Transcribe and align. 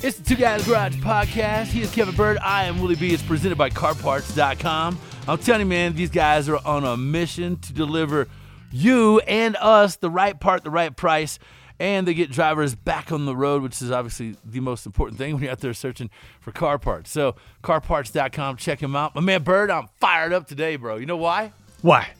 It's 0.00 0.16
the 0.16 0.22
Two 0.22 0.36
Guys 0.36 0.64
Garage 0.64 0.94
Podcast. 0.98 1.66
He 1.66 1.82
is 1.82 1.92
Kevin 1.92 2.14
Bird. 2.14 2.38
I 2.38 2.66
am 2.66 2.80
Willie 2.80 2.94
B. 2.94 3.12
It's 3.12 3.22
presented 3.22 3.58
by 3.58 3.68
CarParts.com. 3.68 4.96
I'm 5.26 5.38
telling 5.38 5.62
you, 5.62 5.66
man, 5.66 5.96
these 5.96 6.10
guys 6.10 6.48
are 6.48 6.64
on 6.64 6.84
a 6.84 6.96
mission 6.96 7.56
to 7.58 7.72
deliver 7.72 8.28
you 8.70 9.18
and 9.20 9.56
us 9.56 9.96
the 9.96 10.08
right 10.08 10.38
part, 10.38 10.62
the 10.62 10.70
right 10.70 10.96
price, 10.96 11.40
and 11.80 12.06
they 12.06 12.14
get 12.14 12.30
drivers 12.30 12.76
back 12.76 13.10
on 13.10 13.26
the 13.26 13.34
road, 13.34 13.60
which 13.60 13.82
is 13.82 13.90
obviously 13.90 14.36
the 14.44 14.60
most 14.60 14.86
important 14.86 15.18
thing 15.18 15.34
when 15.34 15.42
you're 15.42 15.50
out 15.50 15.58
there 15.58 15.74
searching 15.74 16.10
for 16.38 16.52
car 16.52 16.78
parts. 16.78 17.10
So, 17.10 17.34
CarParts.com, 17.64 18.56
check 18.56 18.78
them 18.78 18.94
out. 18.94 19.16
My 19.16 19.20
man 19.20 19.42
Bird, 19.42 19.68
I'm 19.68 19.88
fired 19.98 20.32
up 20.32 20.46
today, 20.46 20.76
bro. 20.76 20.98
You 20.98 21.06
know 21.06 21.16
why? 21.16 21.52
Why? 21.82 22.10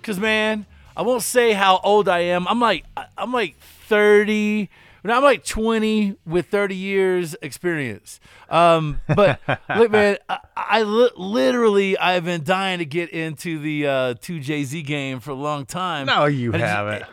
Because, 0.00 0.18
man, 0.18 0.66
I 0.96 1.02
won't 1.02 1.22
say 1.22 1.52
how 1.52 1.78
old 1.84 2.08
I 2.08 2.20
am. 2.20 2.48
I'm 2.48 2.58
like, 2.58 2.84
I'm 3.16 3.32
like 3.32 3.56
30. 3.88 4.68
I'm 5.12 5.22
like 5.22 5.44
20 5.44 6.16
with 6.26 6.46
30 6.46 6.74
years 6.74 7.36
experience. 7.42 8.20
Um, 8.48 9.00
but 9.14 9.38
look, 9.76 9.90
man, 9.90 10.16
I, 10.28 10.38
I 10.56 10.82
li- 10.82 11.10
literally 11.16 11.98
I've 11.98 12.24
been 12.24 12.42
dying 12.44 12.78
to 12.78 12.84
get 12.86 13.10
into 13.10 13.58
the 13.58 13.86
uh, 13.86 14.14
two 14.20 14.38
JZ 14.40 14.84
game 14.86 15.20
for 15.20 15.32
a 15.32 15.34
long 15.34 15.66
time. 15.66 16.06
No, 16.06 16.24
you 16.24 16.52
And 16.52 16.62
haven't. 16.62 17.04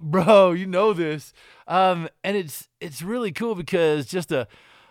bro. 0.00 0.52
You 0.52 0.66
know 0.66 0.92
this, 0.92 1.32
um, 1.66 2.08
and 2.22 2.36
it's 2.36 2.68
it's 2.80 3.02
really 3.02 3.32
cool 3.32 3.54
because 3.54 4.06
just 4.06 4.30
a 4.32 4.46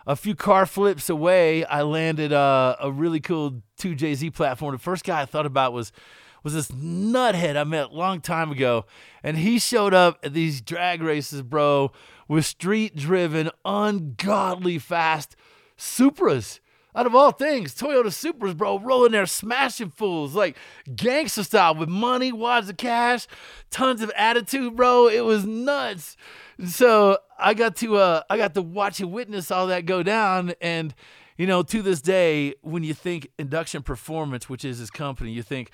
a 0.06 0.16
few 0.16 0.34
car 0.34 0.66
flips 0.66 1.08
away, 1.10 1.64
I 1.64 1.82
landed 1.82 2.32
uh, 2.32 2.74
a 2.80 2.90
really 2.90 3.20
cool 3.20 3.62
two 3.76 3.94
JZ 3.94 4.34
platform. 4.34 4.72
The 4.74 4.78
first 4.78 5.04
guy 5.04 5.20
I 5.20 5.24
thought 5.26 5.46
about 5.46 5.72
was 5.72 5.92
was 6.42 6.54
this 6.54 6.68
nuthead 6.70 7.56
I 7.56 7.64
met 7.64 7.90
a 7.90 7.94
long 7.94 8.20
time 8.22 8.50
ago, 8.50 8.86
and 9.22 9.36
he 9.36 9.58
showed 9.58 9.92
up 9.92 10.18
at 10.24 10.32
these 10.32 10.62
drag 10.62 11.02
races, 11.02 11.42
bro, 11.42 11.92
with 12.30 12.46
street 12.46 12.94
driven, 12.94 13.50
ungodly 13.64 14.78
fast 14.78 15.34
Supras. 15.76 16.60
Out 16.94 17.06
of 17.06 17.14
all 17.14 17.32
things, 17.32 17.74
Toyota 17.74 18.06
Supras, 18.06 18.56
bro, 18.56 18.78
rolling 18.78 19.10
there, 19.10 19.26
smashing 19.26 19.90
fools 19.90 20.32
like 20.32 20.56
gangster 20.94 21.42
style 21.42 21.74
with 21.74 21.88
money, 21.88 22.30
wads 22.30 22.68
of 22.68 22.76
cash, 22.76 23.26
tons 23.72 24.00
of 24.00 24.12
attitude, 24.14 24.76
bro. 24.76 25.08
It 25.08 25.22
was 25.22 25.44
nuts. 25.44 26.16
So 26.64 27.18
I 27.36 27.52
got 27.52 27.74
to, 27.76 27.96
uh, 27.96 28.22
I 28.30 28.36
got 28.36 28.54
to 28.54 28.62
watch 28.62 29.00
and 29.00 29.10
witness 29.10 29.50
all 29.50 29.66
that 29.66 29.84
go 29.84 30.04
down, 30.04 30.54
and 30.60 30.94
you 31.36 31.48
know, 31.48 31.64
to 31.64 31.82
this 31.82 32.00
day, 32.00 32.54
when 32.60 32.84
you 32.84 32.94
think 32.94 33.28
Induction 33.38 33.82
Performance, 33.82 34.48
which 34.48 34.64
is 34.64 34.78
his 34.78 34.90
company, 34.90 35.32
you 35.32 35.42
think 35.42 35.72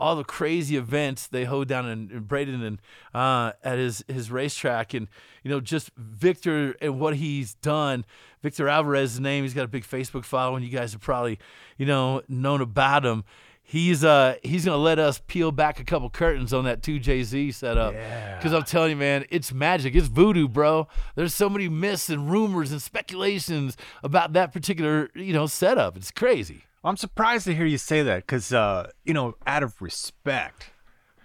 all 0.00 0.16
the 0.16 0.24
crazy 0.24 0.76
events 0.76 1.26
they 1.26 1.44
hold 1.44 1.68
down 1.68 1.88
in, 1.88 2.10
in 2.10 2.20
Braden 2.20 2.62
and 2.62 2.80
uh, 3.14 3.52
at 3.64 3.78
his 3.78 4.04
his 4.08 4.30
racetrack, 4.30 4.94
and 4.94 5.08
you 5.42 5.50
know 5.50 5.60
just 5.60 5.90
Victor 5.96 6.76
and 6.80 7.00
what 7.00 7.16
he's 7.16 7.54
done. 7.54 8.04
Victor 8.42 8.68
Alvarez's 8.68 9.18
name. 9.18 9.44
He's 9.44 9.54
got 9.54 9.64
a 9.64 9.68
big 9.68 9.84
Facebook 9.84 10.24
following. 10.24 10.62
You 10.62 10.70
guys 10.70 10.92
have 10.92 11.00
probably 11.00 11.38
you 11.76 11.86
know 11.86 12.22
known 12.28 12.60
about 12.60 13.04
him. 13.04 13.24
He's 13.62 14.02
uh 14.02 14.36
he's 14.42 14.64
gonna 14.64 14.78
let 14.78 14.98
us 14.98 15.20
peel 15.26 15.52
back 15.52 15.78
a 15.78 15.84
couple 15.84 16.08
curtains 16.08 16.54
on 16.54 16.64
that 16.64 16.82
two 16.82 16.98
JZ 16.98 17.52
setup. 17.52 17.92
Because 18.38 18.54
I'm 18.54 18.62
telling 18.62 18.90
you, 18.90 18.96
man, 18.96 19.26
it's 19.30 19.52
magic. 19.52 19.94
It's 19.94 20.06
voodoo, 20.06 20.48
bro. 20.48 20.88
There's 21.16 21.34
so 21.34 21.50
many 21.50 21.68
myths 21.68 22.08
and 22.08 22.30
rumors 22.30 22.72
and 22.72 22.80
speculations 22.80 23.76
about 24.02 24.32
that 24.32 24.52
particular 24.54 25.10
you 25.14 25.34
know 25.34 25.46
setup. 25.46 25.96
It's 25.98 26.10
crazy. 26.10 26.64
I'm 26.84 26.96
surprised 26.96 27.44
to 27.46 27.54
hear 27.54 27.66
you 27.66 27.78
say 27.78 28.02
that 28.02 28.18
because, 28.26 28.52
uh, 28.52 28.90
you 29.04 29.12
know, 29.14 29.34
out 29.46 29.62
of 29.62 29.80
respect, 29.82 30.70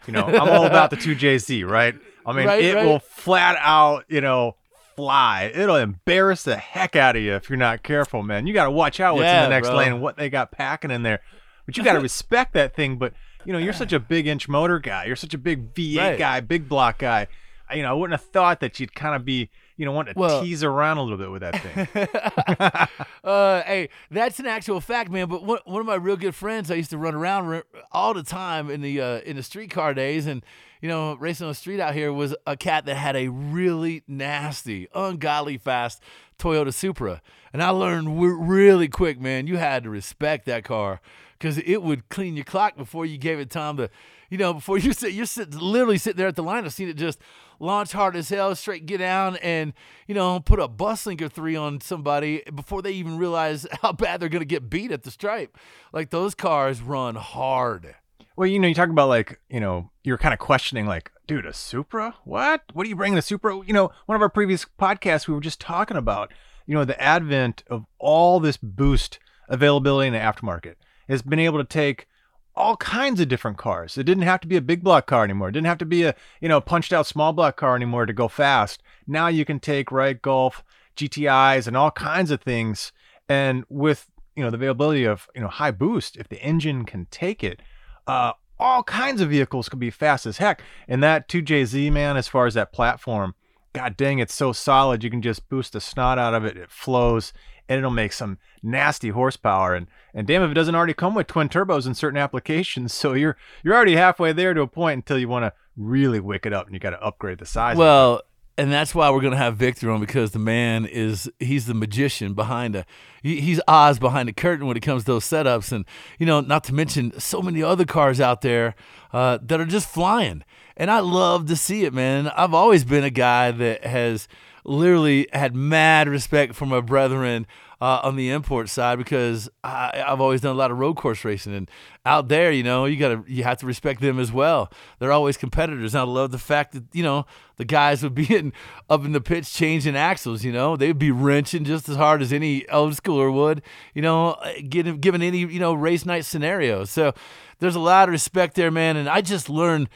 you 0.07 0.13
know, 0.13 0.23
I'm 0.25 0.49
all 0.49 0.65
about 0.65 0.89
the 0.89 0.95
two 0.97 1.15
JZ, 1.15 1.65
right? 1.69 1.95
I 2.25 2.33
mean, 2.33 2.47
Right, 2.47 2.63
it 2.63 2.75
right. 2.75 2.85
will 2.85 2.99
flat 2.99 3.55
out, 3.59 4.05
you 4.09 4.21
know, 4.21 4.55
fly. 4.95 5.51
It'll 5.53 5.75
embarrass 5.77 6.43
the 6.43 6.57
heck 6.57 6.95
out 6.95 7.15
of 7.15 7.21
you 7.21 7.33
if 7.35 7.49
you're 7.49 7.57
not 7.57 7.83
careful, 7.83 8.23
man. 8.23 8.47
You 8.47 8.53
got 8.53 8.65
to 8.65 8.71
watch 8.71 8.99
out 8.99 9.15
what's 9.15 9.23
Yeah, 9.25 9.43
in 9.43 9.49
the 9.49 9.55
next 9.55 9.69
bro. 9.69 9.77
lane 9.77 9.91
and 9.93 10.01
what 10.01 10.17
they 10.17 10.29
got 10.29 10.51
packing 10.51 10.91
in 10.91 11.03
there. 11.03 11.19
But 11.65 11.77
you 11.77 11.83
got 11.83 11.93
to 11.93 11.99
respect 12.01 12.53
that 12.53 12.75
thing. 12.75 12.97
But, 12.97 13.13
you 13.45 13.53
know, 13.53 13.59
you're 13.59 13.73
such 13.73 13.93
a 13.93 13.99
big 13.99 14.27
inch 14.27 14.49
motor 14.49 14.79
guy. 14.79 15.05
You're 15.05 15.15
such 15.15 15.33
a 15.33 15.37
big 15.37 15.73
V8 15.73 15.97
Right. 15.97 16.17
guy, 16.19 16.39
big 16.41 16.67
block 16.67 16.97
guy. 16.99 17.27
I- 17.69 17.75
You 17.75 17.83
know, 17.83 17.89
I 17.91 17.93
wouldn't 17.93 18.19
have 18.19 18.29
thought 18.29 18.59
that 18.59 18.79
you'd 18.79 18.93
kind 18.95 19.15
of 19.15 19.23
be, 19.25 19.49
you 19.77 19.85
know, 19.85 19.91
wanting 19.91 20.13
to 20.13 20.19
Well- 20.19 20.41
tease 20.43 20.63
around 20.63 20.97
a 20.97 21.01
little 21.03 21.17
bit 21.17 21.31
with 21.31 21.41
that 21.41 21.61
thing. 21.61 23.07
uh, 23.23 23.61
hey, 23.63 23.89
that's 24.11 24.39
an 24.39 24.45
actual 24.45 24.79
fact, 24.81 25.09
man. 25.11 25.27
But 25.27 25.43
one, 25.43 25.59
one 25.65 25.79
of 25.79 25.85
my 25.87 25.95
real 25.95 26.17
good 26.17 26.35
friends, 26.35 26.69
I 26.69 26.75
used 26.75 26.91
to 26.91 26.97
run 26.97 27.15
around 27.15 27.63
all 27.91 28.13
the 28.13 28.23
time 28.23 28.69
in 28.69 28.81
the 28.81 29.01
uh, 29.01 29.19
in 29.21 29.35
the 29.35 29.43
streetcar 29.43 29.93
days, 29.93 30.27
and 30.27 30.43
you 30.83 30.89
know, 30.89 31.13
racing 31.13 31.45
on 31.45 31.51
the 31.51 31.55
street 31.55 31.79
out 31.79 31.93
here 31.93 32.11
was 32.11 32.35
a 32.45 32.57
cat 32.57 32.85
that 32.87 32.95
had 32.95 33.15
a 33.15 33.29
really 33.29 34.03
nasty, 34.05 34.89
ungodly 34.93 35.57
fast 35.57 36.03
Toyota 36.37 36.73
Supra, 36.73 37.21
and 37.53 37.63
I 37.63 37.69
learned 37.69 38.07
w- 38.07 38.35
really 38.35 38.89
quick, 38.89 39.17
man. 39.17 39.47
You 39.47 39.55
had 39.55 39.83
to 39.85 39.89
respect 39.89 40.45
that 40.47 40.65
car 40.65 40.99
because 41.39 41.57
it 41.59 41.81
would 41.81 42.09
clean 42.09 42.35
your 42.35 42.43
clock 42.43 42.75
before 42.75 43.05
you 43.05 43.17
gave 43.17 43.39
it 43.39 43.49
time 43.49 43.77
to, 43.77 43.89
you 44.29 44.37
know, 44.37 44.55
before 44.55 44.77
you 44.77 44.91
sit, 44.91 45.13
you're 45.13 45.25
sit, 45.25 45.53
literally 45.55 45.97
sitting 45.97 46.17
there 46.17 46.27
at 46.27 46.35
the 46.35 46.43
line. 46.43 46.65
I've 46.65 46.73
seen 46.73 46.89
it 46.89 46.97
just 46.97 47.19
launch 47.61 47.93
hard 47.93 48.17
as 48.17 48.27
hell, 48.27 48.53
straight 48.53 48.85
get 48.85 48.97
down, 48.97 49.37
and 49.37 49.71
you 50.05 50.13
know, 50.13 50.41
put 50.41 50.59
a 50.59 50.67
bus 50.67 51.05
link 51.05 51.21
or 51.21 51.29
three 51.29 51.55
on 51.55 51.79
somebody 51.79 52.43
before 52.53 52.81
they 52.81 52.91
even 52.91 53.17
realize 53.17 53.65
how 53.81 53.93
bad 53.93 54.19
they're 54.19 54.27
gonna 54.27 54.43
get 54.43 54.69
beat 54.69 54.91
at 54.91 55.03
the 55.03 55.11
stripe. 55.11 55.57
Like 55.93 56.09
those 56.09 56.35
cars 56.35 56.81
run 56.81 57.15
hard. 57.15 57.95
Well, 58.35 58.47
you 58.47 58.59
know, 58.59 58.67
you 58.67 58.73
talk 58.73 58.89
about 58.89 59.09
like, 59.09 59.39
you 59.49 59.59
know, 59.59 59.91
you're 60.03 60.17
kind 60.17 60.33
of 60.33 60.39
questioning, 60.39 60.87
like, 60.87 61.11
dude, 61.27 61.45
a 61.45 61.53
Supra? 61.53 62.15
What? 62.23 62.63
What 62.73 62.85
are 62.85 62.89
you 62.89 62.95
bringing 62.95 63.17
a 63.17 63.21
Supra? 63.21 63.61
You 63.65 63.73
know, 63.73 63.91
one 64.05 64.15
of 64.15 64.21
our 64.21 64.29
previous 64.29 64.65
podcasts, 64.79 65.27
we 65.27 65.33
were 65.33 65.41
just 65.41 65.61
talking 65.61 65.97
about, 65.97 66.33
you 66.65 66.73
know, 66.73 66.85
the 66.85 66.99
advent 67.01 67.63
of 67.67 67.85
all 67.99 68.39
this 68.39 68.57
boost 68.57 69.19
availability 69.49 70.07
in 70.07 70.13
the 70.13 70.19
aftermarket 70.19 70.75
has 71.07 71.21
been 71.21 71.39
able 71.39 71.59
to 71.59 71.63
take 71.63 72.07
all 72.55 72.77
kinds 72.77 73.19
of 73.19 73.27
different 73.27 73.57
cars. 73.57 73.97
It 73.97 74.03
didn't 74.03 74.23
have 74.23 74.41
to 74.41 74.47
be 74.47 74.57
a 74.57 74.61
big 74.61 74.83
block 74.83 75.07
car 75.07 75.23
anymore. 75.23 75.49
It 75.49 75.53
didn't 75.53 75.67
have 75.67 75.79
to 75.79 75.85
be 75.85 76.03
a, 76.03 76.15
you 76.39 76.47
know, 76.47 76.61
punched 76.61 76.93
out 76.93 77.07
small 77.07 77.33
block 77.33 77.57
car 77.57 77.75
anymore 77.75 78.05
to 78.05 78.13
go 78.13 78.27
fast. 78.27 78.81
Now 79.07 79.27
you 79.27 79.45
can 79.45 79.59
take, 79.59 79.91
right, 79.91 80.21
Golf, 80.21 80.63
GTIs, 80.95 81.67
and 81.67 81.75
all 81.75 81.91
kinds 81.91 82.31
of 82.31 82.41
things. 82.41 82.91
And 83.27 83.63
with, 83.69 84.09
you 84.35 84.43
know, 84.43 84.49
the 84.49 84.57
availability 84.57 85.03
of, 85.05 85.29
you 85.35 85.41
know, 85.41 85.47
high 85.47 85.71
boost, 85.71 86.15
if 86.17 86.29
the 86.29 86.41
engine 86.41 86.85
can 86.85 87.07
take 87.09 87.43
it, 87.43 87.61
uh, 88.07 88.33
all 88.59 88.83
kinds 88.83 89.21
of 89.21 89.29
vehicles 89.29 89.69
can 89.69 89.79
be 89.79 89.89
fast 89.89 90.25
as 90.25 90.37
heck. 90.37 90.61
And 90.87 91.03
that 91.03 91.27
2JZ, 91.27 91.91
man, 91.91 92.17
as 92.17 92.27
far 92.27 92.45
as 92.45 92.53
that 92.53 92.71
platform, 92.71 93.35
god 93.73 93.97
dang, 93.97 94.19
it's 94.19 94.33
so 94.33 94.53
solid. 94.53 95.03
You 95.03 95.09
can 95.09 95.21
just 95.21 95.49
boost 95.49 95.73
the 95.73 95.81
snot 95.81 96.17
out 96.17 96.33
of 96.33 96.45
it. 96.45 96.57
It 96.57 96.71
flows, 96.71 97.33
and 97.67 97.77
it'll 97.77 97.91
make 97.91 98.13
some 98.13 98.37
nasty 98.61 99.09
horsepower. 99.09 99.75
And 99.75 99.87
and 100.13 100.27
damn 100.27 100.43
if 100.43 100.51
it 100.51 100.55
doesn't 100.55 100.75
already 100.75 100.93
come 100.93 101.15
with 101.15 101.27
twin 101.27 101.49
turbos 101.49 101.87
in 101.87 101.93
certain 101.93 102.17
applications. 102.17 102.93
So 103.03 103.13
you're 103.13 103.35
you're 103.63 103.75
already 103.75 103.95
halfway 103.95 104.31
there 104.31 104.53
to 104.53 104.61
a 104.61 104.67
point 104.67 104.97
until 104.97 105.17
you 105.17 105.27
want 105.27 105.43
to 105.43 105.53
really 105.75 106.19
wick 106.19 106.45
it 106.45 106.53
up, 106.53 106.67
and 106.67 106.73
you 106.73 106.79
got 106.79 106.91
to 106.91 107.01
upgrade 107.01 107.39
the 107.39 107.45
size. 107.45 107.75
Well, 107.75 108.21
and 108.57 108.71
that's 108.71 108.93
why 108.93 109.09
we're 109.09 109.21
gonna 109.21 109.37
have 109.37 109.57
Victor 109.57 109.89
on 109.89 109.99
because 109.99 110.31
the 110.31 110.39
man 110.39 110.85
is 110.85 111.29
he's 111.39 111.65
the 111.65 111.73
magician 111.73 112.33
behind 112.33 112.85
he, 113.21 113.41
he's 113.41 113.59
Oz 113.67 113.99
behind 113.99 114.29
the 114.29 114.33
curtain 114.33 114.67
when 114.67 114.77
it 114.77 114.81
comes 114.81 115.03
to 115.03 115.13
those 115.13 115.25
setups, 115.25 115.71
and 115.71 115.85
you 116.19 116.25
know, 116.25 116.41
not 116.41 116.63
to 116.65 116.73
mention 116.73 117.17
so 117.19 117.41
many 117.41 117.63
other 117.63 117.85
cars 117.85 118.21
out 118.21 118.41
there 118.41 118.75
uh, 119.11 119.39
that 119.41 119.59
are 119.59 119.65
just 119.65 119.89
flying, 119.89 120.43
and 120.77 120.91
I 120.91 120.99
love 120.99 121.47
to 121.47 121.55
see 121.55 121.85
it, 121.85 121.93
man. 121.93 122.27
I've 122.27 122.53
always 122.53 122.83
been 122.83 123.03
a 123.03 123.09
guy 123.09 123.51
that 123.51 123.85
has 123.85 124.27
literally 124.65 125.27
had 125.33 125.55
mad 125.55 126.07
respect 126.07 126.55
for 126.55 126.65
my 126.65 126.81
brethren 126.81 127.47
uh, 127.83 127.99
on 128.01 128.15
the 128.15 128.29
import 128.29 128.69
side 128.69 128.97
because 128.97 129.49
I, 129.61 130.01
I've 130.07 130.21
always 130.21 130.39
done 130.39 130.55
a 130.55 130.57
lot 130.57 130.71
of 130.71 130.79
road 130.79 130.95
course 130.95 131.25
racing, 131.25 131.53
and 131.53 131.69
out 132.05 132.29
there, 132.29 132.49
you 132.49 132.63
know, 132.63 132.85
you 132.85 132.95
gotta 132.95 133.25
you 133.27 133.43
have 133.43 133.57
to 133.57 133.65
respect 133.65 133.99
them 133.99 134.19
as 134.19 134.31
well. 134.31 134.71
They're 134.99 135.11
always 135.11 135.35
competitors. 135.35 135.93
And 135.93 135.99
I 135.99 136.05
love 136.05 136.31
the 136.31 136.37
fact 136.37 136.71
that 136.71 136.85
you 136.93 137.03
know 137.03 137.25
the 137.57 137.65
guys 137.65 138.01
would 138.01 138.15
be 138.15 138.33
in, 138.37 138.53
up 138.89 139.03
in 139.03 139.11
the 139.11 139.19
pits 139.19 139.51
changing 139.51 139.97
axles. 139.97 140.45
You 140.45 140.53
know, 140.53 140.77
they'd 140.77 140.97
be 140.97 141.11
wrenching 141.11 141.65
just 141.65 141.89
as 141.89 141.97
hard 141.97 142.21
as 142.21 142.31
any 142.31 142.65
old 142.69 142.93
schooler 142.93 143.33
would. 143.33 143.61
You 143.93 144.01
know, 144.01 144.37
given 144.69 144.99
given 144.99 145.21
any 145.21 145.39
you 145.39 145.59
know 145.59 145.73
race 145.73 146.05
night 146.05 146.23
scenario. 146.23 146.85
So 146.85 147.13
there's 147.59 147.75
a 147.75 147.81
lot 147.81 148.07
of 148.07 148.13
respect 148.13 148.55
there, 148.55 148.71
man. 148.71 148.95
And 148.95 149.09
I 149.09 149.19
just 149.19 149.49
learned 149.49 149.89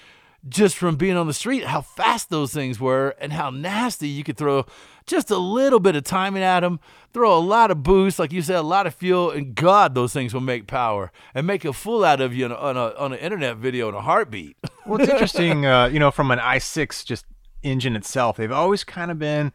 just 0.49 0.75
from 0.77 0.97
being 0.97 1.15
on 1.15 1.27
the 1.27 1.33
street 1.33 1.63
how 1.63 1.81
fast 1.81 2.29
those 2.29 2.53
things 2.53 2.79
were 2.81 3.15
and 3.19 3.33
how 3.33 3.49
nasty 3.49 4.07
you 4.07 4.23
could 4.25 4.37
throw 4.37 4.65
just 5.07 5.31
a 5.31 5.37
little 5.37 5.79
bit 5.79 5.95
of 5.95 6.03
timing 6.03 6.43
at 6.43 6.59
them, 6.59 6.79
throw 7.13 7.35
a 7.35 7.39
lot 7.39 7.71
of 7.71 7.81
boost, 7.81 8.19
like 8.19 8.31
you 8.31 8.41
said, 8.41 8.57
a 8.57 8.61
lot 8.61 8.85
of 8.85 8.93
fuel, 8.93 9.31
and 9.31 9.55
God, 9.55 9.95
those 9.95 10.13
things 10.13 10.33
will 10.33 10.41
make 10.41 10.67
power 10.67 11.11
and 11.33 11.47
make 11.47 11.65
a 11.65 11.73
fool 11.73 12.03
out 12.05 12.21
of 12.21 12.33
you 12.35 12.45
on, 12.45 12.51
a, 12.51 12.55
on, 12.55 12.77
a, 12.77 12.93
on 12.95 13.13
an 13.13 13.19
internet 13.19 13.57
video 13.57 13.89
in 13.89 13.95
a 13.95 14.01
heartbeat. 14.01 14.55
Well, 14.85 15.01
it's 15.01 15.11
interesting, 15.11 15.65
uh, 15.65 15.87
you 15.87 15.99
know, 15.99 16.11
from 16.11 16.31
an 16.31 16.39
i6 16.39 17.03
just 17.03 17.25
engine 17.61 17.97
itself, 17.97 18.37
they've 18.37 18.49
always 18.53 18.85
kind 18.85 19.11
of 19.11 19.19
been, 19.19 19.51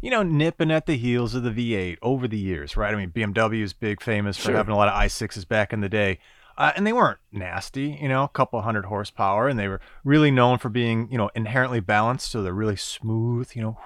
you 0.00 0.10
know, 0.12 0.22
nipping 0.22 0.70
at 0.70 0.86
the 0.86 0.96
heels 0.96 1.34
of 1.34 1.42
the 1.42 1.50
V8 1.50 1.96
over 2.02 2.28
the 2.28 2.38
years, 2.38 2.76
right? 2.76 2.94
I 2.94 2.96
mean, 2.96 3.10
BMW 3.10 3.62
is 3.62 3.72
big, 3.72 4.00
famous 4.00 4.36
for 4.36 4.42
Sure. 4.44 4.54
having 4.56 4.72
a 4.72 4.76
lot 4.76 4.86
of 4.86 4.94
i6s 4.94 5.48
back 5.48 5.72
in 5.72 5.80
the 5.80 5.88
day. 5.88 6.20
Uh, 6.56 6.70
and 6.76 6.86
they 6.86 6.92
weren't 6.92 7.18
nasty, 7.32 7.98
you 8.00 8.08
know, 8.08 8.22
a 8.22 8.28
couple 8.28 8.62
hundred 8.62 8.84
horsepower, 8.84 9.48
and 9.48 9.58
they 9.58 9.66
were 9.66 9.80
really 10.04 10.30
known 10.30 10.56
for 10.58 10.68
being, 10.68 11.08
you 11.10 11.18
know, 11.18 11.30
inherently 11.34 11.80
balanced, 11.80 12.30
so 12.30 12.42
they're 12.44 12.52
really 12.52 12.76
smooth, 12.76 13.50
you 13.54 13.62
know. 13.62 13.76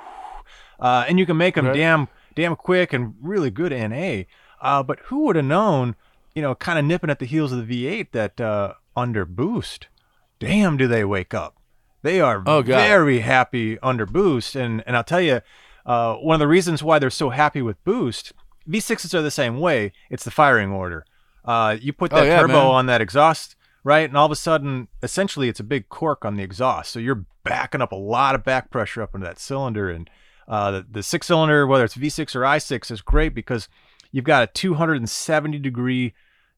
Uh, 0.81 1.05
and 1.09 1.19
you 1.19 1.27
can 1.27 1.37
make 1.37 1.55
them 1.55 1.67
Right. 1.67 1.75
damn, 1.77 2.09
damn 2.35 2.57
quick 2.57 2.93
and 2.93 3.15
really 3.21 3.51
good 3.51 3.73
NA. 3.73 4.25
Uh, 4.61 4.83
but 4.83 4.99
who 5.05 5.21
would 5.25 5.37
have 5.37 5.45
known, 5.45 5.95
you 6.35 6.43
know, 6.43 6.55
kind 6.55 6.79
of 6.79 6.85
nipping 6.85 7.11
at 7.11 7.19
the 7.19 7.27
heels 7.27 7.53
of 7.53 7.67
the 7.67 7.87
V8 7.87 8.13
that 8.13 8.41
uh, 8.41 8.75
under 8.97 9.25
boost, 9.25 9.89
damn, 10.39 10.77
do 10.77 10.87
they 10.89 11.05
wake 11.05 11.35
up? 11.35 11.57
They 12.03 12.21
are 12.21 12.43
Oh, 12.47 12.63
very 12.63 13.21
happy 13.21 13.79
under 13.81 14.07
boost, 14.07 14.57
and 14.57 14.83
and 14.87 14.97
I'll 14.97 15.05
tell 15.05 15.21
you, 15.21 15.43
uh, 15.85 16.15
one 16.15 16.35
of 16.35 16.41
the 16.41 16.49
reasons 16.49 16.83
why 16.83 16.99
they're 16.99 17.11
so 17.11 17.29
happy 17.31 17.61
with 17.61 17.83
boost, 17.85 18.33
V6s 18.67 19.13
are 19.15 19.21
the 19.23 19.31
same 19.31 19.59
way. 19.61 19.93
It's 20.09 20.25
the 20.25 20.31
firing 20.31 20.71
order. 20.71 21.05
Uh, 21.45 21.77
you 21.81 21.93
put 21.93 22.13
Oh, 22.13 22.17
that 22.17 22.27
yeah, 22.27 22.41
turbo 22.41 22.53
man. 22.55 22.67
on 22.67 22.87
that 22.87 23.01
exhaust, 23.03 23.55
right, 23.85 24.09
and 24.09 24.17
all 24.17 24.25
of 24.27 24.33
a 24.33 24.37
sudden, 24.37 24.89
essentially, 25.03 25.49
it's 25.51 25.61
a 25.61 25.65
big 25.65 25.89
cork 25.91 26.25
on 26.25 26.37
the 26.37 26.43
exhaust. 26.43 26.91
So 26.93 26.99
you're 27.01 27.25
backing 27.45 27.83
up 27.83 27.93
a 27.93 27.97
lot 27.97 28.35
of 28.35 28.45
back 28.45 28.71
pressure 28.71 29.03
up 29.03 29.15
into 29.15 29.27
that 29.27 29.39
cylinder, 29.39 29.91
and 29.91 30.09
uh, 30.51 30.73
the, 30.73 30.87
the 30.91 31.03
six 31.03 31.29
cylinder, 31.29 31.65
whether 31.65 31.85
it's 31.85 31.97
V6 31.97 32.35
or 32.35 32.41
i6, 32.41 32.91
is 32.91 33.01
great 33.01 33.35
because 33.35 33.69
you've 34.11 34.25
got 34.25 34.43
a 34.43 34.49
270 34.49 35.61
degree 35.61 36.13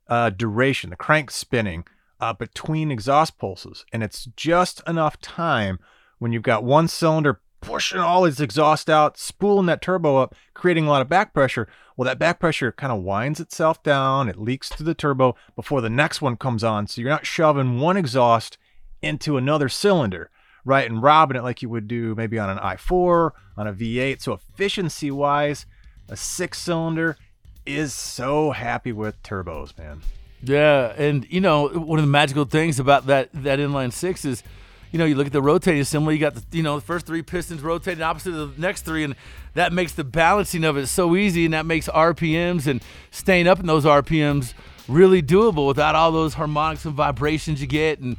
uh, 0.08 0.30
duration, 0.30 0.88
the 0.88 0.96
crank 0.96 1.30
spinning 1.30 1.84
uh, 2.18 2.32
between 2.32 2.90
exhaust 2.90 3.38
pulses, 3.38 3.84
and 3.92 4.02
it's 4.02 4.24
just 4.34 4.82
enough 4.88 5.20
time 5.20 5.78
when 6.18 6.32
you've 6.32 6.42
got 6.42 6.64
one 6.64 6.88
cylinder 6.88 7.40
pushing 7.60 8.00
all 8.00 8.24
its 8.24 8.40
exhaust 8.40 8.88
out, 8.88 9.18
spooling 9.18 9.66
that 9.66 9.82
turbo 9.82 10.16
up, 10.16 10.34
creating 10.54 10.86
a 10.86 10.88
lot 10.88 11.02
of 11.02 11.08
back 11.08 11.34
pressure. 11.34 11.68
Well, 11.96 12.06
that 12.06 12.18
back 12.18 12.40
pressure 12.40 12.72
kind 12.72 12.92
of 12.92 13.02
winds 13.02 13.40
itself 13.40 13.82
down, 13.82 14.28
it 14.28 14.38
leaks 14.38 14.70
through 14.70 14.86
the 14.86 14.94
turbo 14.94 15.36
before 15.54 15.82
the 15.82 15.90
next 15.90 16.22
one 16.22 16.36
comes 16.36 16.64
on, 16.64 16.86
so 16.86 17.00
you're 17.00 17.10
not 17.10 17.26
shoving 17.26 17.78
one 17.78 17.98
exhaust 17.98 18.56
into 19.02 19.36
another 19.36 19.68
cylinder, 19.68 20.30
right, 20.64 20.88
and 20.88 21.02
robbing 21.02 21.36
it 21.36 21.42
like 21.42 21.62
you 21.62 21.68
would 21.68 21.88
do 21.88 22.14
maybe 22.14 22.38
on 22.38 22.50
an 22.50 22.58
i4, 22.58 23.30
on 23.56 23.66
a 23.66 23.72
V8. 23.72 24.20
So 24.20 24.32
efficiency 24.32 25.10
wise, 25.10 25.66
a 26.08 26.16
six 26.16 26.58
cylinder 26.58 27.16
is 27.66 27.94
so 27.94 28.50
happy 28.50 28.92
with 28.92 29.22
turbos, 29.22 29.76
man. 29.78 30.02
Yeah, 30.42 30.92
and 30.96 31.26
you 31.30 31.40
know 31.40 31.68
one 31.68 31.98
of 31.98 32.04
the 32.04 32.10
magical 32.10 32.44
things 32.44 32.80
about 32.80 33.06
that 33.06 33.28
that 33.32 33.60
inline 33.60 33.92
six 33.92 34.24
is, 34.24 34.42
you 34.90 34.98
know, 34.98 35.04
you 35.04 35.14
look 35.14 35.28
at 35.28 35.32
the 35.32 35.42
rotating 35.42 35.80
assembly. 35.80 36.14
You 36.14 36.20
got 36.20 36.34
the 36.34 36.44
you 36.56 36.64
know 36.64 36.76
the 36.76 36.84
first 36.84 37.06
three 37.06 37.22
pistons 37.22 37.60
rotating 37.60 38.02
opposite 38.02 38.34
of 38.34 38.56
the 38.56 38.60
next 38.60 38.82
three, 38.82 39.04
and 39.04 39.14
that 39.54 39.72
makes 39.72 39.92
the 39.92 40.02
balancing 40.02 40.64
of 40.64 40.76
it 40.76 40.88
so 40.88 41.14
easy, 41.14 41.44
and 41.44 41.54
that 41.54 41.64
makes 41.64 41.88
RPMs 41.88 42.66
and 42.66 42.82
staying 43.12 43.46
up 43.46 43.60
in 43.60 43.66
those 43.66 43.84
RPMs 43.84 44.54
really 44.88 45.22
doable 45.22 45.68
without 45.68 45.94
all 45.94 46.10
those 46.10 46.34
harmonics 46.34 46.84
and 46.84 46.94
vibrations 46.94 47.60
you 47.60 47.68
get, 47.68 48.00
and 48.00 48.16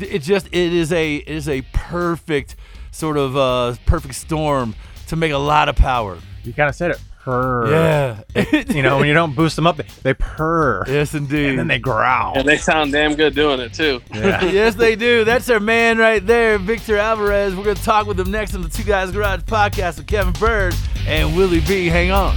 it 0.00 0.20
just 0.22 0.46
it 0.48 0.72
is 0.72 0.92
a 0.92 1.16
it 1.16 1.28
is 1.28 1.48
a 1.48 1.62
perfect 1.72 2.56
sort 2.90 3.16
of 3.16 3.36
uh, 3.36 3.74
perfect 3.86 4.14
storm 4.14 4.74
to 5.08 5.16
make 5.16 5.32
a 5.32 5.38
lot 5.38 5.68
of 5.68 5.76
power. 5.76 6.18
You 6.44 6.52
kind 6.52 6.68
of 6.68 6.74
said 6.74 6.90
it. 6.92 7.00
Purr. 7.24 7.70
Yeah, 7.70 8.20
You 8.68 8.82
know, 8.82 8.98
when 8.98 9.08
you 9.08 9.14
don't 9.14 9.34
boost 9.34 9.56
them 9.56 9.66
up, 9.66 9.78
they, 9.78 9.86
they 10.02 10.12
purr. 10.12 10.84
yes, 10.86 11.14
indeed. 11.14 11.50
And 11.50 11.58
then 11.58 11.68
they 11.68 11.78
growl. 11.78 12.38
And 12.38 12.46
they 12.46 12.58
sound 12.58 12.92
damn 12.92 13.14
good 13.14 13.34
doing 13.34 13.60
it 13.60 13.72
too. 13.72 14.02
Yeah. 14.12 14.44
yes, 14.50 14.74
they 14.74 14.94
do. 14.94 15.24
That's 15.24 15.48
our 15.48 15.58
man 15.58 15.96
right 15.96 16.24
there, 16.24 16.58
Victor 16.58 16.98
Alvarez. 16.98 17.56
We're 17.56 17.64
going 17.64 17.76
to 17.76 17.82
talk 17.82 18.06
with 18.06 18.20
him 18.20 18.30
next 18.30 18.54
on 18.54 18.60
the 18.60 18.68
Two 18.68 18.84
Guys 18.84 19.10
Garage 19.10 19.40
podcast 19.40 19.96
with 19.96 20.06
Kevin 20.06 20.34
Bird 20.34 20.74
and 21.06 21.34
Willie 21.34 21.60
B. 21.60 21.86
Hang 21.86 22.10
on. 22.10 22.36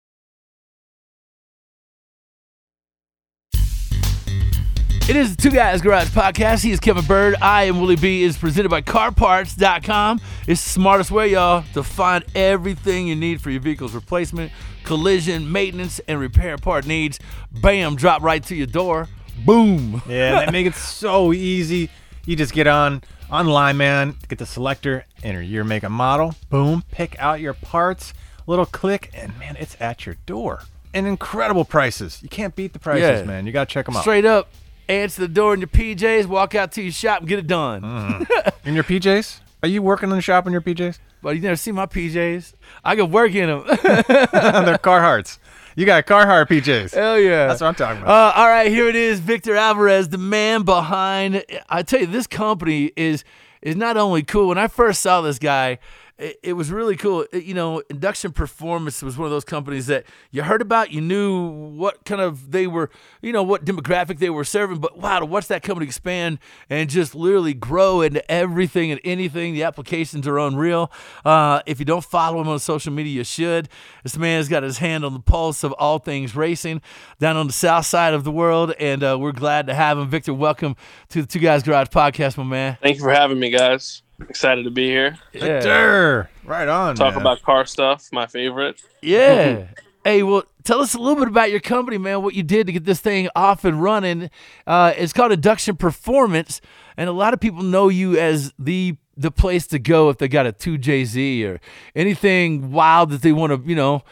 It 5.09 5.17
is 5.17 5.35
the 5.35 5.41
Two 5.41 5.49
Guys 5.51 5.81
Garage 5.81 6.07
podcast. 6.09 6.63
He 6.63 6.71
is 6.71 6.79
Kevin 6.79 7.03
Bird. 7.03 7.35
I 7.41 7.63
am 7.63 7.81
Willie 7.81 7.97
B. 7.97 8.23
It 8.23 8.27
is 8.27 8.37
presented 8.37 8.69
by 8.69 8.81
CarParts.com. 8.81 10.21
It's 10.47 10.63
the 10.63 10.69
smartest 10.69 11.11
way, 11.11 11.31
y'all, 11.31 11.65
to 11.73 11.83
find 11.83 12.23
everything 12.33 13.07
you 13.07 13.15
need 13.15 13.41
for 13.41 13.49
your 13.49 13.59
vehicle's 13.59 13.93
replacement, 13.93 14.53
collision, 14.85 15.51
maintenance, 15.51 15.99
and 16.07 16.17
repair 16.19 16.57
part 16.57 16.85
needs. 16.85 17.19
Bam, 17.51 17.95
drop 17.97 18.21
right 18.21 18.41
to 18.45 18.55
your 18.55 18.67
door. 18.67 19.09
Boom. 19.45 20.01
Yeah, 20.07 20.45
they 20.45 20.51
make 20.51 20.65
it 20.67 20.75
so 20.75 21.33
easy. 21.33 21.89
You 22.25 22.37
just 22.37 22.53
get 22.53 22.67
on 22.67 23.01
online, 23.29 23.75
man, 23.77 24.15
get 24.29 24.39
the 24.39 24.45
selector, 24.45 25.05
enter 25.23 25.41
your 25.41 25.65
make, 25.65 25.83
and 25.83 25.93
model, 25.93 26.35
boom, 26.49 26.83
pick 26.91 27.19
out 27.19 27.41
your 27.41 27.53
parts, 27.53 28.13
little 28.47 28.65
click, 28.65 29.09
and 29.13 29.37
man, 29.39 29.57
it's 29.59 29.75
at 29.81 30.05
your 30.05 30.15
door. 30.25 30.61
And 30.93 31.05
incredible 31.07 31.65
prices. 31.65 32.19
You 32.21 32.29
can't 32.29 32.55
beat 32.55 32.71
the 32.73 32.79
prices, 32.79 33.21
Yeah. 33.21 33.23
man. 33.25 33.45
You 33.45 33.51
got 33.51 33.67
to 33.67 33.73
check 33.73 33.87
them 33.87 33.95
out. 33.97 34.01
Straight 34.03 34.25
up, 34.25 34.49
answer 34.91 35.21
the 35.21 35.27
door 35.27 35.53
in 35.53 35.59
your 35.59 35.67
PJs, 35.67 36.25
walk 36.27 36.55
out 36.55 36.71
to 36.73 36.81
your 36.81 36.91
shop, 36.91 37.19
and 37.19 37.27
get 37.27 37.39
it 37.39 37.47
done. 37.47 38.25
In 38.65 38.73
your 38.75 38.83
PJs? 38.91 39.39
Are 39.63 39.69
you 39.69 39.81
working 39.81 40.09
in 40.09 40.15
the 40.15 40.21
shop 40.21 40.47
in 40.47 40.53
your 40.53 40.61
PJs? 40.61 40.99
But 41.21 41.35
you 41.35 41.41
never 41.41 41.55
see 41.55 41.71
my 41.71 41.85
PJs. 41.85 42.53
I 42.83 42.95
can 42.95 43.11
work 43.11 43.33
in 43.35 43.47
them. 43.47 43.63
They're 43.67 44.77
Carhartts. 44.79 45.37
You 45.75 45.85
got 45.85 46.05
Carhartt 46.05 46.47
PJs. 46.47 46.93
Hell 46.95 47.19
yeah. 47.19 47.47
That's 47.47 47.61
what 47.61 47.67
I'm 47.67 47.75
talking 47.75 48.01
about. 48.01 48.35
Uh, 48.35 48.39
all 48.39 48.47
right, 48.47 48.69
here 48.69 48.87
it 48.87 48.95
is, 48.95 49.19
Victor 49.19 49.55
Alvarez, 49.55 50.09
the 50.09 50.17
man 50.17 50.63
behind. 50.63 51.43
I 51.69 51.83
tell 51.83 52.01
you, 52.01 52.07
this 52.07 52.27
company 52.27 52.91
is 52.95 53.23
is 53.61 53.75
not 53.75 53.95
only 53.97 54.23
cool. 54.23 54.47
When 54.47 54.57
I 54.57 54.67
first 54.67 55.01
saw 55.01 55.21
this 55.21 55.37
guy, 55.37 55.77
it, 56.21 56.39
it 56.43 56.53
was 56.53 56.71
really 56.71 56.95
cool. 56.95 57.25
It- 57.33 57.43
you 57.43 57.53
know, 57.53 57.81
Induction 57.89 58.31
Performance 58.31 59.01
was 59.01 59.17
one 59.17 59.25
of 59.25 59.31
those 59.31 59.43
companies 59.43 59.87
that 59.87 60.05
you 60.29 60.43
heard 60.43 60.61
about, 60.61 60.91
you 60.91 61.01
knew 61.01 61.47
what 61.75 62.05
kind 62.05 62.21
of 62.21 62.51
they 62.51 62.67
were, 62.67 62.89
you 63.21 63.33
know, 63.33 63.43
what 63.43 63.65
demographic 63.65 64.19
they 64.19 64.29
were 64.29 64.43
serving. 64.43 64.77
But 64.77 64.97
wow, 64.99 65.19
to 65.19 65.25
watch 65.25 65.47
that 65.47 65.63
company 65.63 65.87
expand 65.87 66.39
and 66.69 66.89
just 66.89 67.15
literally 67.15 67.53
grow 67.53 68.01
into 68.01 68.29
everything 68.31 68.91
and 68.91 69.01
anything, 69.03 69.53
the 69.53 69.63
applications 69.63 70.27
are 70.27 70.37
unreal. 70.39 70.91
Uh, 71.25 71.61
if 71.65 71.79
you 71.79 71.85
don't 71.85 72.05
follow 72.05 72.39
him 72.39 72.47
on 72.47 72.59
social 72.59 72.93
media, 72.93 73.11
you 73.11 73.23
should. 73.23 73.67
This 74.03 74.17
man's 74.17 74.47
got 74.47 74.63
his 74.63 74.77
hand 74.77 75.03
on 75.03 75.13
the 75.13 75.19
pulse 75.19 75.63
of 75.63 75.73
all 75.73 75.97
things 75.99 76.35
racing 76.35 76.81
down 77.19 77.35
on 77.37 77.47
the 77.47 77.53
south 77.53 77.85
side 77.87 78.13
of 78.13 78.23
the 78.23 78.31
world, 78.31 78.73
and 78.79 79.03
uh, 79.03 79.17
we're 79.19 79.31
glad 79.31 79.65
to 79.67 79.73
have 79.73 79.97
him. 79.97 80.07
Victor, 80.09 80.33
welcome 80.33 80.75
to 81.09 81.21
the 81.21 81.27
Two 81.27 81.39
Guys 81.39 81.63
Garage 81.63 81.87
podcast, 81.87 82.37
my 82.37 82.43
man. 82.43 82.77
Thank 82.81 82.97
you 82.97 83.03
for 83.03 83.11
having 83.11 83.39
me, 83.39 83.49
guys. 83.49 84.03
Excited 84.29 84.63
to 84.63 84.71
be 84.71 84.87
here. 84.87 85.17
Yeah. 85.33 85.39
Victor, 85.39 86.29
right 86.43 86.67
on. 86.67 86.95
Talk 86.95 87.13
man. 87.13 87.21
about 87.21 87.41
car 87.41 87.65
stuff, 87.65 88.09
my 88.11 88.27
favorite. 88.27 88.81
Yeah. 89.01 89.67
hey, 90.03 90.23
well, 90.23 90.43
tell 90.63 90.79
us 90.79 90.93
a 90.93 90.99
little 90.99 91.15
bit 91.15 91.27
about 91.27 91.51
your 91.51 91.59
company, 91.59 91.97
man. 91.97 92.23
What 92.23 92.33
you 92.33 92.43
did 92.43 92.67
to 92.67 92.73
get 92.73 92.85
this 92.85 92.99
thing 92.99 93.29
off 93.35 93.65
and 93.65 93.81
running. 93.81 94.29
Uh, 94.65 94.93
it's 94.95 95.13
called 95.13 95.31
Induction 95.31 95.75
Performance, 95.75 96.61
and 96.97 97.09
a 97.09 97.13
lot 97.13 97.33
of 97.33 97.39
people 97.39 97.63
know 97.63 97.89
you 97.89 98.17
as 98.17 98.53
the 98.57 98.95
the 99.17 99.31
place 99.31 99.67
to 99.67 99.77
go 99.77 100.09
if 100.09 100.17
they 100.17 100.27
got 100.27 100.45
a 100.45 100.51
two 100.51 100.77
JZ 100.77 101.45
or 101.45 101.59
anything 101.95 102.71
wild 102.71 103.09
that 103.09 103.21
they 103.21 103.33
want 103.33 103.51
to, 103.51 103.69
you 103.69 103.75
know, 103.75 104.03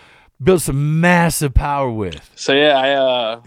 build 0.43 0.61
some 0.61 0.99
massive 0.99 1.53
power 1.53 1.89
with. 1.89 2.29
So 2.35 2.53
yeah, 2.53 2.77
I 2.77 2.91
uh, 2.91 3.41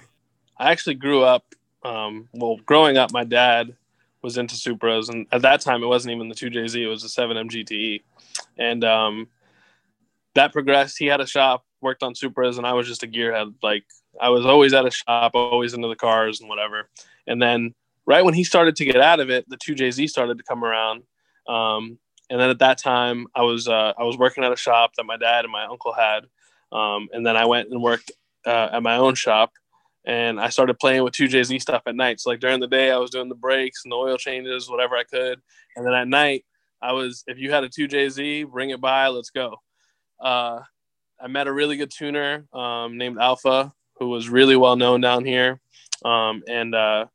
I 0.59 0.71
actually 0.73 0.95
grew 0.95 1.23
up. 1.23 1.45
Um, 1.85 2.29
well, 2.33 2.59
growing 2.65 2.97
up, 2.97 3.13
my 3.13 3.25
dad 3.25 3.75
was 4.23 4.39
into 4.39 4.55
Supras, 4.55 5.09
and 5.09 5.27
at 5.33 5.43
that 5.43 5.61
time, 5.61 5.83
it 5.83 5.87
wasn't 5.87 6.15
even 6.15 6.29
the 6.29 6.35
2JZ; 6.35 6.77
it 6.77 6.89
was 6.89 7.03
the 7.03 7.09
7M 7.09 7.51
GTE, 7.51 7.73
E. 7.73 8.03
and 8.59 8.85
um, 8.85 9.29
that 10.35 10.53
progressed. 10.53 10.99
He 10.99 11.07
had 11.07 11.21
a 11.21 11.27
shop, 11.27 11.65
worked 11.81 12.03
on 12.03 12.15
Supras, 12.15 12.59
and 12.59 12.67
I 12.67 12.73
was 12.73 12.87
just 12.87 13.03
a 13.03 13.09
gearhead. 13.09 13.55
Like 13.63 13.85
I 14.21 14.29
was 14.29 14.47
always 14.47 14.73
at 14.73 14.87
a 14.87 14.91
shop, 14.91 15.33
always 15.35 15.75
into 15.75 15.89
the 15.89 15.97
cars 15.97 16.41
and 16.41 16.49
whatever. 16.49 16.89
And 17.27 17.41
then 17.41 17.75
right 18.07 18.25
when 18.25 18.35
he 18.35 18.45
started 18.45 18.77
to 18.77 18.85
get 18.85 19.01
out 19.01 19.21
of 19.21 19.31
it, 19.31 19.49
the 19.49 19.57
2JZ 19.57 20.09
started 20.09 20.39
to 20.39 20.45
come 20.45 20.65
around. 20.65 21.03
Um, 21.49 21.99
and 22.31 22.41
then 22.41 22.51
at 22.51 22.61
that 22.61 22.79
time, 22.79 23.27
I 23.35 23.43
was 23.43 23.69
uh, 23.69 23.93
I 23.99 24.05
was 24.05 24.17
working 24.17 24.45
at 24.45 24.53
a 24.53 24.57
shop 24.57 24.93
that 24.97 25.05
my 25.05 25.17
dad 25.17 25.45
and 25.45 25.53
my 25.53 25.65
uncle 25.65 25.93
had. 25.93 26.25
Um, 26.71 27.09
and 27.13 27.27
then 27.27 27.37
I 27.37 27.45
went 27.45 27.69
and 27.71 27.83
worked 27.83 28.11
uh, 28.47 28.71
at 28.73 28.83
my 28.83 28.97
own 28.97 29.15
shop, 29.15 29.53
and 30.05 30.41
I 30.41 30.49
started 30.49 30.79
playing 30.79 31.05
with 31.05 31.15
2JZ 31.15 31.61
stuff 31.61 31.83
at 31.87 31.95
night. 31.95 32.21
So 32.21 32.31
like 32.31 32.41
during 32.41 32.61
the 32.61 32.67
day, 32.67 32.91
I 32.91 32.99
was 32.99 33.11
doing 33.11 33.29
the 33.29 33.35
brakes 33.35 33.83
and 33.85 33.93
the 33.93 33.97
oil 33.97 34.17
changes, 34.17 34.69
whatever 34.69 34.97
I 34.97 35.05
could. 35.05 35.41
And 35.77 35.87
then 35.87 35.95
at 35.95 36.09
night, 36.09 36.45
I 36.81 36.93
was 36.93 37.23
if 37.27 37.39
you 37.39 37.53
had 37.53 37.65
a 37.65 37.69
2JZ, 37.69 38.51
bring 38.51 38.71
it 38.71 38.81
by, 38.81 39.09
let's 39.09 39.31
go. 39.31 39.57
Uh, 40.21 40.61
I 41.21 41.29
met 41.29 41.47
a 41.47 41.53
really 41.53 41.77
good 41.77 41.91
tuner 41.91 42.47
um, 42.53 42.99
named 42.99 43.19
Alpha, 43.19 43.73
who 43.99 44.09
was 44.09 44.29
really 44.29 44.57
well 44.57 44.75
known 44.75 45.01
down 45.01 45.25
here, 45.25 45.61
um, 46.05 46.43
and 46.49 46.75
uh, 46.75 47.07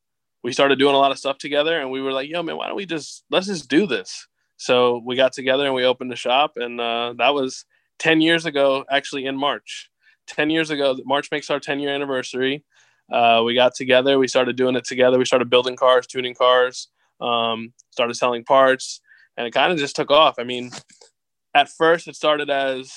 we 0.43 0.53
started 0.53 0.79
doing 0.79 0.95
a 0.95 0.97
lot 0.97 1.11
of 1.11 1.19
stuff 1.19 1.37
together. 1.37 1.81
And 1.81 1.91
we 1.91 2.01
were 2.01 2.13
like, 2.13 2.29
"Yo, 2.29 2.41
man, 2.41 2.55
why 2.55 2.67
don't 2.67 2.77
we 2.77 2.85
just 2.85 3.25
let's 3.29 3.47
just 3.47 3.69
do 3.69 3.85
this?" 3.85 4.27
So 4.55 5.01
we 5.05 5.17
got 5.17 5.33
together 5.33 5.65
and 5.65 5.75
we 5.75 5.83
opened 5.83 6.13
a 6.13 6.15
shop, 6.15 6.53
and 6.55 6.79
uh, 6.79 7.13
that 7.17 7.33
was 7.33 7.65
10 7.99 8.21
years 8.21 8.45
ago, 8.45 8.85
actually 8.89 9.25
in 9.25 9.35
March. 9.35 9.89
10 10.27 10.49
years 10.49 10.69
ago, 10.71 10.97
March 11.05 11.29
makes 11.31 11.49
our 11.49 11.59
10 11.59 11.79
year 11.79 11.93
anniversary. 11.93 12.63
Uh, 13.11 13.41
we 13.45 13.53
got 13.53 13.73
together, 13.75 14.19
we 14.19 14.27
started 14.27 14.55
doing 14.55 14.75
it 14.75 14.85
together. 14.85 15.17
We 15.17 15.25
started 15.25 15.49
building 15.49 15.75
cars, 15.75 16.07
tuning 16.07 16.35
cars, 16.35 16.89
um, 17.21 17.73
started 17.91 18.15
selling 18.15 18.43
parts, 18.43 19.01
and 19.37 19.47
it 19.47 19.51
kind 19.51 19.71
of 19.71 19.77
just 19.77 19.95
took 19.95 20.11
off. 20.11 20.35
I 20.39 20.43
mean, 20.43 20.71
at 21.53 21.69
first, 21.69 22.07
it 22.07 22.15
started 22.15 22.49
as 22.49 22.91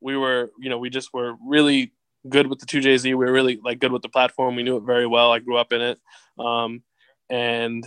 we 0.00 0.16
were, 0.16 0.50
you 0.60 0.70
know, 0.70 0.78
we 0.78 0.90
just 0.90 1.12
were 1.12 1.34
really 1.44 1.92
good 2.28 2.46
with 2.46 2.58
the 2.60 2.66
2JZ. 2.66 3.04
We 3.04 3.14
were 3.14 3.32
really 3.32 3.58
like 3.64 3.78
good 3.80 3.92
with 3.92 4.02
the 4.02 4.08
platform. 4.08 4.56
We 4.56 4.62
knew 4.62 4.76
it 4.76 4.84
very 4.84 5.06
well. 5.06 5.32
I 5.32 5.38
grew 5.40 5.56
up 5.56 5.72
in 5.72 5.80
it. 5.80 5.98
Um, 6.38 6.82
and 7.28 7.86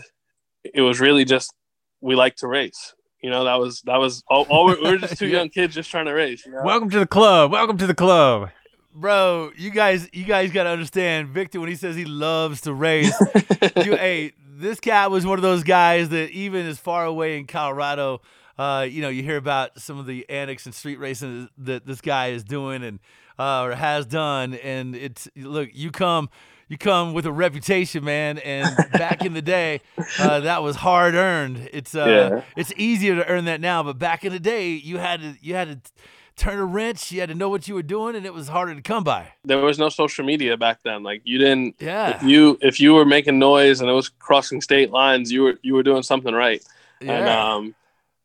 it 0.64 0.82
was 0.82 1.00
really 1.00 1.24
just, 1.26 1.54
we 2.02 2.16
like 2.16 2.36
to 2.38 2.48
race. 2.48 2.94
You 3.22 3.30
know, 3.30 3.44
that 3.46 3.56
was, 3.60 3.82
that 3.82 3.98
was 3.98 4.24
all, 4.30 4.44
all 4.50 4.66
we 4.66 4.76
we 4.76 4.92
were 4.92 4.98
just 4.98 5.18
two 5.18 5.28
Yeah. 5.30 5.40
young 5.40 5.50
kids 5.50 5.76
just 5.76 5.90
trying 5.92 6.06
to 6.06 6.14
race. 6.14 6.46
You 6.46 6.54
know? 6.54 6.64
Welcome 6.64 6.90
to 6.92 7.00
the 7.00 7.08
club. 7.08 7.52
Welcome 7.52 7.78
to 7.78 7.88
the 7.88 7.96
club. 7.96 8.50
Bro, 8.94 9.52
you 9.56 9.70
guys, 9.70 10.10
you 10.12 10.26
guys 10.26 10.52
got 10.52 10.64
to 10.64 10.70
understand, 10.70 11.30
Victor, 11.30 11.60
when 11.60 11.70
he 11.70 11.76
says 11.76 11.96
he 11.96 12.06
loves 12.06 12.62
to 12.62 12.74
race, 12.74 13.14
you, 13.86 13.96
hey, 13.96 14.34
this 14.58 14.80
guy 14.80 15.08
was 15.08 15.26
one 15.26 15.38
of 15.38 15.44
those 15.44 15.64
guys 15.64 16.10
that 16.10 16.32
even 16.32 16.66
as 16.66 16.80
far 16.80 17.06
away 17.06 17.38
in 17.38 17.46
Colorado, 17.46 18.22
uh, 18.58 18.86
you 18.90 19.02
know, 19.02 19.10
you 19.10 19.24
hear 19.24 19.38
about 19.38 19.80
some 19.80 20.00
of 20.00 20.06
the 20.06 20.28
antics 20.30 20.66
and 20.66 20.74
street 20.76 20.98
racing 21.00 21.50
that 21.60 21.86
this 21.86 22.02
guy 22.02 22.28
is 22.30 22.44
doing 22.44 22.84
and 22.84 23.00
uh, 23.38 23.64
or 23.64 23.76
has 23.76 24.06
done, 24.06 24.54
and 24.56 24.94
it's 24.98 25.30
look, 25.38 25.70
you 25.72 25.92
come, 25.92 26.30
you 26.68 26.78
come 26.78 27.14
with 27.14 27.26
a 27.26 27.32
reputation, 27.32 28.04
man, 28.04 28.38
and 28.40 28.76
back 28.92 29.24
in 29.24 29.32
the 29.32 29.42
day, 29.42 29.80
uh, 30.20 30.40
that 30.42 30.62
was 30.62 30.76
hard 30.76 31.14
earned. 31.16 31.70
It's 31.72 31.96
uh, 31.96 32.32
Yeah. 32.34 32.42
it's 32.58 32.74
easier 32.76 33.16
to 33.16 33.26
earn 33.30 33.46
that 33.46 33.62
now, 33.62 33.82
but 33.82 33.98
back 33.98 34.26
in 34.26 34.34
the 34.34 34.42
day, 34.42 34.72
you 34.72 34.98
had 34.98 35.22
to, 35.22 35.36
you 35.40 35.54
had 35.56 35.86
to 35.86 35.92
turn 36.40 36.58
a 36.58 36.66
wrench, 36.66 37.12
you 37.12 37.20
had 37.20 37.30
to 37.30 37.36
know 37.36 37.50
what 37.50 37.68
you 37.68 37.76
were 37.76 37.84
doing, 37.84 38.16
and 38.16 38.26
it 38.26 38.34
was 38.34 38.48
harder 38.48 38.74
to 38.76 38.82
come 38.82 39.04
by. 39.04 39.34
there 39.44 39.60
was 39.60 39.78
no 39.78 39.90
social 39.90 40.26
media 40.26 40.56
back 40.58 40.80
then. 40.84 41.04
Like 41.04 41.22
you 41.26 41.38
didn't, 41.38 41.76
Yeah. 41.80 42.16
if 42.16 42.24
you, 42.24 42.58
if 42.62 42.80
you 42.80 42.94
were 42.94 43.06
making 43.06 43.38
noise 43.40 43.82
and 43.82 43.90
it 43.90 43.94
was 43.94 44.10
crossing 44.10 44.62
state 44.62 44.92
lines, 44.92 45.32
you 45.32 45.44
were, 45.44 45.60
you 45.62 45.74
were 45.74 45.84
doing 45.84 46.04
something 46.04 46.34
right. 46.34 46.64
And 47.02 47.26
Yeah. 47.26 47.54
um, 47.56 47.76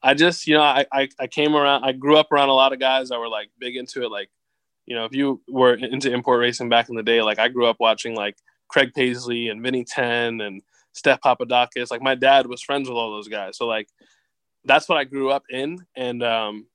I 0.03 0.15
just, 0.15 0.47
you 0.47 0.55
know, 0.55 0.63
I, 0.63 0.85
I, 0.93 1.09
I 1.19 1.27
came 1.27 1.55
around, 1.57 1.85
I 1.85 1.93
grew 1.93 2.17
up 2.17 2.31
around 2.31 2.51
a 2.51 2.55
lot 2.55 2.73
of 2.73 2.79
guys 2.79 3.09
that 3.09 3.19
were 3.19 3.29
like 3.29 3.49
big 3.59 3.77
into 3.77 4.03
it. 4.03 4.11
Like, 4.11 4.29
you 4.87 4.95
know, 4.95 5.05
if 5.07 5.15
you 5.15 5.41
were 5.49 5.75
into 5.75 6.13
import 6.13 6.41
racing 6.41 6.69
back 6.69 6.89
in 6.91 6.95
the 6.95 7.03
day, 7.03 7.23
like 7.23 7.39
I 7.39 7.49
grew 7.49 7.67
up 7.67 7.77
watching 7.81 8.15
like 8.15 8.37
Craig 8.69 8.93
Paisley 8.95 9.49
and 9.49 9.63
Vinny 9.63 9.83
Ten 9.85 10.41
and 10.43 10.61
Steph 10.93 11.21
Papadakis. 11.23 11.91
Like 11.91 12.03
my 12.03 12.15
dad 12.15 12.47
was 12.47 12.61
friends 12.63 12.89
with 12.89 12.97
all 12.99 13.11
those 13.13 13.29
guys. 13.29 13.57
So 13.57 13.67
like, 13.67 13.89
that's 14.67 14.89
what 14.89 14.99
I 14.99 15.05
grew 15.05 15.31
up 15.31 15.45
in. 15.51 15.85
And, 15.97 16.23
um, 16.23 16.67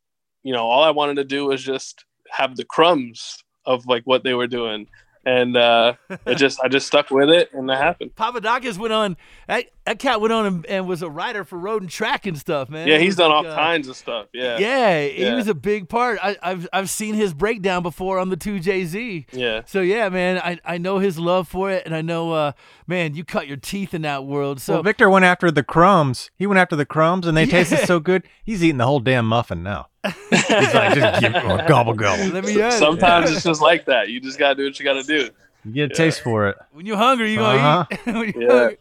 you 0.44 0.54
know, 0.54 0.66
all 0.66 0.84
I 0.84 0.92
wanted 0.92 1.16
to 1.16 1.24
do 1.26 1.46
was 1.46 1.64
just 1.64 2.06
have 2.32 2.56
the 2.56 2.66
crumbs 2.66 3.44
of 3.66 3.86
like 3.88 4.04
what 4.06 4.24
they 4.24 4.34
were 4.34 4.48
doing. 4.48 4.88
And 5.26 5.58
uh, 5.58 5.94
it 6.26 6.36
just, 6.36 6.62
I 6.64 6.70
just 6.70 6.88
stuck 6.88 7.12
with 7.12 7.30
it 7.30 7.54
and 7.54 7.70
that 7.70 7.78
happened. 7.78 8.16
Papadakis 8.16 8.78
went 8.78 8.94
on. 8.94 9.18
That, 9.48 9.66
that 9.86 10.00
cat 10.00 10.22
went 10.22 10.32
on 10.32 10.46
and, 10.46 10.66
and 10.66 10.88
was 10.88 11.02
a 11.04 11.10
writer 11.10 11.44
for 11.44 11.60
Road 11.60 11.82
and 11.84 11.92
Track 11.92 12.26
and 12.26 12.38
stuff, 12.38 12.70
man. 12.70 12.88
Yeah, 12.88 12.98
he's 13.00 13.10
was 13.10 13.16
done 13.18 13.32
all 13.32 13.46
uh, 13.46 13.54
kinds 13.54 13.90
of 13.90 13.98
stuff. 13.98 14.28
Yeah. 14.34 14.58
Yeah, 14.58 15.04
he 15.08 15.30
was 15.34 15.50
a 15.50 15.54
big 15.54 15.90
part. 15.90 16.20
I, 16.24 16.38
I've 16.42 16.70
I've 16.72 16.90
seen 16.90 17.16
his 17.16 17.34
breakdown 17.34 17.84
before 17.84 18.18
on 18.18 18.30
the 18.30 18.38
two 18.38 18.60
JZ. 18.62 19.26
Yeah. 19.34 19.62
So 19.66 19.82
yeah, 19.82 20.08
man, 20.08 20.38
I, 20.38 20.58
I 20.64 20.78
know 20.78 21.00
his 21.00 21.20
love 21.20 21.50
for 21.50 21.70
it, 21.70 21.84
and 21.86 21.94
I 21.94 22.02
know, 22.02 22.32
uh, 22.32 22.54
man, 22.88 23.14
you 23.14 23.26
cut 23.26 23.46
your 23.46 23.58
teeth 23.58 23.94
in 23.94 24.04
that 24.04 24.26
world. 24.26 24.62
So 24.62 24.76
well, 24.76 24.84
Victor 24.84 25.10
went 25.10 25.26
after 25.26 25.52
the 25.52 25.64
crumbs. 25.64 26.32
He 26.38 26.48
went 26.48 26.60
after 26.60 26.78
the 26.78 26.86
crumbs, 26.86 27.28
and 27.28 27.36
they 27.36 27.44
Yeah. 27.50 27.52
tasted 27.64 27.86
so 27.86 28.00
good. 28.00 28.24
He's 28.44 28.64
eating 28.64 28.78
the 28.78 28.86
whole 28.88 29.02
damn 29.02 29.26
muffin 29.28 29.62
now. 29.64 29.89
He's 30.04 30.74
like, 30.74 30.94
just 30.94 31.22
give, 31.22 31.34
oh, 31.36 31.58
gobble 31.68 31.94
gobble. 31.94 32.26
let 32.28 32.46
me 32.46 32.62
at 32.62 32.74
it. 32.74 32.78
Sometimes 32.80 33.32
it's 33.32 33.44
just 33.44 33.62
like 33.62 33.86
that. 33.86 34.10
You 34.10 34.20
just 34.22 34.40
gotta 34.40 34.56
do 34.56 34.66
what 34.66 34.80
you 34.80 34.86
gotta 34.86 35.04
do. 35.04 35.30
You 35.66 35.74
get 35.74 35.92
a 35.92 35.94
taste 35.94 36.22
for 36.22 36.48
it. 36.48 36.58
when 36.72 36.86
you're 36.86 36.96
hungry, 36.98 37.32
you 37.32 37.38
gonna 37.40 37.60
Uh-huh. 37.60 37.86
eat. 37.92 38.00
When 38.06 38.34
you're 38.34 38.44
Yeah, 38.44 38.58
hungry. 38.60 38.78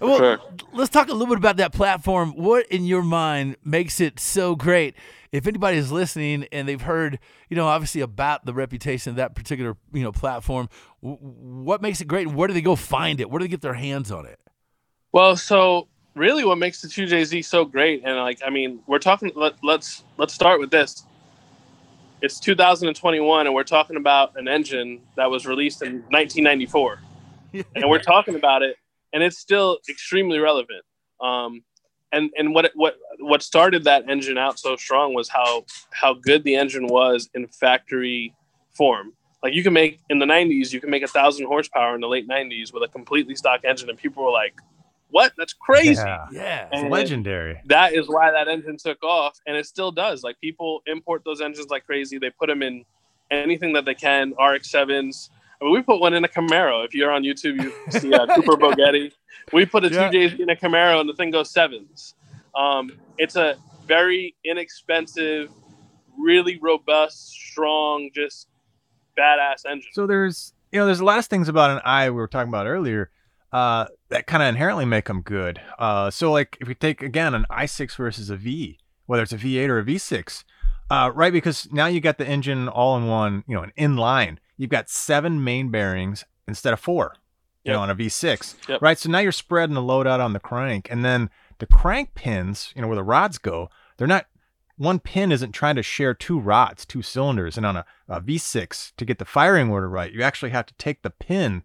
Well, 0.00 0.16
sure. 0.18 0.38
let's 0.72 0.90
talk 0.90 1.08
a 1.08 1.12
little 1.12 1.26
bit 1.28 1.38
about 1.38 1.58
that 1.58 1.72
platform. 1.74 2.30
What 2.36 2.66
in 2.68 2.84
your 2.86 3.02
mind 3.02 3.56
makes 3.62 4.00
it 4.00 4.18
so 4.18 4.56
great? 4.56 4.96
If 5.30 5.46
anybody 5.46 5.76
is 5.78 5.92
listening 5.92 6.46
and 6.52 6.66
they've 6.68 6.80
heard, 6.80 7.18
you 7.48 7.56
know, 7.56 7.66
obviously 7.66 8.00
about 8.00 8.44
the 8.46 8.52
reputation 8.54 9.10
of 9.10 9.16
that 9.16 9.34
particular, 9.34 9.76
you 9.92 10.02
know, 10.02 10.12
platform, 10.12 10.68
w- 11.02 11.18
what 11.20 11.80
makes 11.82 12.00
it 12.00 12.06
great, 12.06 12.26
and 12.28 12.36
where 12.36 12.48
do 12.48 12.54
they 12.54 12.60
go 12.62 12.76
find 12.76 13.20
it? 13.20 13.30
Where 13.30 13.38
do 13.38 13.44
they 13.44 13.48
get 13.50 13.60
their 13.62 13.74
hands 13.74 14.10
on 14.10 14.26
it? 14.26 14.38
Well, 15.12 15.36
so 15.36 15.88
really, 16.14 16.44
what 16.44 16.58
makes 16.58 16.80
the 16.80 16.88
two 16.88 17.06
JZ 17.06 17.44
so 17.44 17.64
great, 17.64 18.02
and 18.04 18.16
like, 18.18 18.40
I 18.44 18.50
mean, 18.50 18.80
we're 18.86 18.98
talking. 18.98 19.32
Let, 19.34 19.54
let's 19.62 20.04
let's 20.16 20.34
start 20.34 20.60
with 20.60 20.70
this. 20.70 21.04
It's 22.20 22.38
2021, 22.38 23.46
and 23.46 23.54
we're 23.54 23.64
talking 23.64 23.96
about 23.96 24.36
an 24.36 24.46
engine 24.46 25.00
that 25.16 25.30
was 25.30 25.46
released 25.46 25.82
in 25.82 26.02
1994, 26.10 27.00
and 27.74 27.88
we're 27.88 27.98
talking 27.98 28.36
about 28.36 28.62
it, 28.62 28.76
and 29.12 29.22
it's 29.22 29.38
still 29.38 29.78
extremely 29.88 30.38
relevant. 30.38 30.84
Um, 31.20 31.62
and 32.12 32.30
and 32.36 32.54
what 32.54 32.66
it, 32.66 32.72
what 32.74 32.96
what 33.18 33.42
started 33.42 33.84
that 33.84 34.08
engine 34.08 34.38
out 34.38 34.58
so 34.58 34.76
strong 34.76 35.14
was 35.14 35.28
how 35.28 35.64
how 35.90 36.14
good 36.14 36.44
the 36.44 36.54
engine 36.54 36.86
was 36.86 37.28
in 37.34 37.46
factory 37.48 38.34
form. 38.76 39.14
Like 39.42 39.54
you 39.54 39.62
can 39.64 39.72
make 39.72 39.98
in 40.08 40.18
the 40.20 40.26
90s, 40.26 40.72
you 40.72 40.80
can 40.80 40.90
make 40.90 41.02
a 41.02 41.08
thousand 41.08 41.46
horsepower 41.46 41.94
in 41.96 42.00
the 42.00 42.06
late 42.06 42.28
90s 42.28 42.72
with 42.72 42.82
a 42.84 42.88
completely 42.88 43.34
stock 43.34 43.62
engine, 43.64 43.88
and 43.88 43.98
people 43.98 44.22
were 44.22 44.30
like, 44.30 44.54
"What? 45.12 45.32
That's 45.38 45.52
crazy!" 45.52 45.94
Yeah. 45.94 46.26
yeah. 46.32 46.68
It's 46.72 46.82
And- 46.82 46.90
legendary. 46.90 47.60
that 47.66 47.92
is 47.94 48.08
why 48.08 48.32
that 48.32 48.48
engine 48.48 48.76
took 48.76 49.02
off 49.04 49.38
and 49.46 49.56
it 49.56 49.66
still 49.66 49.92
does 49.92 50.24
like 50.24 50.40
people 50.40 50.82
import 50.86 51.22
those 51.24 51.40
engines 51.40 51.68
like 51.70 51.86
crazy 51.86 52.18
they 52.18 52.30
put 52.30 52.48
them 52.48 52.62
in 52.62 52.84
anything 53.30 53.72
that 53.74 53.84
they 53.84 53.94
can 53.94 54.32
rx7s 54.34 55.30
I 55.60 55.64
mean, 55.64 55.72
we 55.74 55.80
put 55.82 56.00
one 56.00 56.12
in 56.12 56.24
a 56.24 56.28
camaro 56.28 56.84
if 56.84 56.92
you're 56.94 57.10
on 57.12 57.22
youtube 57.22 57.62
you 57.62 57.72
see 58.00 58.12
uh, 58.12 58.26
cooper 58.34 58.56
bogetti 58.56 59.12
we 59.52 59.64
put 59.64 59.84
a 59.84 59.88
Yeah. 59.90 60.10
2j 60.10 60.40
in 60.40 60.50
a 60.50 60.56
camaro 60.56 61.00
and 61.00 61.08
the 61.08 61.14
thing 61.14 61.30
goes 61.30 61.50
sevens 61.50 62.14
um, 62.54 62.90
it's 63.18 63.36
a 63.36 63.56
very 63.86 64.34
inexpensive 64.44 65.50
really 66.18 66.58
robust, 66.60 67.30
strong, 67.30 68.10
just 68.14 68.48
badass 69.18 69.64
engine. 69.66 69.88
So 69.92 70.06
there's 70.06 70.52
you 70.70 70.78
know 70.78 70.84
there's 70.86 71.00
a 71.00 71.04
lot 71.04 71.18
of 71.18 71.26
things 71.26 71.48
about 71.48 71.70
an 71.70 71.80
i 71.84 72.08
we 72.10 72.16
were 72.16 72.28
talking 72.28 72.48
about 72.50 72.66
earlier 72.66 73.10
uh, 73.52 73.86
that 74.08 74.26
kind 74.26 74.42
of 74.42 74.48
inherently 74.48 74.84
make 74.84 75.06
them 75.06 75.20
good. 75.22 75.60
Uh, 75.78 76.10
so 76.10 76.32
like 76.32 76.56
if 76.60 76.68
we 76.68 76.74
take 76.74 77.02
again 77.02 77.34
an 77.34 77.44
i6 77.50 77.96
versus 77.96 78.30
a 78.30 78.36
V, 78.36 78.78
whether 79.06 79.22
it's 79.22 79.32
a 79.32 79.38
V8 79.38 79.68
or 79.68 79.78
a 79.78 79.84
V6, 79.84 80.44
uh, 80.90 81.10
right? 81.14 81.32
Because 81.32 81.68
now 81.72 81.86
you 81.86 82.00
got 82.00 82.18
the 82.18 82.26
engine 82.26 82.68
all 82.68 82.96
in 82.96 83.06
one, 83.06 83.44
you 83.46 83.54
know, 83.54 83.62
an 83.62 83.72
inline. 83.78 84.38
You've 84.56 84.70
got 84.70 84.88
seven 84.88 85.42
main 85.42 85.70
bearings 85.70 86.24
instead 86.48 86.72
of 86.72 86.80
four, 86.80 87.14
you 87.64 87.70
Yep. 87.70 87.76
know, 87.76 87.82
on 87.82 87.90
a 87.90 87.94
V6, 87.94 88.56
Yep. 88.68 88.82
right? 88.82 88.98
So 88.98 89.10
now 89.10 89.18
you're 89.18 89.32
spreading 89.32 89.74
the 89.74 89.82
load 89.82 90.06
out 90.06 90.20
on 90.20 90.32
the 90.32 90.40
crank, 90.40 90.88
and 90.90 91.04
then 91.04 91.30
the 91.58 91.66
crank 91.66 92.14
pins, 92.14 92.72
you 92.74 92.82
know, 92.82 92.88
where 92.88 92.96
the 92.96 93.02
rods 93.04 93.38
go, 93.38 93.68
they're 93.96 94.06
not. 94.08 94.26
One 94.76 94.98
pin 94.98 95.30
isn't 95.30 95.52
trying 95.52 95.76
to 95.76 95.82
share 95.82 96.12
two 96.14 96.40
rods, 96.40 96.84
two 96.86 97.02
cylinders, 97.02 97.56
and 97.56 97.64
on 97.66 97.76
a, 97.76 97.84
a 98.08 98.20
V6 98.20 98.92
to 98.96 99.04
get 99.04 99.18
the 99.18 99.24
firing 99.24 99.70
order 99.70 99.88
right, 99.88 100.10
you 100.12 100.22
actually 100.22 100.50
have 100.50 100.66
to 100.66 100.74
take 100.74 101.02
the 101.02 101.10
pin 101.10 101.62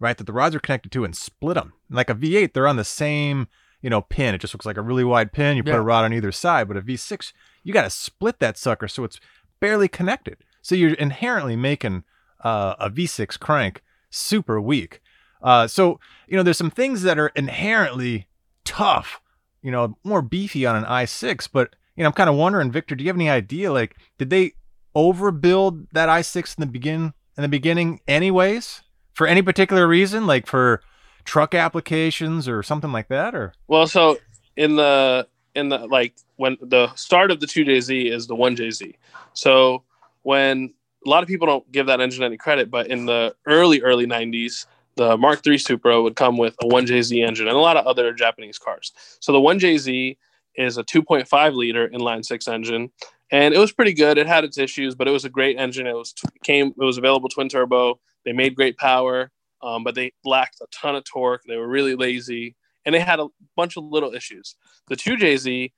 right, 0.00 0.16
that 0.16 0.24
the 0.24 0.32
rods 0.32 0.54
are 0.54 0.60
connected 0.60 0.92
to 0.92 1.04
and 1.04 1.16
split 1.16 1.54
them. 1.54 1.72
Like 1.90 2.10
a 2.10 2.14
V8, 2.14 2.52
they're 2.52 2.68
on 2.68 2.76
the 2.76 2.84
same, 2.84 3.48
you 3.82 3.90
know, 3.90 4.02
pin. 4.02 4.34
It 4.34 4.40
just 4.40 4.54
looks 4.54 4.66
like 4.66 4.76
a 4.76 4.82
really 4.82 5.04
wide 5.04 5.32
pin. 5.32 5.56
You 5.56 5.62
put 5.62 5.70
Yeah. 5.70 5.76
a 5.76 5.82
rod 5.82 6.04
on 6.04 6.12
either 6.12 6.32
side, 6.32 6.68
but 6.68 6.76
a 6.76 6.82
V6, 6.82 7.32
you 7.62 7.72
got 7.72 7.82
to 7.82 7.90
split 7.90 8.38
that 8.40 8.56
sucker 8.58 8.88
so 8.88 9.04
it's 9.04 9.20
barely 9.60 9.88
connected. 9.88 10.38
So 10.62 10.74
you're 10.74 10.94
inherently 10.94 11.56
making 11.56 12.04
uh, 12.44 12.74
a 12.78 12.90
V6 12.90 13.38
crank 13.40 13.82
super 14.10 14.60
weak. 14.60 15.00
Uh, 15.42 15.66
so, 15.66 15.98
you 16.28 16.36
know, 16.36 16.42
there's 16.42 16.58
some 16.58 16.70
things 16.70 17.02
that 17.02 17.18
are 17.18 17.28
inherently 17.36 18.26
tough, 18.64 19.20
you 19.62 19.70
know, 19.70 19.96
more 20.04 20.22
beefy 20.22 20.66
on 20.66 20.76
an 20.76 20.84
i6, 20.84 21.48
but, 21.52 21.74
you 21.96 22.02
know, 22.02 22.08
I'm 22.08 22.12
kind 22.14 22.28
of 22.30 22.36
wondering, 22.36 22.70
Victor, 22.72 22.94
do 22.94 23.04
you 23.04 23.08
have 23.08 23.16
any 23.16 23.30
idea? 23.30 23.72
Like, 23.72 23.96
did 24.18 24.30
they 24.30 24.52
overbuild 24.94 25.86
that 25.92 26.08
i6 26.08 26.56
in 26.58 26.60
the 26.60 26.66
begin 26.66 27.12
in 27.36 27.42
the 27.42 27.48
beginning 27.48 28.00
anyways? 28.08 28.82
For 29.16 29.26
any 29.26 29.40
particular 29.40 29.88
reason, 29.88 30.26
like 30.26 30.46
for 30.46 30.82
truck 31.24 31.54
applications 31.54 32.46
or 32.48 32.62
something 32.62 32.92
like 32.92 33.08
that, 33.08 33.34
or 33.34 33.54
Well, 33.66 33.86
so 33.86 34.18
in 34.56 34.76
the 34.76 35.26
in 35.54 35.70
the 35.70 35.78
like 35.86 36.14
when 36.36 36.58
the 36.60 36.94
start 36.94 37.30
of 37.30 37.40
the 37.40 37.46
two 37.46 37.64
JZ 37.64 38.12
is 38.12 38.26
the 38.26 38.34
one 38.34 38.54
JZ. 38.54 38.94
So 39.32 39.84
when 40.22 40.74
a 41.06 41.08
lot 41.08 41.22
of 41.22 41.28
people 41.28 41.46
don't 41.46 41.72
give 41.72 41.86
that 41.86 42.00
engine 42.00 42.24
any 42.24 42.36
credit, 42.36 42.70
but 42.70 42.88
in 42.88 43.06
the 43.06 43.34
early 43.46 43.80
early 43.80 44.06
'90s, 44.06 44.66
the 44.96 45.16
Mark 45.16 45.46
III 45.46 45.56
Supra 45.56 46.02
would 46.02 46.14
come 46.14 46.36
with 46.36 46.54
a 46.62 46.66
one 46.66 46.86
JZ 46.86 47.26
engine 47.26 47.48
and 47.48 47.56
a 47.56 47.60
lot 47.60 47.78
of 47.78 47.86
other 47.86 48.12
Japanese 48.12 48.58
cars. 48.58 48.92
So 49.20 49.32
the 49.32 49.40
one 49.40 49.58
JZ 49.58 50.18
is 50.56 50.76
a 50.76 50.84
2.5 50.84 51.54
liter 51.54 51.88
inline 51.88 52.22
six 52.22 52.48
engine, 52.48 52.90
and 53.30 53.54
it 53.54 53.58
was 53.58 53.72
pretty 53.72 53.94
good. 53.94 54.18
It 54.18 54.26
had 54.26 54.44
its 54.44 54.58
issues, 54.58 54.94
but 54.94 55.08
it 55.08 55.10
was 55.10 55.24
a 55.24 55.30
great 55.30 55.58
engine. 55.58 55.86
It 55.86 55.94
was 55.94 56.14
came 56.44 56.68
it 56.68 56.84
was 56.84 56.98
available 56.98 57.30
twin 57.30 57.48
turbo. 57.48 57.98
They 58.26 58.32
made 58.32 58.56
great 58.56 58.76
power, 58.76 59.30
um, 59.62 59.84
but 59.84 59.94
they 59.94 60.12
lacked 60.24 60.60
a 60.60 60.66
ton 60.70 60.96
of 60.96 61.04
torque. 61.04 61.44
They 61.48 61.56
were 61.56 61.68
really 61.68 61.94
lazy, 61.94 62.56
and 62.84 62.94
they 62.94 63.00
had 63.00 63.20
a 63.20 63.28
bunch 63.56 63.78
of 63.78 63.84
little 63.84 64.12
issues. 64.12 64.56
The 64.88 64.96
2JZ, 64.96 65.72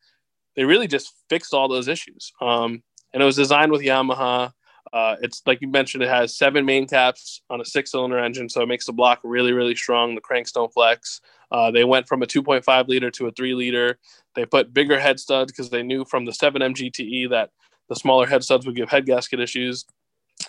they 0.57 0.64
really 0.64 0.88
just 0.88 1.12
fixed 1.31 1.55
all 1.55 1.69
those 1.69 1.87
issues. 1.87 2.33
Um, 2.40 2.83
and 3.12 3.23
it 3.23 3.26
was 3.26 3.37
designed 3.37 3.71
with 3.71 3.83
Yamaha. 3.83 4.52
Uh, 4.93 5.17
it's 5.21 5.43
like 5.47 5.61
you 5.61 5.69
mentioned, 5.69 6.02
it 6.02 6.09
has 6.09 6.37
seven 6.37 6.64
main 6.64 6.88
caps 6.88 7.43
on 7.50 7.61
a 7.61 7.64
six 7.64 7.90
cylinder 7.90 8.19
engine, 8.19 8.49
so 8.49 8.62
it 8.62 8.69
makes 8.69 8.87
the 8.87 8.93
block 8.93 9.21
really, 9.23 9.52
really 9.52 9.75
strong. 9.75 10.14
The 10.14 10.21
cranks 10.21 10.52
don't 10.52 10.73
flex. 10.73 11.21
Uh, 11.52 11.71
they 11.71 11.85
went 11.85 12.09
from 12.09 12.23
a 12.23 12.26
2.5 12.26 12.88
liter 12.88 13.11
to 13.11 13.26
a 13.26 13.31
three 13.33 13.55
liter. 13.55 13.99
They 14.35 14.47
put 14.47 14.73
bigger 14.73 14.99
head 14.99 15.21
studs 15.21 15.52
because 15.52 15.71
they 15.71 15.83
knew 15.83 16.05
from 16.07 16.25
the 16.25 16.33
7M 16.33 16.75
GTE 16.75 17.00
E 17.00 17.26
that 17.26 17.50
the 17.88 17.97
smaller 17.97 18.26
head 18.26 18.43
studs 18.45 18.67
would 18.67 18.76
give 18.76 18.88
head 18.88 19.07
gasket 19.07 19.40
issues. 19.40 19.85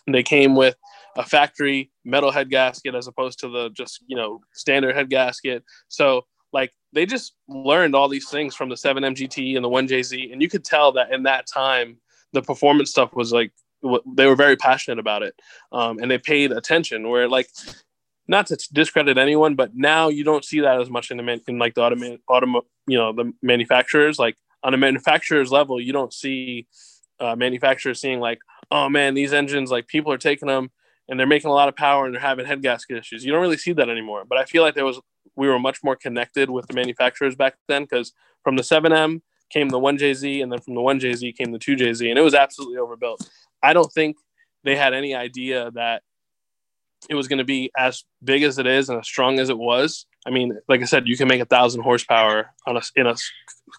And 0.06 0.13
they 0.13 0.24
came 0.24 0.56
with 0.56 0.75
a 1.19 1.23
factory 1.23 1.91
metal 2.05 2.31
head 2.31 2.49
gasket 2.49 2.95
as 2.95 3.05
opposed 3.05 3.39
to 3.39 3.49
the 3.49 3.69
just 3.71 4.03
you 4.07 4.15
know 4.15 4.39
standard 4.53 4.95
head 4.95 5.09
gasket. 5.09 5.63
So 5.89 6.25
like 6.53 6.71
they 6.93 7.05
just 7.05 7.35
learned 7.47 7.93
all 7.93 8.07
these 8.07 8.29
things 8.29 8.55
from 8.55 8.69
the 8.69 8.75
7MGT 8.75 9.55
and 9.55 9.63
the 9.63 9.69
1JZ, 9.69 10.31
and 10.31 10.41
you 10.41 10.49
could 10.49 10.63
tell 10.63 10.93
that 10.93 11.11
in 11.11 11.23
that 11.23 11.45
time 11.45 11.97
the 12.31 12.41
performance 12.41 12.89
stuff 12.89 13.13
was 13.13 13.32
like 13.32 13.51
they 14.15 14.25
were 14.25 14.36
very 14.36 14.55
passionate 14.55 14.97
about 14.97 15.21
it, 15.21 15.36
um, 15.71 15.99
and 15.99 16.10
they 16.10 16.17
paid 16.17 16.51
attention. 16.51 17.10
Where 17.10 17.27
like 17.27 17.49
not 18.29 18.47
to 18.47 18.58
discredit 18.71 19.17
anyone, 19.17 19.55
but 19.55 19.75
now 19.75 20.08
you 20.08 20.23
don't 20.23 20.45
see 20.45 20.62
that 20.62 20.79
as 20.79 20.89
much 20.89 21.12
in 21.12 21.17
the 21.17 21.23
man- 21.23 21.41
in 21.47 21.60
like 21.60 21.75
the 21.75 21.82
automa- 21.82 22.19
automo 22.29 22.62
you 22.88 22.97
know 22.97 23.12
the 23.12 23.34
manufacturers 23.41 24.17
like 24.17 24.38
on 24.63 24.73
a 24.73 24.77
manufacturer's 24.77 25.51
level 25.51 25.79
you 25.79 25.93
don't 25.93 26.13
see 26.13 26.67
uh, 27.19 27.36
manufacturers 27.36 28.01
seeing 28.01 28.19
like 28.19 28.39
oh 28.71 28.89
man 28.89 29.13
these 29.13 29.34
engines 29.34 29.71
like 29.71 29.88
people 29.88 30.12
are 30.12 30.17
taking 30.17 30.47
them 30.47 30.71
and 31.10 31.19
they're 31.19 31.28
making 31.28 31.50
a 31.50 31.54
lot 31.54 31.67
of 31.67 31.76
power 31.76 32.06
and 32.06 32.13
they're 32.13 32.22
having 32.22 32.45
head 32.45 32.62
gasket 32.62 32.98
issues 32.98 33.26
you 33.26 33.32
don't 33.32 33.41
really 33.41 33.58
see 33.58 33.74
that 33.74 33.89
anymore 33.89 34.24
but 34.28 34.38
i 34.38 34.45
feel 34.45 34.63
like 34.63 34.76
there 34.76 34.86
was 34.86 35.00
we 35.36 35.48
were 35.48 35.60
much 35.60 35.84
more 35.84 35.95
connected 35.95 36.50
with 36.50 36.67
the 36.67 36.74
manufacturers 36.74 37.36
back 37.36 37.56
then 37.67 37.84
because 37.84 38.13
from 38.43 38.56
the 38.56 38.63
7m 38.63 39.22
came 39.50 39.69
the 39.69 39.80
1jz 39.80 40.41
and 40.43 40.52
then 40.52 40.60
from 40.60 40.76
the 40.76 40.82
1jz 40.82 41.36
came 41.36 41.52
the 41.52 41.60
2jz 41.60 42.08
and 42.10 42.17
it 42.17 42.22
was 42.22 42.34
absolutely 42.34 42.78
overbuilt 42.78 43.30
i 43.63 43.74
don't 43.74 43.91
think 43.91 44.17
they 44.63 44.76
had 44.76 44.93
any 44.93 45.15
idea 45.15 45.72
that 45.72 46.04
it 47.10 47.15
was 47.15 47.28
going 47.28 47.38
to 47.38 47.45
be 47.45 47.72
as 47.78 48.04
big 48.24 48.43
as 48.43 48.58
it 48.58 48.67
is 48.67 48.89
and 48.89 49.00
as 49.00 49.08
strong 49.08 49.39
as 49.39 49.50
it 49.50 49.58
was. 49.58 50.06
I 50.26 50.32
mean, 50.32 50.58
like 50.67 50.82
I 50.82 50.86
said, 50.86 51.08
you 51.08 51.15
can 51.15 51.28
make 51.28 51.41
a 51.41 51.45
thousand 51.45 51.82
horsepower 51.82 52.54
on 52.67 52.76
a 52.76 52.82
in 52.95 53.08
a 53.08 53.15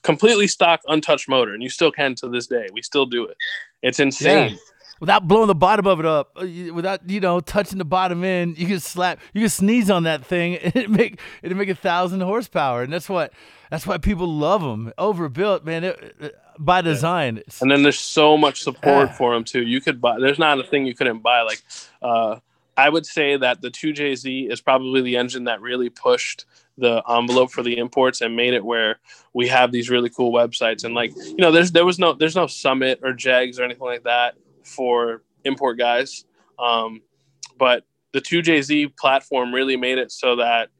completely 0.02 0.46
stock, 0.46 0.80
untouched 0.86 1.28
motor, 1.28 1.52
and 1.52 1.62
you 1.62 1.68
still 1.68 1.92
can 1.92 2.14
to 2.16 2.28
this 2.28 2.46
day. 2.46 2.66
We 2.72 2.82
still 2.82 3.06
do 3.06 3.26
it. 3.26 3.36
It's 3.82 4.00
insane. 4.00 4.58
Without 5.00 5.26
blowing 5.26 5.46
the 5.46 5.54
bottom 5.54 5.86
of 5.86 5.98
it 5.98 6.04
up, 6.04 6.36
uh, 6.36 6.46
without 6.74 7.08
you 7.08 7.20
know 7.20 7.40
touching 7.40 7.78
the 7.78 7.86
bottom 7.86 8.22
end, 8.22 8.58
you 8.58 8.66
can 8.66 8.78
slap, 8.78 9.18
you 9.32 9.40
can 9.40 9.48
sneeze 9.48 9.90
on 9.90 10.02
that 10.02 10.24
thing, 10.24 10.56
and 10.62 10.76
it 10.76 10.90
make 10.90 11.18
it 11.42 11.56
make 11.56 11.70
a 11.70 11.74
thousand 11.74 12.20
horsepower, 12.20 12.82
and 12.82 12.92
that's 12.92 13.08
what 13.08 13.32
that's 13.70 13.86
why 13.86 13.96
people 13.96 14.28
love 14.28 14.60
them. 14.60 14.92
Overbuilt, 14.98 15.64
man, 15.64 15.84
it, 15.84 16.36
by 16.58 16.82
design. 16.82 17.42
And 17.62 17.70
then 17.70 17.82
there's 17.82 17.98
so 17.98 18.36
much 18.36 18.62
support 18.62 19.14
for 19.14 19.32
them 19.32 19.44
too. 19.44 19.62
You 19.62 19.80
could 19.80 20.00
buy. 20.00 20.18
There's 20.20 20.38
not 20.38 20.60
a 20.60 20.64
thing 20.64 20.84
you 20.84 20.94
couldn't 20.94 21.20
buy. 21.20 21.42
Like, 21.42 21.62
uh, 22.02 22.40
I 22.76 22.90
would 22.90 23.06
say 23.06 23.38
that 23.38 23.62
the 23.62 23.70
2JZ 23.70 24.52
is 24.52 24.60
probably 24.60 25.00
the 25.00 25.16
engine 25.16 25.44
that 25.44 25.62
really 25.62 25.88
pushed 25.88 26.44
the 26.76 27.02
envelope 27.08 27.50
for 27.50 27.62
the 27.62 27.78
imports 27.78 28.20
and 28.20 28.36
made 28.36 28.54
it 28.54 28.64
where 28.64 28.98
we 29.32 29.48
have 29.48 29.72
these 29.72 29.88
really 29.88 30.10
cool 30.10 30.32
websites. 30.32 30.84
And 30.84 30.94
like, 30.94 31.14
you 31.16 31.38
know, 31.38 31.52
there's 31.52 31.72
there 31.72 31.86
was 31.86 31.98
no 31.98 32.12
there's 32.12 32.36
no 32.36 32.46
Summit 32.46 33.00
or 33.02 33.14
Jegs 33.14 33.58
or 33.58 33.64
anything 33.64 33.86
like 33.86 34.04
that 34.04 34.34
for 34.70 35.22
import 35.44 35.78
guys. 35.78 36.24
Um, 36.58 37.02
but 37.58 37.84
the 38.12 38.20
2JZ 38.20 38.96
platform 38.96 39.54
really 39.54 39.76
made 39.76 39.98
it 39.98 40.10
so 40.10 40.36
that 40.36 40.70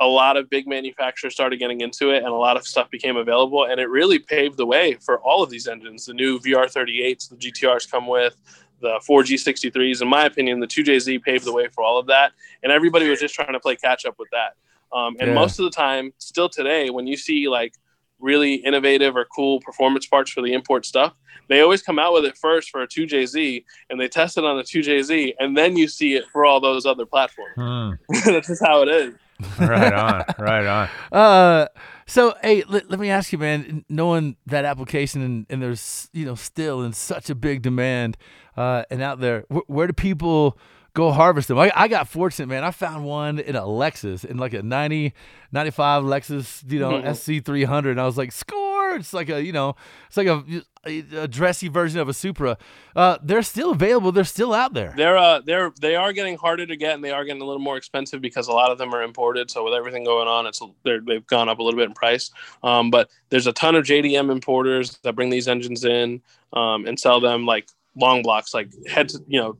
a 0.00 0.06
lot 0.06 0.36
of 0.36 0.48
big 0.48 0.66
manufacturers 0.68 1.34
started 1.34 1.58
getting 1.58 1.80
into 1.80 2.10
it 2.10 2.18
and 2.18 2.28
a 2.28 2.36
lot 2.36 2.56
of 2.56 2.66
stuff 2.66 2.88
became 2.90 3.16
available. 3.16 3.64
And 3.64 3.80
it 3.80 3.88
really 3.88 4.18
paved 4.18 4.56
the 4.56 4.66
way 4.66 4.94
for 4.94 5.18
all 5.20 5.42
of 5.42 5.50
these 5.50 5.66
engines. 5.66 6.06
The 6.06 6.14
new 6.14 6.38
vr38s 6.38 7.30
the 7.30 7.36
gtrs 7.36 7.90
come 7.90 8.06
with 8.06 8.36
the 8.80 9.00
4g63s 9.08 10.00
in 10.00 10.08
my 10.08 10.24
opinion 10.24 10.60
the 10.60 10.68
2jz 10.68 11.20
paved 11.22 11.44
the 11.44 11.52
way 11.52 11.66
for 11.68 11.82
all 11.82 11.98
of 11.98 12.06
that. 12.06 12.32
And 12.62 12.70
everybody 12.70 13.08
was 13.10 13.18
just 13.18 13.34
trying 13.34 13.52
to 13.52 13.60
play 13.60 13.74
catch 13.74 14.06
up 14.06 14.14
with 14.20 14.28
that. 14.30 14.54
Um, 14.96 15.16
and 15.18 15.30
Yeah. 15.30 15.34
most 15.34 15.58
of 15.58 15.64
the 15.64 15.70
time 15.70 16.12
still 16.18 16.48
today 16.48 16.90
when 16.90 17.08
you 17.08 17.16
see 17.16 17.48
like 17.48 17.74
really 18.20 18.54
innovative 18.54 19.16
or 19.16 19.24
cool 19.24 19.60
performance 19.60 20.06
parts 20.06 20.30
for 20.30 20.42
the 20.42 20.52
import 20.52 20.86
stuff 20.86 21.14
they 21.48 21.60
always 21.60 21.82
come 21.82 21.98
out 21.98 22.12
with 22.12 22.24
it 22.24 22.36
first 22.36 22.70
for 22.70 22.82
a 22.82 22.86
2jz 22.88 23.64
and 23.90 24.00
they 24.00 24.08
test 24.08 24.36
it 24.38 24.44
on 24.44 24.58
a 24.58 24.62
2jz 24.62 25.34
and 25.38 25.56
then 25.56 25.76
you 25.76 25.88
see 25.88 26.14
it 26.14 26.24
for 26.32 26.44
all 26.46 26.60
those 26.60 26.86
other 26.86 27.06
platforms 27.06 27.98
that's 28.24 28.48
just 28.48 28.64
how 28.64 28.82
it 28.82 28.88
is 28.88 29.14
right 29.60 29.92
on, 29.92 30.24
right 30.38 30.66
on. 30.66 30.88
Uh, 31.12 31.66
so 32.06 32.34
hey, 32.42 32.64
let, 32.68 32.90
let 32.90 32.98
me 32.98 33.08
ask 33.10 33.30
you, 33.32 33.38
man. 33.38 33.84
Knowing 33.88 34.36
that 34.46 34.64
application 34.64 35.22
and, 35.22 35.46
and 35.48 35.62
there's 35.62 36.08
you 36.12 36.24
know 36.24 36.34
still 36.34 36.82
in 36.82 36.92
such 36.92 37.30
a 37.30 37.34
big 37.36 37.62
demand, 37.62 38.16
uh, 38.56 38.82
and 38.90 39.00
out 39.00 39.20
there, 39.20 39.44
wh- 39.48 39.68
where 39.70 39.86
do 39.86 39.92
people 39.92 40.58
go 40.94 41.12
harvest 41.12 41.46
them? 41.48 41.58
I, 41.58 41.70
I 41.76 41.86
got 41.86 42.08
fortunate, 42.08 42.48
man. 42.48 42.64
I 42.64 42.70
found 42.72 43.04
one 43.04 43.38
in 43.38 43.54
a 43.54 43.60
Lexus, 43.62 44.24
in 44.24 44.38
like 44.38 44.54
a 44.54 44.62
90, 44.62 45.12
95 45.52 46.02
Lexus, 46.02 46.68
you 46.72 46.80
know, 46.80 46.92
Mhm. 46.92 47.14
SC 47.14 47.44
three 47.44 47.64
hundred, 47.64 47.92
and 47.92 48.00
I 48.00 48.06
was 48.06 48.18
like, 48.18 48.32
score! 48.32 48.67
It's 48.96 49.12
like 49.12 49.28
a 49.28 49.42
you 49.42 49.52
know, 49.52 49.76
it's 50.06 50.16
like 50.16 50.26
a, 50.26 50.42
a 50.86 51.28
dressy 51.28 51.68
version 51.68 52.00
of 52.00 52.08
a 52.08 52.14
Supra. 52.14 52.58
Uh, 52.94 53.18
they're 53.22 53.42
still 53.42 53.70
available. 53.72 54.12
They're 54.12 54.24
still 54.24 54.54
out 54.54 54.74
there. 54.74 54.94
They're 54.96 55.16
uh 55.16 55.40
they're 55.44 55.72
they 55.80 55.96
are 55.96 56.12
getting 56.12 56.36
harder 56.36 56.66
to 56.66 56.76
get 56.76 56.94
and 56.94 57.04
they 57.04 57.10
are 57.10 57.24
getting 57.24 57.42
a 57.42 57.44
little 57.44 57.60
more 57.60 57.76
expensive 57.76 58.20
because 58.20 58.48
a 58.48 58.52
lot 58.52 58.70
of 58.70 58.78
them 58.78 58.94
are 58.94 59.02
imported. 59.02 59.50
So 59.50 59.64
with 59.64 59.74
everything 59.74 60.04
going 60.04 60.28
on, 60.28 60.46
it's 60.46 60.60
they've 60.84 61.26
gone 61.26 61.48
up 61.48 61.58
a 61.58 61.62
little 61.62 61.78
bit 61.78 61.88
in 61.88 61.94
price. 61.94 62.30
Um, 62.62 62.90
but 62.90 63.10
there's 63.30 63.46
a 63.46 63.52
ton 63.52 63.74
of 63.74 63.84
JDM 63.84 64.30
importers 64.30 64.98
that 65.02 65.14
bring 65.14 65.30
these 65.30 65.48
engines 65.48 65.84
in 65.84 66.22
um, 66.52 66.86
and 66.86 66.98
sell 66.98 67.20
them 67.20 67.46
like 67.46 67.68
long 67.96 68.22
blocks, 68.22 68.54
like 68.54 68.70
head 68.86 69.08
to 69.10 69.20
you 69.26 69.40
know 69.40 69.56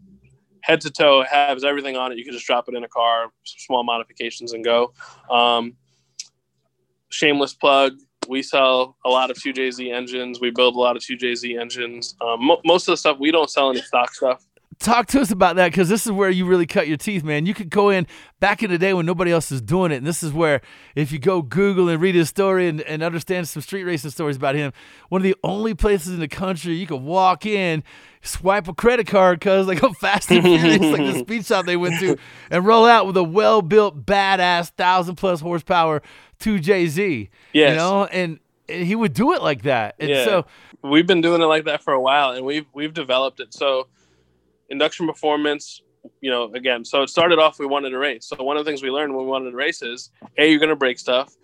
head 0.63 0.81
to 0.83 0.91
toe 0.91 1.25
has 1.25 1.65
everything 1.65 1.97
on 1.97 2.13
it. 2.13 2.19
You 2.19 2.25
can 2.25 2.35
just 2.35 2.47
drop 2.47 2.69
it 2.69 2.75
in 2.75 2.85
a 2.85 2.89
car, 2.89 3.31
some 3.45 3.59
small 3.59 3.85
modifications 3.85 4.53
and 4.53 4.65
go. 4.65 4.93
Um, 5.31 5.77
shameless 7.09 7.55
plug. 7.55 7.99
We 8.29 8.43
sell 8.43 8.97
a 9.07 9.11
lot 9.11 9.31
of 9.31 9.39
2JZ 9.39 9.93
engines. 9.93 10.41
We 10.41 10.51
build 10.51 10.77
a 10.77 10.79
lot 10.79 10.97
of 10.97 11.03
2JZ 11.03 11.61
engines. 11.61 12.17
Um, 12.21 12.47
mo- 12.47 12.61
most 12.65 12.89
of 12.89 12.93
the 12.93 12.99
stuff 12.99 13.19
we 13.19 13.33
don't 13.33 13.51
sell 13.51 13.71
any 13.71 13.83
stock 13.83 14.15
stuff. 14.15 14.47
Talk 14.81 15.07
to 15.09 15.21
us 15.21 15.33
about 15.33 15.57
that 15.57 15.73
because 15.73 15.89
this 15.89 16.07
is 16.07 16.13
where 16.13 16.31
you 16.31 16.47
really 16.47 16.67
cut 16.67 16.87
your 16.87 16.97
teeth, 16.97 17.25
man. 17.25 17.47
You 17.47 17.55
could 17.55 17.69
go 17.69 17.89
in 17.91 18.07
back 18.39 18.63
in 18.63 18.71
the 18.71 18.79
day 18.79 18.95
when 18.95 19.07
nobody 19.07 19.33
else 19.33 19.51
is 19.51 19.61
doing 19.61 19.91
it, 19.91 19.97
and 19.97 20.07
this 20.07 20.23
is 20.23 20.33
where 20.33 20.61
if 20.95 21.11
you 21.11 21.19
go 21.19 21.43
Google 21.43 21.89
and 21.89 22.01
read 22.01 22.15
his 22.15 22.29
story 22.29 22.69
and, 22.69 22.81
and 22.83 23.03
understand 23.03 23.49
some 23.49 23.61
street 23.61 23.83
racing 23.83 24.13
stories 24.13 24.37
about 24.37 24.55
him, 24.55 24.73
one 25.09 25.21
of 25.21 25.25
the 25.25 25.35
only 25.43 25.75
places 25.75 26.15
in 26.15 26.21
the 26.21 26.29
country 26.29 26.75
you 26.75 26.87
could 26.87 27.03
walk 27.03 27.45
in, 27.45 27.83
swipe 28.23 28.69
a 28.69 28.73
credit 28.75 29.09
card 29.09 29.41
because 29.41 29.67
like 29.67 29.83
a 29.83 29.93
Fast 29.95 30.31
and 30.31 30.45
Furious, 30.45 30.81
like 30.81 30.97
the 31.13 31.19
speed 31.25 31.45
shop 31.45 31.67
they 31.67 31.77
went 31.77 31.99
to, 31.99 32.17
and 32.49 32.65
roll 32.65 32.87
out 32.87 33.05
with 33.05 33.17
a 33.17 33.25
well-built, 33.25 34.07
badass, 34.07 34.71
thousand 34.71 35.17
plus 35.17 35.41
horsepower 35.41 36.03
2JZ. 36.41 37.29
Yes. 37.53 37.71
You 37.71 37.77
know, 37.77 38.05
and, 38.07 38.39
and 38.69 38.85
he 38.87 38.95
would 38.95 39.13
do 39.13 39.33
it 39.33 39.43
like 39.43 39.63
that. 39.63 39.97
And 39.99 40.09
Yeah. 40.09 40.25
so 40.25 40.47
we've 40.83 41.07
been 41.07 41.21
doing 41.21 41.43
it 41.43 41.47
like 41.47 41.65
that 41.65 41.83
for 41.83 41.93
a 41.93 42.01
while 42.01 42.31
and 42.31 42.47
we've 42.47 42.67
we've 42.73 42.95
developed 42.95 43.41
it 43.41 43.53
so 43.53 43.89
induction 44.71 45.07
performance 45.07 45.83
you 46.21 46.31
know 46.31 46.53
again 46.55 46.85
so 46.85 47.03
it 47.03 47.11
started 47.11 47.39
off 47.39 47.59
we 47.59 47.67
wanted 47.67 47.91
to 47.91 47.99
race. 47.99 48.27
So 48.27 48.43
one 48.43 48.57
of 48.57 48.65
the 48.65 48.71
things 48.71 48.83
we 48.83 48.91
learned 48.91 49.15
when 49.15 49.25
we 49.25 49.31
wanted 49.31 49.51
to 49.51 49.57
race 49.57 49.83
is 49.83 50.11
a 50.39 50.49
you're 50.49 50.59
going 50.59 50.69
to 50.71 50.77
break 50.77 50.99
stuff 50.99 51.35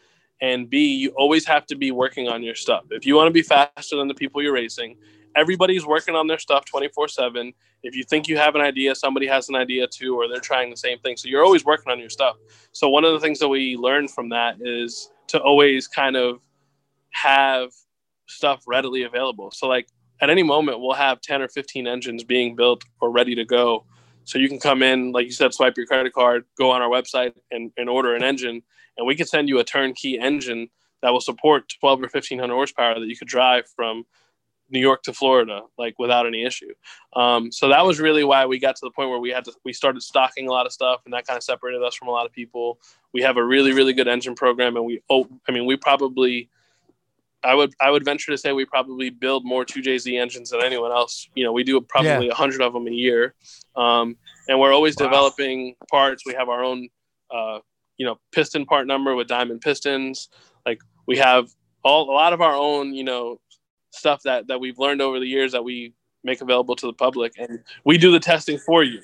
and 0.40 0.68
b 0.68 0.94
you 0.94 1.10
always 1.10 1.46
have 1.46 1.66
to 1.66 1.76
be 1.76 1.90
working 1.90 2.28
on 2.28 2.42
your 2.42 2.54
stuff. 2.54 2.84
If 2.90 3.06
you 3.06 3.16
want 3.16 3.28
to 3.28 3.32
be 3.32 3.42
faster 3.42 3.96
than 3.96 4.08
the 4.08 4.14
people 4.14 4.42
you're 4.42 4.54
racing 4.54 4.96
everybody's 5.36 5.84
working 5.84 6.14
on 6.14 6.26
their 6.26 6.38
stuff 6.38 6.64
24 6.64 7.08
7 7.08 7.52
if 7.82 7.94
you 7.94 8.02
think 8.04 8.28
you 8.28 8.36
have 8.36 8.54
an 8.54 8.60
idea 8.60 8.94
somebody 8.94 9.26
has 9.26 9.48
an 9.48 9.54
idea 9.54 9.86
too 9.86 10.16
or 10.16 10.28
they're 10.28 10.40
trying 10.40 10.70
the 10.70 10.76
same 10.76 10.98
thing. 11.00 11.16
So 11.16 11.28
you're 11.28 11.44
always 11.44 11.64
working 11.64 11.92
on 11.92 12.00
your 12.00 12.10
stuff. 12.10 12.36
So 12.72 12.88
one 12.88 13.04
of 13.04 13.12
the 13.12 13.20
things 13.20 13.38
that 13.40 13.48
we 13.48 13.76
learned 13.76 14.10
from 14.10 14.30
that 14.30 14.56
is 14.60 15.10
to 15.28 15.40
always 15.40 15.86
kind 15.86 16.16
of 16.16 16.40
have 17.10 17.70
stuff 18.26 18.64
readily 18.66 19.02
available. 19.02 19.50
So 19.50 19.68
like 19.68 19.88
at 20.20 20.30
any 20.30 20.42
moment 20.42 20.80
we'll 20.80 20.94
have 20.94 21.20
10 21.20 21.42
or 21.42 21.48
15 21.48 21.86
engines 21.86 22.24
being 22.24 22.56
built 22.56 22.84
or 23.00 23.10
ready 23.10 23.34
to 23.34 23.44
go. 23.44 23.84
So 24.24 24.38
you 24.38 24.48
can 24.48 24.58
come 24.58 24.82
in, 24.82 25.12
like 25.12 25.26
you 25.26 25.32
said, 25.32 25.52
swipe 25.52 25.76
your 25.76 25.86
credit 25.86 26.14
card, 26.14 26.44
go 26.56 26.70
on 26.70 26.80
our 26.80 26.88
website 26.88 27.34
and, 27.50 27.70
and 27.76 27.88
order 27.88 28.14
an 28.14 28.22
engine 28.22 28.62
and 28.96 29.06
we 29.06 29.16
can 29.16 29.26
send 29.26 29.48
you 29.48 29.58
a 29.58 29.64
turnkey 29.64 30.18
engine 30.18 30.68
that 31.02 31.12
will 31.12 31.20
support 31.20 31.72
12 31.80 32.00
or 32.00 32.02
1500 32.02 32.54
horsepower 32.54 32.98
that 32.98 33.06
you 33.06 33.16
could 33.16 33.28
drive 33.28 33.64
from 33.74 34.04
New 34.70 34.80
York 34.80 35.02
to 35.02 35.12
Florida, 35.12 35.62
like 35.76 35.98
without 35.98 36.26
any 36.26 36.44
issue. 36.44 36.72
Um, 37.14 37.52
so 37.52 37.68
that 37.68 37.84
was 37.84 38.00
really 38.00 38.24
why 38.24 38.46
we 38.46 38.58
got 38.58 38.76
to 38.76 38.80
the 38.84 38.90
point 38.90 39.10
where 39.10 39.18
we 39.18 39.30
had 39.30 39.44
to, 39.44 39.52
we 39.64 39.72
started 39.72 40.02
stocking 40.02 40.48
a 40.48 40.50
lot 40.50 40.64
of 40.64 40.72
stuff 40.72 41.02
and 41.04 41.12
that 41.12 41.26
kind 41.26 41.36
of 41.36 41.42
separated 41.42 41.82
us 41.82 41.94
from 41.94 42.08
a 42.08 42.10
lot 42.10 42.24
of 42.24 42.32
people. 42.32 42.78
We 43.12 43.20
have 43.22 43.36
a 43.36 43.44
really, 43.44 43.72
really 43.72 43.92
good 43.92 44.08
engine 44.08 44.34
program 44.34 44.76
and 44.76 44.84
we, 44.84 45.02
oh, 45.10 45.28
I 45.46 45.52
mean, 45.52 45.66
we 45.66 45.76
probably, 45.76 46.48
I 47.44 47.54
would 47.54 47.72
I 47.80 47.90
would 47.90 48.04
venture 48.04 48.32
to 48.32 48.38
say 48.38 48.52
we 48.52 48.64
probably 48.64 49.10
build 49.10 49.44
more 49.44 49.64
2JZ 49.64 50.18
engines 50.20 50.50
than 50.50 50.62
anyone 50.62 50.90
else. 50.92 51.28
You 51.34 51.44
know, 51.44 51.52
we 51.52 51.64
do 51.64 51.80
probably 51.80 52.28
a 52.28 52.34
hundred 52.34 52.62
of 52.62 52.72
them 52.72 52.86
a 52.86 52.90
year, 52.90 53.34
um, 53.76 54.16
and 54.48 54.58
we're 54.58 54.72
always 54.72 54.96
Wow. 54.98 55.06
developing 55.06 55.76
parts. 55.90 56.22
We 56.26 56.34
have 56.34 56.48
our 56.48 56.64
own, 56.64 56.88
uh, 57.34 57.58
you 57.98 58.06
know, 58.06 58.18
piston 58.32 58.64
part 58.66 58.86
number 58.86 59.14
with 59.14 59.28
Diamond 59.28 59.60
pistons. 59.60 60.28
Like 60.66 60.80
we 61.06 61.18
have 61.18 61.48
all 61.82 62.10
a 62.10 62.14
lot 62.14 62.32
of 62.32 62.40
our 62.40 62.54
own, 62.54 62.94
you 62.94 63.04
know, 63.04 63.40
stuff 63.90 64.22
that 64.24 64.48
that 64.48 64.60
we've 64.60 64.78
learned 64.78 65.02
over 65.02 65.20
the 65.20 65.26
years 65.26 65.52
that 65.52 65.64
we 65.64 65.92
make 66.22 66.40
available 66.40 66.74
to 66.76 66.86
the 66.86 66.92
public, 66.94 67.32
and 67.38 67.60
we 67.84 67.98
do 67.98 68.10
the 68.10 68.20
testing 68.20 68.58
for 68.58 68.82
you. 68.82 69.02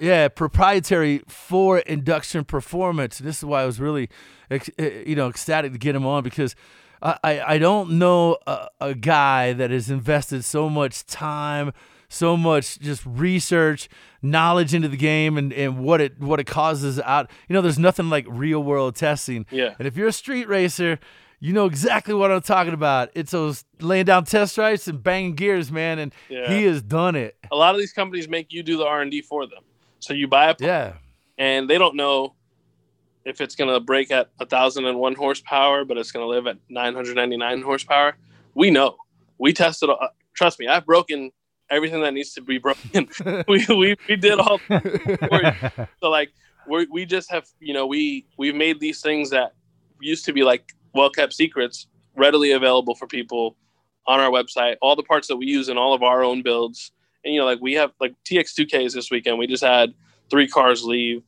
Yeah, 0.00 0.28
proprietary 0.28 1.22
for 1.26 1.80
induction 1.80 2.44
performance. 2.44 3.18
This 3.18 3.38
is 3.38 3.44
why 3.44 3.62
I 3.62 3.66
was 3.66 3.80
really, 3.80 4.08
eh, 4.48 4.60
you 5.04 5.16
know, 5.16 5.28
ecstatic 5.28 5.72
to 5.72 5.78
get 5.78 5.96
him 5.96 6.06
on 6.06 6.22
because 6.22 6.54
I, 7.02 7.40
I 7.54 7.58
don't 7.58 7.98
know 7.98 8.38
a, 8.46 8.68
a 8.80 8.94
guy 8.94 9.52
that 9.52 9.70
has 9.70 9.90
invested 9.90 10.44
so 10.44 10.68
much 10.68 11.06
time, 11.06 11.72
so 12.08 12.36
much 12.36 12.78
just 12.80 13.02
research, 13.06 13.88
knowledge 14.22 14.74
into 14.74 14.88
the 14.88 14.96
game 14.96 15.38
and, 15.38 15.52
and 15.52 15.78
what 15.78 16.00
it 16.00 16.18
what 16.20 16.40
it 16.40 16.46
causes 16.46 16.98
out. 17.00 17.30
You 17.48 17.54
know, 17.54 17.60
there's 17.60 17.78
nothing 17.78 18.10
like 18.10 18.26
real 18.28 18.62
world 18.62 18.96
testing. 18.96 19.46
Yeah. 19.50 19.74
And 19.78 19.86
if 19.86 19.96
you're 19.96 20.08
a 20.08 20.12
street 20.12 20.48
racer, 20.48 20.98
you 21.40 21.52
know 21.52 21.66
exactly 21.66 22.14
what 22.14 22.32
I'm 22.32 22.40
talking 22.40 22.74
about. 22.74 23.10
It's 23.14 23.30
those 23.30 23.64
laying 23.80 24.06
down 24.06 24.24
test 24.24 24.52
stripes 24.52 24.88
and 24.88 25.00
banging 25.02 25.34
gears, 25.36 25.70
man. 25.70 25.98
And 26.00 26.12
Yeah. 26.28 26.48
he 26.52 26.64
has 26.64 26.82
done 26.82 27.14
it. 27.14 27.36
A 27.52 27.56
lot 27.56 27.74
of 27.74 27.80
these 27.80 27.92
companies 27.92 28.28
make 28.28 28.52
you 28.52 28.62
do 28.64 28.76
the 28.76 28.86
R 28.86 29.02
and 29.02 29.10
D 29.10 29.22
for 29.22 29.46
them. 29.46 29.62
So 30.00 30.14
you 30.14 30.26
buy 30.26 30.50
a 30.50 30.54
Yeah. 30.58 30.94
and 31.38 31.70
they 31.70 31.78
don't 31.78 31.94
know 31.94 32.34
if 33.24 33.40
it's 33.40 33.54
going 33.54 33.72
to 33.72 33.80
break 33.80 34.10
at 34.10 34.30
1001 34.38 35.14
horsepower 35.14 35.84
but 35.84 35.96
it's 35.96 36.12
going 36.12 36.24
to 36.24 36.28
live 36.28 36.46
at 36.46 36.56
999 36.68 37.62
horsepower 37.62 38.16
we 38.54 38.70
know. 38.70 38.96
We 39.38 39.52
tested 39.52 39.90
uh, 39.90 40.08
trust 40.34 40.58
me 40.58 40.66
i've 40.66 40.86
broken 40.86 41.30
everything 41.70 42.00
that 42.02 42.14
needs 42.14 42.32
to 42.34 42.40
be 42.40 42.58
broken. 42.58 43.08
We, 43.48 43.64
we, 43.68 43.96
we 44.08 44.16
did 44.16 44.38
all 44.38 44.60
so 44.68 46.10
like 46.10 46.32
we 46.68 46.86
we 46.90 47.06
just 47.06 47.30
have 47.30 47.46
you 47.60 47.74
know 47.74 47.86
we 47.86 48.26
we've 48.36 48.54
made 48.54 48.80
these 48.80 49.00
things 49.00 49.30
that 49.30 49.54
used 50.00 50.24
to 50.26 50.32
be 50.32 50.42
like 50.42 50.72
well 50.94 51.10
kept 51.10 51.32
secrets 51.32 51.86
readily 52.16 52.52
available 52.52 52.94
for 52.94 53.06
people 53.06 53.56
on 54.06 54.20
our 54.20 54.30
website 54.30 54.76
all 54.80 54.96
the 54.96 55.02
parts 55.02 55.28
that 55.28 55.36
we 55.36 55.46
use 55.46 55.68
in 55.68 55.78
all 55.78 55.94
of 55.94 56.02
our 56.02 56.22
own 56.22 56.42
builds. 56.42 56.92
And 57.24 57.34
you 57.34 57.40
know 57.40 57.46
like 57.46 57.60
we 57.60 57.74
have 57.74 57.92
like 58.00 58.14
tx2ks 58.24 58.92
this 58.92 59.10
weekend. 59.10 59.38
We 59.38 59.46
just 59.46 59.64
had 59.64 59.94
three 60.30 60.48
cars 60.48 60.84
leave 60.84 61.22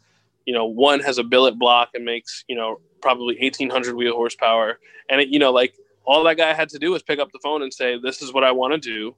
you 0.51 0.57
know 0.57 0.65
one 0.65 0.99
has 0.99 1.17
a 1.19 1.23
billet 1.23 1.57
block 1.61 1.91
and 1.95 2.05
makes 2.05 2.45
you 2.49 2.57
know 2.57 2.81
probably 3.01 3.39
1800 3.41 3.95
wheel 3.95 4.13
horsepower. 4.13 4.81
And 5.09 5.21
it, 5.21 5.29
you 5.29 5.39
know 5.39 5.53
like 5.53 5.77
all 6.05 6.25
that 6.25 6.39
guy 6.39 6.53
had 6.53 6.69
to 6.71 6.79
do 6.81 6.91
was 6.91 7.05
pick 7.05 7.21
up 7.21 7.31
the 7.31 7.39
phone 7.41 7.63
and 7.63 7.73
say 7.73 8.01
this 8.03 8.21
is 8.21 8.33
what 8.33 8.43
i 8.43 8.51
want 8.51 8.73
to 8.75 8.81
do. 8.81 9.15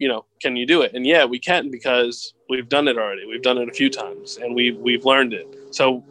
You 0.00 0.08
know 0.08 0.24
can 0.42 0.56
you 0.56 0.66
do 0.66 0.82
it? 0.82 0.94
And 0.94 1.06
yeah 1.06 1.24
we 1.24 1.38
can 1.38 1.70
because 1.70 2.34
we've 2.50 2.68
done 2.68 2.88
it 2.88 2.98
already. 2.98 3.24
We've 3.24 3.40
done 3.40 3.58
it 3.58 3.68
a 3.68 3.72
few 3.72 3.88
times 3.88 4.38
and 4.38 4.52
we 4.52 4.72
we've 4.72 5.04
learned 5.04 5.32
it. 5.32 5.46
So 5.70 6.02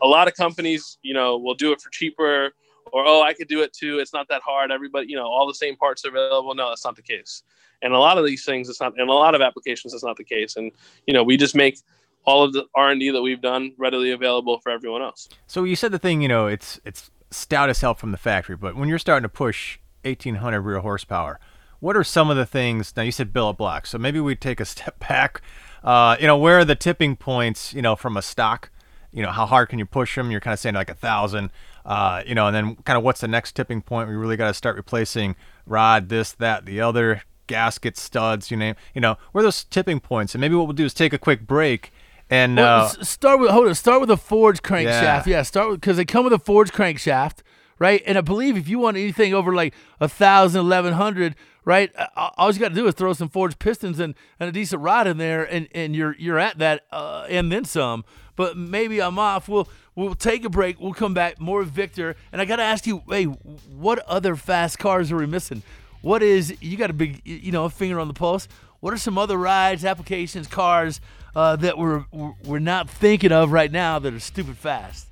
a 0.00 0.06
lot 0.06 0.28
of 0.28 0.34
companies 0.34 0.98
you 1.02 1.12
know 1.12 1.36
will 1.36 1.56
do 1.56 1.72
it 1.72 1.80
for 1.80 1.90
cheaper 1.90 2.52
or 2.92 3.04
oh 3.04 3.22
i 3.24 3.32
could 3.32 3.48
do 3.48 3.62
it 3.62 3.72
too. 3.72 3.98
It's 3.98 4.12
not 4.12 4.28
that 4.28 4.42
hard. 4.42 4.70
Everybody 4.70 5.08
you 5.08 5.16
know 5.16 5.26
all 5.26 5.48
the 5.48 5.60
same 5.64 5.74
parts 5.74 6.04
are 6.04 6.10
available. 6.10 6.54
No 6.54 6.68
that's 6.68 6.84
not 6.84 6.94
the 6.94 7.02
case. 7.02 7.42
And 7.82 7.92
a 7.92 7.98
lot 7.98 8.18
of 8.18 8.24
these 8.24 8.44
things 8.44 8.68
it's 8.68 8.80
not 8.80 8.92
in 9.00 9.08
a 9.08 9.12
lot 9.12 9.34
of 9.34 9.40
applications 9.40 9.92
it's 9.94 10.04
not 10.04 10.16
the 10.16 10.30
case. 10.36 10.54
And 10.54 10.70
you 11.08 11.12
know 11.12 11.24
we 11.24 11.36
just 11.36 11.56
make 11.56 11.80
all 12.26 12.44
of 12.44 12.52
the 12.52 12.64
r&d 12.74 13.10
that 13.10 13.22
we've 13.22 13.40
done 13.40 13.72
readily 13.78 14.10
available 14.10 14.58
for 14.60 14.70
everyone 14.70 15.02
else 15.02 15.28
So 15.46 15.64
you 15.64 15.76
said 15.76 15.92
the 15.92 15.98
thing, 15.98 16.22
you 16.22 16.28
know, 16.28 16.46
it's 16.46 16.80
it's 16.84 17.10
stout 17.30 17.68
as 17.68 17.80
hell 17.80 17.94
from 17.94 18.12
the 18.12 18.18
factory, 18.18 18.56
but 18.56 18.76
when 18.76 18.88
you're 18.88 18.98
starting 18.98 19.22
to 19.22 19.28
push 19.28 19.78
1800 20.04 20.60
real 20.60 20.80
horsepower, 20.80 21.40
what 21.80 21.96
are 21.96 22.04
some 22.04 22.30
of 22.30 22.36
the 22.36 22.46
things? 22.46 22.94
Now 22.96 23.02
you 23.02 23.12
said 23.12 23.32
billet 23.32 23.54
blocks, 23.54 23.90
so 23.90 23.98
maybe 23.98 24.20
we 24.20 24.34
take 24.34 24.60
a 24.60 24.64
step 24.64 24.98
back. 25.08 25.42
Uh, 25.84 26.16
you 26.18 26.26
know, 26.26 26.36
where 26.36 26.58
are 26.58 26.64
the 26.64 26.74
tipping 26.74 27.16
points? 27.16 27.72
You 27.72 27.82
know, 27.82 27.96
from 27.96 28.16
a 28.16 28.22
stock. 28.22 28.70
You 29.12 29.22
know, 29.22 29.30
how 29.30 29.46
hard 29.46 29.68
can 29.68 29.78
you 29.78 29.86
push 29.86 30.14
them? 30.14 30.30
You're 30.30 30.40
kind 30.40 30.52
of 30.52 30.58
saying 30.58 30.74
like 30.74 30.90
a 30.90 30.94
thousand. 30.94 31.50
Uh, 31.84 32.22
you 32.26 32.34
know, 32.34 32.48
and 32.48 32.56
then 32.56 32.76
kind 32.84 32.98
of 32.98 33.04
what's 33.04 33.20
the 33.20 33.28
next 33.28 33.52
tipping 33.52 33.80
point? 33.80 34.08
We 34.08 34.16
really 34.16 34.36
got 34.36 34.48
to 34.48 34.54
start 34.54 34.76
replacing 34.76 35.36
rod, 35.64 36.08
this, 36.08 36.32
that, 36.32 36.66
the 36.66 36.80
other, 36.80 37.22
gasket 37.46 37.96
studs. 37.96 38.50
You 38.50 38.56
name. 38.56 38.74
You 38.94 39.00
know, 39.00 39.16
where 39.32 39.44
those 39.44 39.64
tipping 39.64 40.00
points? 40.00 40.34
And 40.34 40.40
maybe 40.40 40.54
what 40.54 40.66
we'll 40.66 40.74
do 40.74 40.84
is 40.84 40.92
take 40.94 41.12
a 41.12 41.18
quick 41.18 41.46
break. 41.46 41.92
And 42.28 42.56
Well, 42.56 42.86
uh, 42.86 43.04
start 43.04 43.40
with 43.40 43.50
hold 43.50 43.68
on. 43.68 43.74
Start 43.74 44.00
with 44.00 44.10
a 44.10 44.16
forged 44.16 44.62
crankshaft. 44.62 45.26
Yeah. 45.26 45.38
Yeah, 45.38 45.42
start 45.42 45.70
with 45.70 45.80
because 45.80 45.96
they 45.96 46.04
come 46.04 46.24
with 46.24 46.32
a 46.32 46.38
forged 46.38 46.72
crankshaft, 46.72 47.38
right? 47.78 48.02
And 48.04 48.18
I 48.18 48.20
believe 48.20 48.56
if 48.56 48.68
you 48.68 48.78
want 48.78 48.96
anything 48.96 49.32
over 49.32 49.54
like 49.54 49.74
a 50.00 50.08
thousand, 50.08 50.60
eleven 50.60 50.94
hundred, 50.94 51.36
right? 51.64 51.92
All 52.16 52.52
you 52.52 52.58
got 52.58 52.70
to 52.70 52.74
do 52.74 52.86
is 52.88 52.94
throw 52.94 53.12
some 53.12 53.28
forged 53.28 53.58
pistons 53.58 54.00
and, 54.00 54.14
and 54.40 54.48
a 54.48 54.52
decent 54.52 54.82
rod 54.82 55.06
in 55.06 55.18
there, 55.18 55.44
and, 55.44 55.68
and 55.72 55.94
you're 55.94 56.16
you're 56.18 56.38
at 56.38 56.58
that, 56.58 56.84
uh, 56.90 57.26
and 57.28 57.52
then 57.52 57.64
some. 57.64 58.04
But 58.34 58.56
maybe 58.56 59.00
I'm 59.00 59.18
off. 59.20 59.48
We'll 59.48 59.68
we'll 59.94 60.16
take 60.16 60.44
a 60.44 60.50
break. 60.50 60.80
We'll 60.80 60.94
come 60.94 61.14
back 61.14 61.40
more 61.40 61.62
Victor, 61.62 62.16
and 62.32 62.40
I 62.40 62.44
got 62.44 62.56
to 62.56 62.62
ask 62.64 62.86
you, 62.88 63.02
hey, 63.08 63.24
what 63.24 64.00
other 64.00 64.34
fast 64.34 64.80
cars 64.80 65.12
are 65.12 65.16
we 65.16 65.26
missing? 65.26 65.62
What 66.02 66.22
is 66.24 66.56
you 66.60 66.76
got 66.76 66.90
a 66.90 66.92
big 66.92 67.22
you 67.24 67.52
know 67.52 67.68
finger 67.68 68.00
on 68.00 68.08
the 68.08 68.14
pulse? 68.14 68.48
What 68.80 68.92
are 68.92 68.98
some 68.98 69.16
other 69.16 69.38
rides, 69.38 69.84
applications, 69.84 70.46
cars 70.46 71.00
uh, 71.36 71.54
that 71.54 71.78
we're 71.78 72.04
we're 72.44 72.58
not 72.58 72.90
thinking 72.90 73.30
of 73.30 73.52
right 73.52 73.70
now 73.70 74.00
that 74.00 74.12
are 74.12 74.18
stupid 74.18 74.56
fast? 74.56 75.06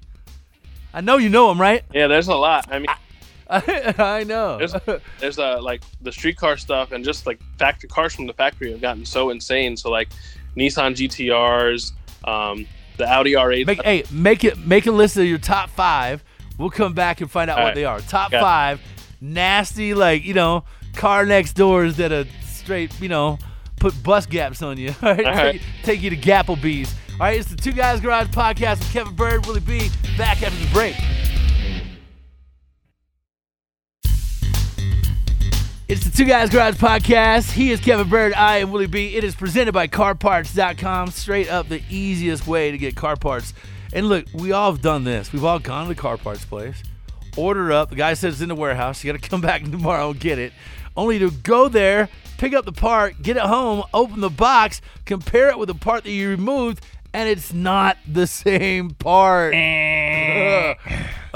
I 0.93 1.01
know 1.01 1.17
you 1.19 1.29
know 1.29 1.49
them, 1.49 1.61
right? 1.61 1.85
yeah 1.93 2.07
there's 2.07 2.29
a 2.29 2.35
lot 2.35 2.67
i 2.73 2.79
mean 2.79 2.89
I 3.51 4.25
know. 4.27 4.57
there's 4.59 4.75
there's 5.21 5.39
uh, 5.39 5.61
like 5.61 5.83
the 6.01 6.11
streetcar 6.11 6.57
stuff 6.57 6.93
and 6.93 7.05
just 7.05 7.27
like 7.27 7.39
factory 7.59 7.89
cars 7.91 8.15
from 8.15 8.27
the 8.27 8.33
factory 8.33 8.71
have 8.73 8.81
gotten 8.81 9.05
so 9.05 9.29
insane 9.31 9.77
so 9.77 9.91
like 9.91 10.09
nissan 10.57 10.95
gtrs 10.95 11.93
um, 12.27 12.67
the 12.97 13.07
audi 13.07 13.33
r8 13.33 13.67
Make 13.67 13.83
hey, 13.83 14.05
make 14.11 14.45
it 14.45 14.59
make 14.59 14.87
a 14.87 14.93
list 14.93 15.17
of 15.19 15.27
your 15.27 15.39
top 15.39 15.69
five. 15.71 16.25
We'll 16.59 16.71
come 16.71 16.95
back 16.95 17.21
and 17.21 17.31
find 17.31 17.51
out 17.51 17.59
All 17.59 17.65
what 17.65 17.71
right. 17.71 17.75
they 17.75 17.85
are. 17.85 18.01
Top 18.01 18.31
Got 18.31 18.39
it. 18.39 18.41
five 18.41 18.81
nasty, 19.21 19.93
like 19.95 20.25
you 20.25 20.33
know, 20.35 20.65
car 20.95 21.27
next 21.27 21.53
doors 21.55 21.97
that 21.97 22.13
are 22.13 22.25
straight, 22.47 22.99
you 23.01 23.09
know, 23.09 23.39
put 23.85 24.03
bus 24.03 24.25
gaps 24.25 24.63
on 24.63 24.79
you. 24.79 24.95
All 25.03 25.15
right, 25.15 25.27
All 25.27 25.35
take, 25.35 25.63
take 25.83 26.03
you 26.03 26.09
to 26.09 26.17
Gapplebee's. 26.17 26.95
All 27.13 27.19
right, 27.19 27.39
it's 27.39 27.51
the 27.51 27.57
Two 27.57 27.73
Guys 27.73 28.01
Garage 28.01 28.29
podcast 28.29 28.79
with 28.79 28.91
Kevin 28.95 29.15
Bird, 29.15 29.45
Willie 29.45 29.61
B. 29.61 29.91
Back 30.17 30.43
after 30.43 30.59
the 30.65 30.73
break. 30.73 30.97
It's 35.87 36.03
the 36.03 36.11
Two 36.11 36.25
Guys 36.25 36.49
Garage 36.49 36.77
Podcast. 36.77 37.53
He 37.53 37.73
is 37.73 37.81
Kevin 37.81 38.09
Bird. 38.09 38.33
I 38.33 38.57
am 38.57 38.73
Willie 38.73 38.87
B. 38.87 39.17
It 39.17 39.23
is 39.23 39.35
presented 39.35 39.73
by 39.73 39.87
CarParts.com. 39.87 41.11
Straight 41.11 41.51
up 41.51 41.69
the 41.69 41.83
easiest 41.91 42.47
way 42.47 42.71
to 42.71 42.79
get 42.79 42.97
car 42.97 43.17
parts. 43.17 43.53
And 43.93 44.09
look, 44.09 44.25
we 44.33 44.53
all 44.53 44.73
have 44.73 44.81
done 44.81 45.05
this. 45.05 45.31
We've 45.31 45.45
all 45.45 45.59
gone 45.59 45.85
to 45.85 45.89
the 45.91 46.01
car 46.01 46.17
parts 46.17 46.47
place, 46.47 46.83
order 47.37 47.71
up. 47.71 47.91
The 47.91 47.97
guy 47.97 48.15
says 48.15 48.35
it's 48.35 48.43
in 48.43 48.49
the 48.49 48.55
warehouse. 48.55 49.05
You 49.05 49.13
got 49.13 49.23
to 49.23 49.29
come 49.31 49.43
back 49.43 49.63
tomorrow 49.63 50.11
and 50.11 50.19
get 50.19 50.39
it. 50.39 50.55
Only 50.97 51.19
to 51.19 51.31
go 51.31 51.69
there, 51.69 52.09
pick 52.39 52.55
up 52.55 52.65
the 52.65 52.73
part, 52.73 53.23
get 53.23 53.37
it 53.37 53.43
home, 53.43 53.83
open 53.93 54.21
the 54.21 54.31
box, 54.31 54.81
compare 55.05 55.49
it 55.49 55.59
with 55.59 55.69
the 55.69 55.75
part 55.75 56.05
that 56.05 56.11
you 56.11 56.29
removed, 56.31 56.85
and 57.13 57.29
it's 57.29 57.53
not 57.53 57.97
the 58.07 58.27
same 58.29 58.91
part. 58.91 59.55
Eh. 59.55 60.75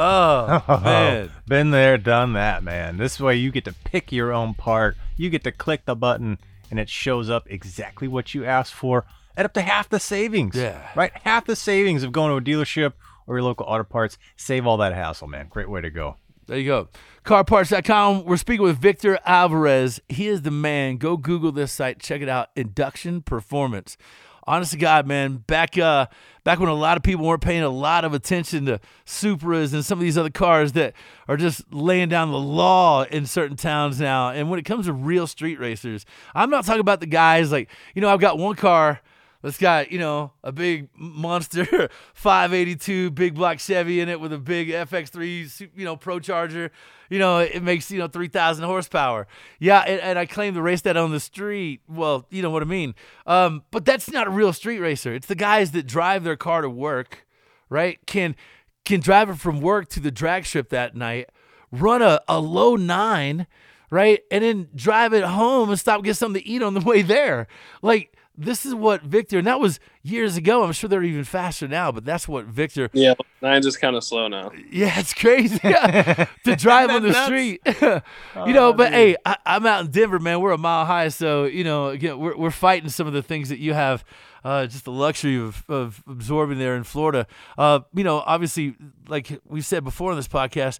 Oh, 0.01 0.63
oh, 0.69 0.81
man. 0.81 1.33
Been 1.49 1.73
there, 1.73 1.99
done 1.99 2.35
that, 2.35 2.63
man. 2.63 2.99
This 2.99 3.19
way 3.19 3.35
you 3.35 3.51
get 3.51 3.65
to 3.65 3.73
pick 3.73 4.13
your 4.13 4.33
own 4.33 4.55
part. 4.55 4.97
You 5.17 5.29
get 5.29 5.43
to 5.43 5.51
click 5.51 5.87
the 5.87 5.97
button 5.97 6.39
and 6.71 6.79
it 6.79 6.89
shows 6.89 7.29
up 7.29 7.49
exactly 7.51 8.07
what 8.07 8.33
you 8.33 8.45
asked 8.45 8.75
for 8.75 9.07
at 9.37 9.45
up 9.45 9.55
to 9.55 9.61
half 9.61 9.89
the 9.89 9.99
savings. 9.99 10.55
Yeah. 10.55 10.89
Right? 10.95 11.11
Half 11.25 11.47
the 11.47 11.57
savings 11.57 12.05
of 12.05 12.13
going 12.13 12.31
to 12.31 12.37
a 12.37 12.57
dealership 12.57 12.93
or 13.27 13.39
your 13.39 13.43
local 13.43 13.67
auto 13.67 13.83
parts. 13.83 14.19
Save 14.37 14.69
all 14.69 14.77
that 14.77 14.95
hassle, 14.95 15.27
man. 15.27 15.49
Great 15.51 15.69
way 15.69 15.81
to 15.81 15.91
go. 15.91 16.17
There 16.47 16.59
you 16.59 16.67
go. 16.67 16.89
CarParts.com. 17.29 18.25
We're 18.25 18.39
speaking 18.39 18.63
with 18.63 18.79
Victor 18.79 19.19
Alvarez. 19.27 20.01
He 20.09 20.29
is 20.29 20.41
the 20.41 20.51
man. 20.51 20.97
Go 20.97 21.19
Google 21.19 21.53
this 21.53 21.71
site. 21.73 22.01
Check 22.01 22.23
it 22.23 22.29
out. 22.31 22.49
Induction 22.57 23.21
Performance. 23.21 23.99
Honest 24.47 24.73
to 24.73 24.79
God, 24.79 25.07
man, 25.07 25.45
back 25.47 25.77
uh 25.77 26.07
back 26.45 26.59
when 26.59 26.71
a 26.71 26.75
lot 26.75 26.97
of 26.97 27.03
people 27.03 27.27
weren't 27.27 27.43
paying 27.43 27.63
a 27.63 27.69
lot 27.69 28.07
of 28.07 28.15
attention 28.15 28.65
to 28.65 28.81
Supras 29.05 29.75
and 29.75 29.85
some 29.85 29.99
of 29.99 30.03
these 30.03 30.17
other 30.17 30.31
cars 30.31 30.73
that 30.73 30.95
are 31.29 31.37
just 31.37 31.71
laying 31.71 32.09
down 32.09 32.33
the 32.33 32.39
law 32.39 33.03
in 33.05 33.27
certain 33.27 33.59
towns 33.59 34.01
now. 34.01 34.31
And 34.31 34.49
when 34.49 34.59
it 34.59 34.65
comes 34.65 34.87
to 34.87 34.95
real 34.95 35.27
street 35.27 35.61
racers, 35.61 36.07
I'm 36.35 36.49
not 36.49 36.65
talking 36.65 36.81
about 36.81 37.01
the 37.01 37.07
guys 37.07 37.53
like, 37.53 37.69
you 37.95 38.01
know, 38.01 38.09
I've 38.09 38.21
got 38.21 38.39
one 38.39 38.57
car 38.57 39.03
that's 39.43 39.59
got, 39.59 39.93
you 39.93 39.99
know, 39.99 40.33
a 40.43 40.51
big 40.51 40.89
monster 40.97 41.89
582 42.15 43.11
big 43.11 43.35
block 43.35 43.61
Chevy 43.61 44.01
in 44.01 44.09
it 44.09 44.21
with 44.21 44.33
a 44.33 44.39
big 44.39 44.69
FX3, 44.69 45.71
you 45.77 45.85
know, 45.85 45.97
Pro 45.97 46.19
Charger. 46.19 46.73
You 47.09 47.19
know, 47.19 47.39
it 47.39 47.63
makes, 47.63 47.91
you 47.91 47.99
know, 47.99 48.09
3,000 48.09 48.65
horsepower. 48.65 49.27
Yeah, 49.61 49.81
and, 49.81 50.01
and, 50.01 50.19
I 50.19 50.27
claim 50.27 50.55
to 50.55 50.63
race 50.63 50.83
that 50.83 50.97
on 50.97 51.11
the 51.11 51.21
street. 51.21 51.81
Well, 51.89 52.27
you 52.31 52.43
know 52.43 52.51
what 52.51 52.63
I 52.63 52.67
mean. 52.67 52.95
Um, 53.27 53.63
but 53.71 53.85
that's 53.85 54.11
not 54.11 54.27
a 54.27 54.31
real 54.31 54.53
street 54.53 54.81
racer. 54.81 55.15
It's 55.15 55.27
the 55.27 55.35
guys 55.35 55.71
that 55.71 55.87
drive 55.87 56.25
their 56.25 56.37
car 56.37 56.61
to 56.61 56.69
work, 56.69 57.27
right? 57.71 57.99
Can 58.07 58.37
can 58.85 59.01
drive 59.01 59.31
it 59.31 59.39
from 59.39 59.61
work 59.61 59.89
to 59.91 60.01
the 60.01 60.11
drag 60.11 60.47
strip 60.47 60.71
that 60.71 60.97
night, 60.97 61.29
run 61.71 62.03
a, 62.03 62.21
a 62.27 62.41
low 62.41 62.75
nine, 62.75 63.47
right? 63.91 64.21
And 64.31 64.43
then 64.43 64.69
drive 64.75 65.13
it 65.13 65.25
home 65.25 65.71
and 65.71 65.79
stop 65.79 66.03
get 66.03 66.17
something 66.17 66.43
to 66.43 66.49
eat 66.49 66.63
on 66.63 66.75
the 66.75 66.81
way 66.81 67.03
there. 67.03 67.47
Like 67.83 68.18
this 68.39 68.65
is 68.65 68.73
what 68.73 69.03
Victor, 69.03 69.39
and 69.39 69.47
that 69.49 69.59
was 69.59 69.81
years 70.03 70.37
ago. 70.37 70.63
I'm 70.63 70.73
sure 70.73 70.89
they're 70.89 71.03
even 71.03 71.25
faster 71.25 71.67
now, 71.67 71.91
but 71.91 72.05
that's 72.05 72.29
what 72.29 72.45
Victor. 72.45 72.89
Yeah, 72.93 73.15
nine's 73.43 73.67
just 73.67 73.81
kind 73.81 73.97
of 73.97 74.05
slow 74.05 74.29
now. 74.29 74.53
Yeah, 74.71 74.99
it's 74.99 75.13
crazy 75.13 75.59
to 75.59 76.29
drive 76.57 76.91
on 76.91 77.03
the 77.03 77.11
nuts? 77.11 77.27
street. 77.27 77.61
you 77.67 78.53
know, 78.55 78.69
oh, 78.69 78.73
but 78.73 78.87
dude. 78.87 78.95
hey, 78.95 79.17
I, 79.27 79.37
am 79.45 79.67
out 79.67 79.85
in 79.85 79.91
Denver, 79.91 80.21
man. 80.21 80.41
We're 80.41 80.53
a 80.53 80.59
mile 80.59 80.87
high, 80.87 81.09
so 81.09 81.45
you 81.45 81.65
know, 81.65 81.89
again, 81.89 82.19
we're 82.19 82.37
we're 82.37 82.51
fighting 82.53 82.89
some 82.89 83.09
of 83.09 83.13
the 83.13 83.23
things 83.23 83.49
that 83.49 83.59
you 83.59 83.75
have. 83.75 84.05
Uh, 84.45 84.67
just 84.67 84.85
the 84.85 84.93
luxury 84.93 85.37
of, 85.37 85.65
of 85.69 86.03
absorbing 86.07 86.59
there 86.59 86.77
in 86.77 86.85
Florida. 86.85 87.27
Uh, 87.59 87.81
you 87.93 88.05
know, 88.05 88.23
obviously, 88.25 88.77
like 89.09 89.37
we've 89.45 89.67
said 89.67 89.83
before 89.83 90.13
in 90.13 90.17
this 90.17 90.29
podcast, 90.29 90.79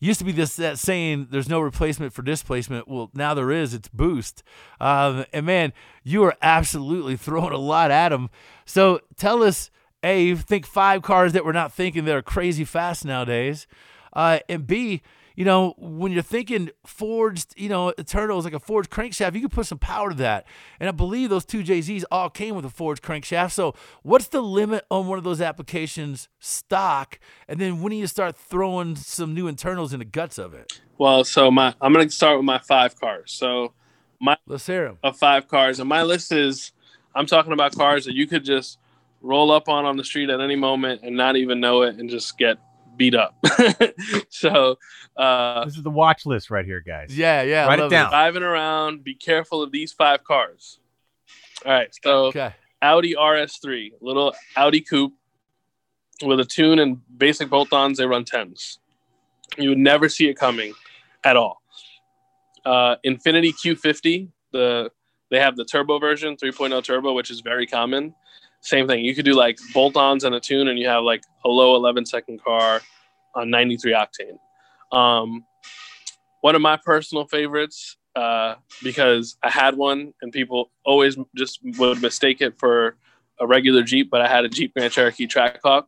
used 0.00 0.18
to 0.18 0.24
be 0.24 0.32
this 0.32 0.56
that 0.56 0.78
saying 0.78 1.28
there's 1.30 1.48
no 1.48 1.60
replacement 1.60 2.12
for 2.12 2.22
displacement. 2.22 2.88
Well 2.88 3.10
now 3.14 3.34
there 3.34 3.50
is. 3.50 3.74
It's 3.74 3.88
boost. 3.88 4.42
Um, 4.80 5.24
and 5.32 5.46
man 5.46 5.72
you 6.04 6.24
are 6.24 6.36
absolutely 6.40 7.16
throwing 7.16 7.52
a 7.52 7.58
lot 7.58 7.90
at 7.90 8.08
them 8.10 8.30
so 8.64 9.00
tell 9.16 9.42
us 9.42 9.70
a 10.02 10.34
think 10.34 10.64
five 10.66 11.02
cars 11.02 11.32
that 11.32 11.44
we're 11.44 11.52
not 11.52 11.72
thinking 11.72 12.04
that 12.04 12.14
are 12.14 12.22
crazy 12.22 12.64
fast 12.64 13.04
nowadays 13.04 13.66
uh, 14.12 14.38
and 14.48 14.66
b 14.66 15.02
you 15.38 15.44
know, 15.44 15.74
when 15.78 16.10
you're 16.10 16.20
thinking 16.20 16.68
forged, 16.84 17.54
you 17.56 17.68
know, 17.68 17.90
internals 17.90 18.44
like 18.44 18.54
a 18.54 18.58
forged 18.58 18.90
crankshaft, 18.90 19.34
you 19.34 19.40
can 19.40 19.50
put 19.50 19.66
some 19.66 19.78
power 19.78 20.08
to 20.10 20.16
that. 20.16 20.44
And 20.80 20.88
I 20.88 20.92
believe 20.92 21.30
those 21.30 21.44
two 21.44 21.62
JZs 21.62 22.02
all 22.10 22.28
came 22.28 22.56
with 22.56 22.64
a 22.64 22.70
forged 22.70 23.04
crankshaft. 23.04 23.52
So 23.52 23.76
what's 24.02 24.26
the 24.26 24.40
limit 24.40 24.84
on 24.90 25.06
one 25.06 25.16
of 25.16 25.22
those 25.22 25.40
applications 25.40 26.28
stock? 26.40 27.20
And 27.46 27.60
then 27.60 27.80
when 27.80 27.92
do 27.92 27.96
you 27.96 28.08
start 28.08 28.36
throwing 28.36 28.96
some 28.96 29.32
new 29.32 29.46
internals 29.46 29.92
in 29.92 30.00
the 30.00 30.04
guts 30.04 30.38
of 30.38 30.54
it? 30.54 30.80
Well, 30.98 31.22
so 31.22 31.52
my 31.52 31.72
I'm 31.80 31.92
gonna 31.92 32.10
start 32.10 32.36
with 32.38 32.44
my 32.44 32.58
five 32.58 32.98
cars. 32.98 33.30
So 33.30 33.74
my 34.20 34.36
let's 34.48 34.66
hear 34.66 34.86
them. 34.86 34.98
Of 35.04 35.18
five 35.18 35.46
cars, 35.46 35.78
and 35.78 35.88
my 35.88 36.02
list 36.02 36.32
is 36.32 36.72
I'm 37.14 37.26
talking 37.26 37.52
about 37.52 37.76
cars 37.76 38.06
that 38.06 38.14
you 38.14 38.26
could 38.26 38.44
just 38.44 38.80
roll 39.20 39.52
up 39.52 39.68
on 39.68 39.84
on 39.84 39.96
the 39.96 40.04
street 40.04 40.30
at 40.30 40.40
any 40.40 40.56
moment 40.56 41.02
and 41.04 41.16
not 41.16 41.36
even 41.36 41.60
know 41.60 41.82
it 41.82 41.94
and 41.94 42.10
just 42.10 42.36
get 42.38 42.58
beat 42.98 43.14
up. 43.14 43.42
so 44.28 44.76
uh, 45.16 45.64
this 45.64 45.76
is 45.76 45.82
the 45.82 45.90
watch 45.90 46.26
list 46.26 46.50
right 46.50 46.66
here, 46.66 46.80
guys. 46.80 47.16
Yeah, 47.16 47.42
yeah. 47.42 47.66
Write 47.66 47.80
it 47.80 47.90
down. 47.90 48.08
It. 48.08 48.10
Driving 48.10 48.42
around, 48.42 49.04
be 49.04 49.14
careful 49.14 49.62
of 49.62 49.72
these 49.72 49.92
five 49.92 50.24
cars. 50.24 50.80
All 51.64 51.72
right, 51.72 51.88
so 52.02 52.26
okay. 52.26 52.54
Audi 52.82 53.14
RS3, 53.14 53.92
little 54.00 54.34
Audi 54.56 54.80
coupe 54.80 55.14
with 56.22 56.40
a 56.40 56.44
tune 56.44 56.78
and 56.78 57.00
basic 57.16 57.48
bolt-ons. 57.48 57.98
They 57.98 58.06
run 58.06 58.24
tens. 58.24 58.78
You 59.56 59.70
would 59.70 59.78
never 59.78 60.08
see 60.08 60.28
it 60.28 60.34
coming 60.34 60.74
at 61.24 61.36
all. 61.36 61.62
Uh, 62.64 62.96
Infiniti 63.04 63.52
Q50, 63.54 64.28
the 64.52 64.90
they 65.30 65.40
have 65.40 65.56
the 65.56 65.64
turbo 65.64 65.98
version, 65.98 66.36
3.0 66.36 66.82
turbo, 66.82 67.12
which 67.12 67.30
is 67.30 67.40
very 67.40 67.66
common 67.66 68.14
same 68.60 68.86
thing. 68.86 69.04
You 69.04 69.14
could 69.14 69.24
do 69.24 69.34
like 69.34 69.58
bolt-ons 69.72 70.24
and 70.24 70.34
a 70.34 70.40
tune, 70.40 70.68
and 70.68 70.78
you 70.78 70.88
have 70.88 71.04
like 71.04 71.22
a 71.44 71.48
low 71.48 71.76
11 71.76 72.06
second 72.06 72.42
car 72.42 72.80
on 73.34 73.50
93 73.50 73.92
octane. 73.92 74.96
Um, 74.96 75.44
one 76.40 76.54
of 76.54 76.62
my 76.62 76.76
personal 76.76 77.26
favorites 77.26 77.96
uh, 78.16 78.56
because 78.82 79.36
I 79.42 79.50
had 79.50 79.76
one, 79.76 80.12
and 80.22 80.32
people 80.32 80.70
always 80.84 81.16
just 81.36 81.60
would 81.78 82.02
mistake 82.02 82.40
it 82.40 82.58
for 82.58 82.96
a 83.40 83.46
regular 83.46 83.82
Jeep, 83.82 84.10
but 84.10 84.20
I 84.20 84.28
had 84.28 84.44
a 84.44 84.48
Jeep 84.48 84.74
Grand 84.74 84.92
Cherokee 84.92 85.26
Trackhawk, 85.26 85.84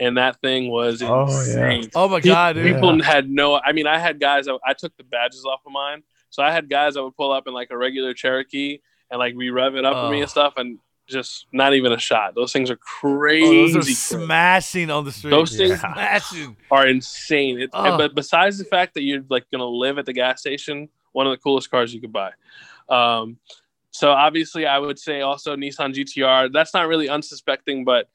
and 0.00 0.16
that 0.16 0.40
thing 0.40 0.70
was 0.70 1.02
insane. 1.02 1.10
Oh, 1.10 1.80
yeah. 1.80 1.88
oh 1.94 2.08
my 2.08 2.20
god! 2.20 2.56
People, 2.56 3.02
had 3.02 3.28
no. 3.28 3.56
I 3.56 3.72
mean, 3.72 3.86
I 3.86 3.98
had 3.98 4.20
guys. 4.20 4.48
I, 4.48 4.56
I 4.64 4.72
took 4.72 4.96
the 4.96 5.04
badges 5.04 5.44
off 5.44 5.60
of 5.66 5.72
mine, 5.72 6.02
so 6.30 6.42
I 6.42 6.50
had 6.50 6.70
guys 6.70 6.94
that 6.94 7.04
would 7.04 7.16
pull 7.16 7.32
up 7.32 7.46
in 7.46 7.52
like 7.52 7.68
a 7.70 7.76
regular 7.76 8.14
Cherokee 8.14 8.78
and 9.10 9.18
like 9.18 9.34
re 9.36 9.50
rev 9.50 9.74
it 9.76 9.84
up 9.84 9.96
oh. 9.96 10.06
for 10.06 10.12
me 10.12 10.22
and 10.22 10.30
stuff, 10.30 10.54
and 10.56 10.78
just 11.06 11.46
not 11.52 11.74
even 11.74 11.92
a 11.92 11.98
shot. 11.98 12.34
Those 12.34 12.52
things 12.52 12.70
are 12.70 12.76
crazy. 12.76 13.46
Oh, 13.46 13.68
those 13.72 13.88
are 13.88 13.92
smashing 13.92 14.90
on 14.90 15.04
the 15.04 15.12
street. 15.12 15.30
Those 15.30 15.56
things 15.56 15.80
yeah. 15.82 15.94
smashing. 15.94 16.56
are 16.70 16.86
insane. 16.86 17.60
It, 17.60 17.70
oh. 17.72 17.96
But 17.96 18.14
besides 18.14 18.58
the 18.58 18.64
fact 18.64 18.94
that 18.94 19.02
you're 19.02 19.22
like 19.28 19.50
gonna 19.50 19.66
live 19.66 19.98
at 19.98 20.06
the 20.06 20.12
gas 20.12 20.40
station, 20.40 20.88
one 21.12 21.26
of 21.26 21.30
the 21.30 21.38
coolest 21.38 21.70
cars 21.70 21.94
you 21.94 22.00
could 22.00 22.12
buy. 22.12 22.32
Um, 22.88 23.38
so 23.90 24.10
obviously, 24.10 24.66
I 24.66 24.78
would 24.78 24.98
say 24.98 25.22
also 25.22 25.56
Nissan 25.56 25.94
GTR. 25.94 26.52
That's 26.52 26.74
not 26.74 26.88
really 26.88 27.08
unsuspecting, 27.08 27.84
but 27.84 28.08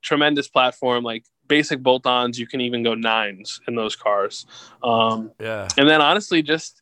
tremendous 0.00 0.48
platform. 0.48 1.04
Like 1.04 1.24
basic 1.46 1.82
bolt-ons, 1.82 2.38
you 2.38 2.46
can 2.46 2.60
even 2.62 2.82
go 2.82 2.94
nines 2.94 3.60
in 3.68 3.74
those 3.74 3.96
cars. 3.96 4.46
Um, 4.82 5.30
yeah. 5.38 5.68
And 5.76 5.88
then 5.88 6.00
honestly, 6.00 6.42
just 6.42 6.80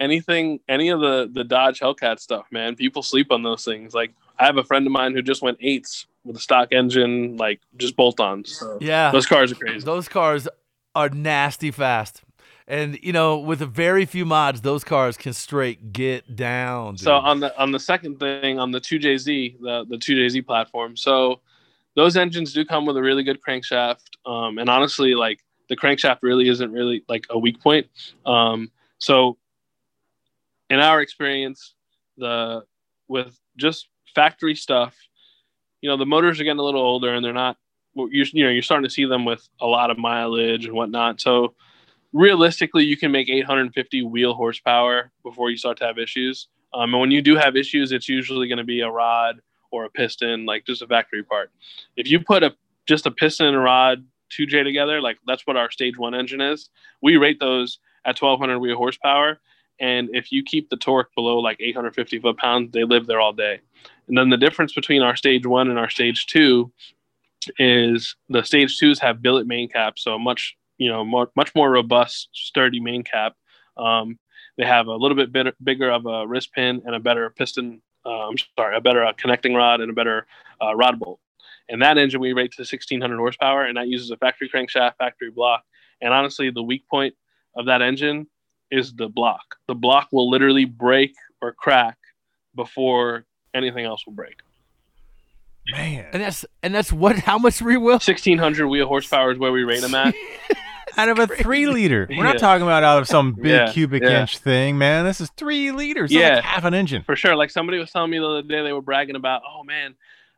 anything, 0.00 0.60
any 0.68 0.88
of 0.88 1.00
the 1.00 1.30
the 1.32 1.44
Dodge 1.44 1.80
Hellcat 1.80 2.18
stuff, 2.18 2.46
man. 2.50 2.74
People 2.74 3.02
sleep 3.02 3.30
on 3.30 3.42
those 3.42 3.64
things. 3.64 3.94
Like 3.94 4.12
I 4.38 4.46
have 4.46 4.56
a 4.56 4.64
friend 4.64 4.86
of 4.86 4.92
mine 4.92 5.14
who 5.14 5.22
just 5.22 5.42
went 5.42 5.58
eights 5.60 6.06
with 6.24 6.36
a 6.36 6.40
stock 6.40 6.72
engine, 6.72 7.36
like 7.36 7.60
just 7.76 7.96
bolt-ons. 7.96 8.58
So 8.58 8.78
yeah, 8.80 9.10
those 9.10 9.26
cars 9.26 9.52
are 9.52 9.56
crazy. 9.56 9.84
Those 9.84 10.08
cars 10.08 10.48
are 10.94 11.08
nasty 11.08 11.70
fast. 11.70 12.22
And 12.66 12.98
you 13.02 13.12
know, 13.12 13.38
with 13.38 13.62
a 13.62 13.66
very 13.66 14.04
few 14.04 14.26
mods, 14.26 14.60
those 14.60 14.84
cars 14.84 15.16
can 15.16 15.32
straight 15.32 15.92
get 15.92 16.36
down. 16.36 16.94
Dude. 16.94 17.00
So 17.00 17.14
on 17.14 17.40
the 17.40 17.58
on 17.58 17.72
the 17.72 17.80
second 17.80 18.20
thing 18.20 18.58
on 18.58 18.70
the 18.70 18.80
2JZ, 18.80 19.60
the 19.60 19.86
the 19.88 19.96
2JZ 19.96 20.46
platform, 20.46 20.96
so 20.96 21.40
those 21.96 22.16
engines 22.16 22.52
do 22.52 22.64
come 22.64 22.86
with 22.86 22.96
a 22.96 23.02
really 23.02 23.24
good 23.24 23.40
crankshaft. 23.40 24.04
Um, 24.26 24.58
and 24.58 24.68
honestly, 24.68 25.14
like 25.14 25.40
the 25.68 25.76
crankshaft 25.76 26.18
really 26.22 26.48
isn't 26.48 26.70
really 26.70 27.04
like 27.08 27.24
a 27.30 27.38
weak 27.38 27.60
point. 27.60 27.86
Um, 28.26 28.70
so 28.98 29.38
in 30.70 30.78
our 30.78 31.00
experience, 31.00 31.74
the 32.18 32.64
with 33.08 33.38
just 33.56 33.88
factory 34.18 34.56
stuff, 34.56 34.96
you 35.80 35.88
know, 35.88 35.96
the 35.96 36.06
motors 36.06 36.40
are 36.40 36.44
getting 36.44 36.58
a 36.58 36.64
little 36.64 36.80
older 36.82 37.14
and 37.14 37.24
they're 37.24 37.32
not, 37.32 37.56
you 37.94 38.44
know, 38.44 38.50
you're 38.50 38.62
starting 38.62 38.84
to 38.88 38.90
see 38.90 39.04
them 39.04 39.24
with 39.24 39.48
a 39.60 39.66
lot 39.66 39.92
of 39.92 39.98
mileage 39.98 40.64
and 40.66 40.74
whatnot. 40.74 41.20
So 41.20 41.54
realistically, 42.12 42.84
you 42.84 42.96
can 42.96 43.12
make 43.12 43.28
850 43.30 44.02
wheel 44.02 44.34
horsepower 44.34 45.12
before 45.22 45.50
you 45.50 45.56
start 45.56 45.78
to 45.78 45.84
have 45.86 45.98
issues. 45.98 46.48
Um, 46.74 46.94
and 46.94 47.00
when 47.00 47.12
you 47.12 47.22
do 47.22 47.36
have 47.36 47.56
issues, 47.56 47.92
it's 47.92 48.08
usually 48.08 48.48
going 48.48 48.58
to 48.58 48.64
be 48.64 48.80
a 48.80 48.90
rod 48.90 49.40
or 49.70 49.84
a 49.84 49.90
piston, 49.90 50.46
like 50.46 50.66
just 50.66 50.82
a 50.82 50.88
factory 50.88 51.22
part. 51.22 51.52
If 51.96 52.10
you 52.10 52.18
put 52.20 52.42
a 52.42 52.56
just 52.86 53.06
a 53.06 53.12
piston 53.12 53.46
and 53.46 53.56
a 53.56 53.60
rod 53.60 54.04
2J 54.36 54.64
together, 54.64 55.00
like 55.00 55.18
that's 55.28 55.46
what 55.46 55.56
our 55.56 55.70
stage 55.70 55.96
one 55.96 56.14
engine 56.14 56.40
is. 56.40 56.70
We 57.02 57.18
rate 57.18 57.38
those 57.40 57.78
at 58.04 58.20
1200 58.20 58.58
wheel 58.58 58.76
horsepower 58.76 59.40
And 59.78 60.10
if 60.12 60.32
you 60.32 60.42
keep 60.42 60.70
the 60.70 60.76
torque 60.76 61.14
below 61.14 61.38
like 61.38 61.58
850 61.60 62.18
foot 62.20 62.36
pounds, 62.38 62.72
they 62.72 62.84
live 62.84 63.06
there 63.06 63.20
all 63.20 63.32
day. 63.32 63.60
And 64.08 64.16
then 64.16 64.30
the 64.30 64.36
difference 64.36 64.72
between 64.72 65.02
our 65.02 65.16
stage 65.16 65.46
one 65.46 65.68
and 65.68 65.78
our 65.78 65.90
stage 65.90 66.26
two 66.26 66.72
is 67.58 68.16
the 68.28 68.42
stage 68.42 68.78
twos 68.78 68.98
have 68.98 69.22
billet 69.22 69.46
main 69.46 69.68
caps, 69.68 70.02
so 70.02 70.18
much 70.18 70.56
you 70.78 70.90
know 70.90 71.04
more, 71.04 71.30
much 71.36 71.54
more 71.54 71.70
robust, 71.70 72.28
sturdy 72.32 72.80
main 72.80 73.04
cap. 73.04 73.34
Um, 73.76 74.18
they 74.56 74.64
have 74.64 74.88
a 74.88 74.94
little 74.94 75.16
bit 75.16 75.54
bigger 75.62 75.90
of 75.90 76.06
a 76.06 76.26
wrist 76.26 76.52
pin 76.52 76.82
and 76.84 76.94
a 76.94 77.00
better 77.00 77.30
piston. 77.30 77.80
Uh, 78.04 78.28
I'm 78.28 78.36
sorry, 78.56 78.76
a 78.76 78.80
better 78.80 79.04
uh, 79.04 79.12
connecting 79.16 79.54
rod 79.54 79.80
and 79.80 79.90
a 79.90 79.94
better 79.94 80.26
uh, 80.62 80.74
rod 80.74 80.98
bolt. 80.98 81.20
And 81.68 81.82
that 81.82 81.98
engine 81.98 82.20
we 82.20 82.32
rate 82.32 82.52
to 82.52 82.62
1600 82.62 83.16
horsepower, 83.18 83.64
and 83.64 83.76
that 83.76 83.88
uses 83.88 84.10
a 84.10 84.16
factory 84.16 84.48
crankshaft, 84.48 84.96
factory 84.96 85.30
block. 85.30 85.62
And 86.00 86.14
honestly, 86.14 86.50
the 86.50 86.62
weak 86.62 86.88
point 86.88 87.14
of 87.54 87.66
that 87.66 87.82
engine 87.82 88.26
is 88.70 88.94
the 88.94 89.08
block. 89.08 89.56
The 89.66 89.74
block 89.74 90.08
will 90.12 90.30
literally 90.30 90.64
break 90.64 91.12
or 91.42 91.52
crack 91.52 91.98
before 92.54 93.24
anything 93.54 93.84
else 93.84 94.04
will 94.06 94.12
break. 94.14 94.40
Man. 95.70 96.06
And 96.12 96.22
that's 96.22 96.46
and 96.62 96.74
that's 96.74 96.92
what? 96.92 97.16
How 97.18 97.38
much 97.38 97.60
rear 97.60 97.78
wheel? 97.78 97.94
1600 97.94 98.66
wheel 98.68 98.86
horsepower 98.86 99.32
is 99.32 99.38
where 99.38 99.52
we 99.52 99.64
rate 99.64 99.82
them 99.82 99.94
at. 99.94 100.14
out 100.96 101.10
of 101.10 101.18
a 101.18 101.26
three 101.26 101.66
liter. 101.66 102.06
We're 102.08 102.16
Yeah. 102.16 102.22
not 102.22 102.38
talking 102.38 102.62
about 102.62 102.82
out 102.84 102.98
of 103.02 103.06
some 103.06 103.32
big 103.34 103.46
Yeah, 103.46 103.72
cubic 103.72 104.02
yeah. 104.02 104.22
inch 104.22 104.38
thing, 104.38 104.78
man. 104.78 105.04
This 105.04 105.20
is 105.20 105.30
three 105.36 105.70
liters. 105.70 106.10
Yeah. 106.10 106.20
Yeah. 106.20 106.34
Like 106.36 106.44
half 106.44 106.64
an 106.64 106.72
engine. 106.74 107.02
For 107.02 107.16
sure. 107.16 107.36
Like 107.36 107.50
somebody 107.50 107.78
was 107.78 107.90
telling 107.90 108.10
me 108.10 108.18
the 108.18 108.26
other 108.26 108.42
day, 108.42 108.62
they 108.62 108.72
were 108.72 108.80
bragging 108.80 109.14
about, 109.14 109.42
oh 109.46 109.62
man, 109.62 109.94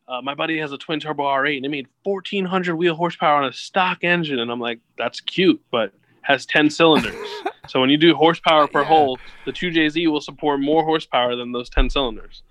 uh, 0.08 0.20
my 0.20 0.34
buddy 0.34 0.58
has 0.58 0.72
a 0.72 0.78
twin 0.78 0.98
turbo 0.98 1.22
R8 1.22 1.58
and 1.58 1.66
it 1.66 1.68
made 1.70 1.86
1400 2.02 2.74
wheel 2.74 2.96
horsepower 2.96 3.36
on 3.36 3.44
a 3.44 3.52
stock 3.52 4.02
engine. 4.02 4.40
And 4.40 4.50
I'm 4.50 4.58
like, 4.60 4.80
that's 4.98 5.20
cute, 5.20 5.62
but 5.70 5.92
has 6.22 6.44
10 6.44 6.70
cylinders. 6.70 7.14
so 7.68 7.80
when 7.80 7.88
you 7.88 7.96
do 7.96 8.16
horsepower 8.16 8.66
per 8.66 8.80
Yeah. 8.80 8.88
hole, 8.88 9.18
the 9.44 9.52
2JZ 9.52 10.10
will 10.10 10.20
support 10.20 10.58
more 10.60 10.82
horsepower 10.84 11.36
than 11.36 11.52
those 11.52 11.70
10 11.70 11.88
cylinders. 11.88 12.42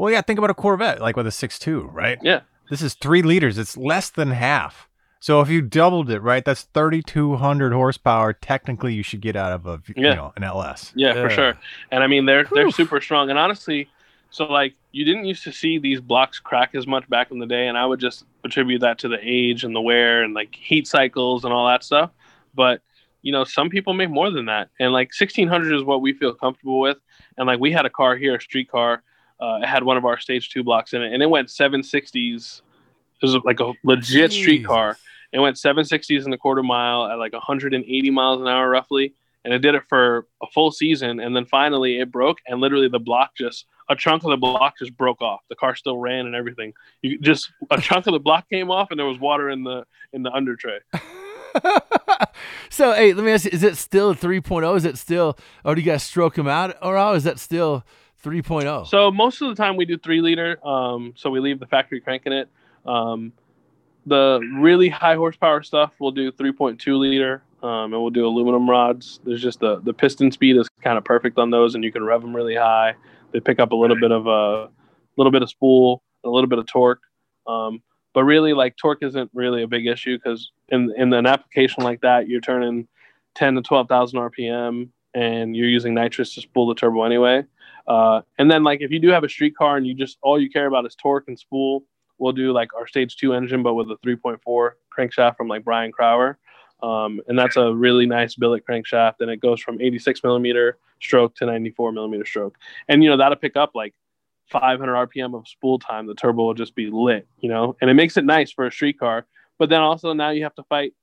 Well, 0.00 0.10
yeah, 0.10 0.22
think 0.22 0.38
about 0.38 0.48
a 0.50 0.54
Corvette, 0.54 1.00
like 1.00 1.16
with 1.16 1.26
a 1.26 1.30
six 1.30 1.58
two, 1.58 1.82
right? 1.92 2.18
Yeah. 2.22 2.40
This 2.70 2.80
is 2.80 2.94
three 2.94 3.20
liters. 3.22 3.58
It's 3.58 3.76
less 3.76 4.08
than 4.08 4.30
half. 4.30 4.88
So 5.18 5.42
if 5.42 5.50
you 5.50 5.60
doubled 5.60 6.08
it, 6.08 6.20
right, 6.22 6.42
that's 6.42 6.62
thirty 6.62 7.02
two 7.02 7.36
hundred 7.36 7.72
horsepower. 7.74 8.32
Technically, 8.32 8.94
you 8.94 9.02
should 9.02 9.20
get 9.20 9.36
out 9.36 9.52
of 9.52 9.66
a 9.66 9.76
v- 9.76 9.92
you 9.96 10.06
Yeah. 10.06 10.14
know 10.14 10.32
an 10.36 10.42
LS. 10.44 10.92
Yeah, 10.96 11.08
Yeah. 11.14 11.22
for 11.22 11.28
sure. 11.30 11.54
And 11.90 12.02
I 12.02 12.06
mean, 12.06 12.24
they're 12.24 12.44
they're 12.50 12.70
super 12.70 13.00
strong. 13.02 13.28
And 13.28 13.38
honestly, 13.38 13.90
so 14.30 14.46
like 14.46 14.72
you 14.92 15.04
didn't 15.04 15.26
used 15.26 15.44
to 15.44 15.52
see 15.52 15.78
these 15.78 16.00
blocks 16.00 16.38
crack 16.38 16.74
as 16.74 16.86
much 16.86 17.06
back 17.10 17.30
in 17.30 17.38
the 17.38 17.46
day, 17.46 17.66
and 17.68 17.76
I 17.76 17.84
would 17.84 18.00
just 18.00 18.24
attribute 18.44 18.80
that 18.80 18.98
to 19.00 19.08
the 19.08 19.18
age 19.22 19.64
and 19.64 19.76
the 19.76 19.82
wear 19.82 20.22
and 20.22 20.32
like 20.32 20.54
heat 20.54 20.86
cycles 20.86 21.44
and 21.44 21.52
all 21.52 21.66
that 21.68 21.84
stuff. 21.84 22.10
But 22.54 22.80
you 23.20 23.32
know, 23.32 23.44
some 23.44 23.68
people 23.68 23.92
make 23.92 24.08
more 24.08 24.30
than 24.30 24.46
that, 24.46 24.70
and 24.80 24.94
like 24.94 25.10
1600 25.12 25.74
is 25.76 25.82
what 25.84 26.00
we 26.00 26.14
feel 26.14 26.32
comfortable 26.32 26.80
with. 26.80 26.96
And 27.36 27.46
like 27.46 27.60
we 27.60 27.70
had 27.70 27.84
a 27.84 27.90
car 27.90 28.16
here, 28.16 28.36
a 28.36 28.40
street 28.40 28.70
car. 28.70 29.02
Uh, 29.40 29.60
it 29.62 29.66
had 29.66 29.82
one 29.82 29.96
of 29.96 30.04
our 30.04 30.18
stage 30.18 30.50
two 30.50 30.62
blocks 30.62 30.92
in 30.92 31.02
it, 31.02 31.12
and 31.12 31.22
it 31.22 31.30
went 31.30 31.48
760s. 31.48 32.62
It 33.22 33.26
was 33.26 33.36
like 33.44 33.60
a 33.60 33.72
legit 33.84 34.32
street 34.32 34.64
car. 34.64 34.96
It 35.32 35.38
went 35.38 35.56
760s 35.56 36.26
in 36.26 36.32
a 36.32 36.38
quarter 36.38 36.62
mile 36.62 37.06
at 37.06 37.18
like 37.18 37.32
180 37.32 38.10
miles 38.10 38.40
an 38.40 38.48
hour 38.48 38.68
roughly. 38.68 39.14
And 39.44 39.54
it 39.54 39.60
did 39.60 39.74
it 39.74 39.84
for 39.88 40.26
a 40.42 40.46
full 40.48 40.70
season. 40.70 41.20
And 41.20 41.34
then 41.34 41.46
finally 41.46 41.98
it 41.98 42.10
broke 42.10 42.38
and 42.46 42.60
literally 42.60 42.88
the 42.88 42.98
block 42.98 43.30
just 43.36 43.66
a 43.88 43.96
chunk 43.96 44.22
of 44.24 44.30
the 44.30 44.36
block 44.36 44.74
just 44.78 44.96
broke 44.96 45.22
off. 45.22 45.40
The 45.48 45.56
car 45.56 45.74
still 45.74 45.98
ran 45.98 46.26
and 46.26 46.34
everything. 46.34 46.72
You 47.02 47.18
just 47.18 47.50
a 47.70 47.80
chunk 47.80 48.06
of 48.06 48.12
the 48.12 48.20
block 48.20 48.48
came 48.50 48.70
off 48.70 48.90
and 48.90 48.98
there 48.98 49.06
was 49.06 49.18
water 49.18 49.50
in 49.50 49.64
the 49.64 49.84
in 50.12 50.22
the 50.22 50.30
under 50.32 50.56
tray. 50.56 50.78
so 52.70 52.92
hey, 52.92 53.12
let 53.12 53.24
me 53.24 53.32
ask 53.32 53.46
you: 53.46 53.50
Is 53.52 53.62
it 53.62 53.76
still 53.76 54.14
3.0? 54.14 54.76
Is 54.76 54.84
it 54.84 54.98
still, 54.98 55.36
or 55.64 55.74
do 55.74 55.80
you 55.80 55.90
guys 55.90 56.02
stroke 56.02 56.34
them 56.34 56.46
out, 56.46 56.76
or 56.82 56.96
how 56.96 57.14
is 57.14 57.24
that 57.24 57.38
still 57.38 57.84
3.0? 58.22 58.86
So 58.86 59.10
most 59.10 59.40
of 59.40 59.48
the 59.48 59.54
time 59.54 59.76
we 59.76 59.84
do 59.84 59.96
three 59.98 60.20
liter. 60.20 60.64
Um, 60.66 61.12
so 61.16 61.30
we 61.30 61.40
leave 61.40 61.60
the 61.60 61.66
factory 61.66 62.00
cranking 62.00 62.32
it. 62.32 62.48
Um, 62.86 63.32
the 64.06 64.40
really 64.58 64.88
high 64.88 65.14
horsepower 65.14 65.62
stuff 65.62 65.92
we'll 66.00 66.10
do 66.10 66.32
3.2 66.32 66.98
liter, 66.98 67.42
um, 67.62 67.92
and 67.92 68.00
we'll 68.00 68.10
do 68.10 68.26
aluminum 68.26 68.68
rods. 68.68 69.20
There's 69.24 69.42
just 69.42 69.60
the 69.60 69.80
the 69.80 69.92
piston 69.92 70.32
speed 70.32 70.56
is 70.56 70.68
kind 70.82 70.96
of 70.96 71.04
perfect 71.04 71.38
on 71.38 71.50
those, 71.50 71.74
and 71.74 71.84
you 71.84 71.92
can 71.92 72.04
rev 72.04 72.22
them 72.22 72.34
really 72.34 72.56
high. 72.56 72.94
They 73.32 73.40
pick 73.40 73.60
up 73.60 73.72
a 73.72 73.76
little 73.76 73.98
bit 73.98 74.10
of 74.10 74.26
a 74.26 74.70
little 75.16 75.30
bit 75.30 75.42
of 75.42 75.50
spool, 75.50 76.02
a 76.24 76.28
little 76.28 76.48
bit 76.48 76.58
of 76.58 76.66
torque. 76.66 77.02
Um, 77.46 77.82
but 78.12 78.24
really, 78.24 78.54
like 78.54 78.76
torque 78.76 79.02
isn't 79.02 79.30
really 79.34 79.62
a 79.62 79.68
big 79.68 79.86
issue 79.86 80.18
because 80.18 80.50
in 80.70 80.92
in 80.96 81.12
an 81.12 81.26
application 81.26 81.84
like 81.84 82.00
that, 82.00 82.28
you're 82.28 82.40
turning 82.40 82.88
10 83.34 83.54
to 83.56 83.62
12,000 83.62 84.18
RPM, 84.18 84.88
and 85.14 85.56
you're 85.56 85.68
using 85.68 85.94
nitrous 85.94 86.34
to 86.34 86.40
spool 86.40 86.66
the 86.66 86.74
turbo 86.74 87.02
anyway. 87.02 87.44
Uh, 87.86 88.20
and 88.38 88.50
then 88.50 88.62
like 88.62 88.80
if 88.80 88.90
you 88.90 89.00
do 89.00 89.08
have 89.08 89.24
a 89.24 89.28
street 89.28 89.56
car 89.56 89.76
and 89.76 89.86
you 89.86 89.94
just 89.94 90.18
all 90.22 90.40
you 90.40 90.50
care 90.50 90.66
about 90.66 90.86
is 90.86 90.94
torque 90.94 91.24
and 91.28 91.38
spool, 91.38 91.84
we'll 92.18 92.32
do 92.32 92.52
like 92.52 92.74
our 92.74 92.86
stage 92.86 93.16
two 93.16 93.34
engine, 93.34 93.62
but 93.62 93.74
with 93.74 93.90
a 93.90 93.96
3.4 94.06 94.70
crankshaft 94.96 95.36
from 95.36 95.48
like 95.48 95.64
Brian 95.64 95.90
Crower. 95.90 96.38
Um, 96.82 97.20
and 97.28 97.38
that's 97.38 97.56
a 97.56 97.74
really 97.74 98.06
nice 98.06 98.34
billet 98.36 98.64
crankshaft, 98.66 99.16
and 99.20 99.30
it 99.30 99.40
goes 99.40 99.60
from 99.60 99.80
86 99.80 100.22
millimeter 100.24 100.78
stroke 101.00 101.34
to 101.36 101.46
94 101.46 101.92
millimeter 101.92 102.24
stroke. 102.24 102.56
And 102.88 103.02
you 103.02 103.10
know 103.10 103.16
that'll 103.16 103.36
pick 103.36 103.56
up 103.56 103.72
like 103.74 103.94
500 104.50 105.08
RPM 105.08 105.36
of 105.36 105.46
spool 105.46 105.78
time. 105.78 106.06
The 106.06 106.14
turbo 106.14 106.44
will 106.44 106.54
just 106.54 106.74
be 106.74 106.90
lit, 106.90 107.26
you 107.38 107.48
know, 107.48 107.76
and 107.80 107.90
it 107.90 107.94
makes 107.94 108.16
it 108.16 108.24
nice 108.24 108.50
for 108.50 108.66
a 108.66 108.72
street 108.72 108.98
car. 108.98 109.26
But 109.58 109.68
then 109.68 109.80
also 109.80 110.12
now 110.12 110.30
you 110.30 110.42
have 110.44 110.54
to 110.54 110.62
fight 110.64 110.94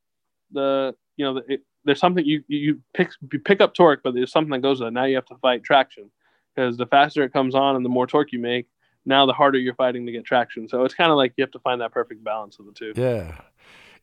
the, 0.52 0.96
you 1.16 1.26
know, 1.26 1.36
the, 1.36 1.54
it, 1.54 1.62
there's 1.88 2.00
something 2.00 2.24
you 2.24 2.44
you 2.48 2.82
pick 2.94 3.10
you 3.32 3.40
pick 3.40 3.62
up 3.62 3.74
torque, 3.74 4.02
but 4.04 4.14
there's 4.14 4.32
something 4.32 4.52
that 4.52 4.60
goes 4.60 4.80
with 4.80 4.90
it. 4.90 4.92
Now 4.92 5.06
you 5.06 5.16
have 5.16 5.26
to 5.28 5.38
fight 5.38 5.64
traction 5.64 6.12
because 6.54 6.78
the 6.78 6.86
faster 6.86 7.24
it 7.24 7.34
comes 7.34 7.56
on 7.56 7.76
and 7.76 7.84
the 7.84 7.90
more 7.90 8.06
torque 8.06 8.32
you 8.32 8.40
make, 8.40 8.68
now 9.06 9.26
the 9.26 9.34
harder 9.34 9.58
you're 9.58 9.74
fighting 9.74 10.06
to 10.06 10.12
get 10.12 10.26
traction. 10.26 10.68
So 10.68 10.84
it's 10.84 10.94
kind 10.94 11.10
of 11.10 11.18
like 11.18 11.34
you 11.38 11.44
have 11.44 11.52
to 11.52 11.60
find 11.60 11.82
that 11.82 11.92
perfect 11.92 12.24
balance 12.24 12.60
of 12.60 12.66
the 12.66 12.74
two. 12.74 12.94
Yeah. 12.96 13.40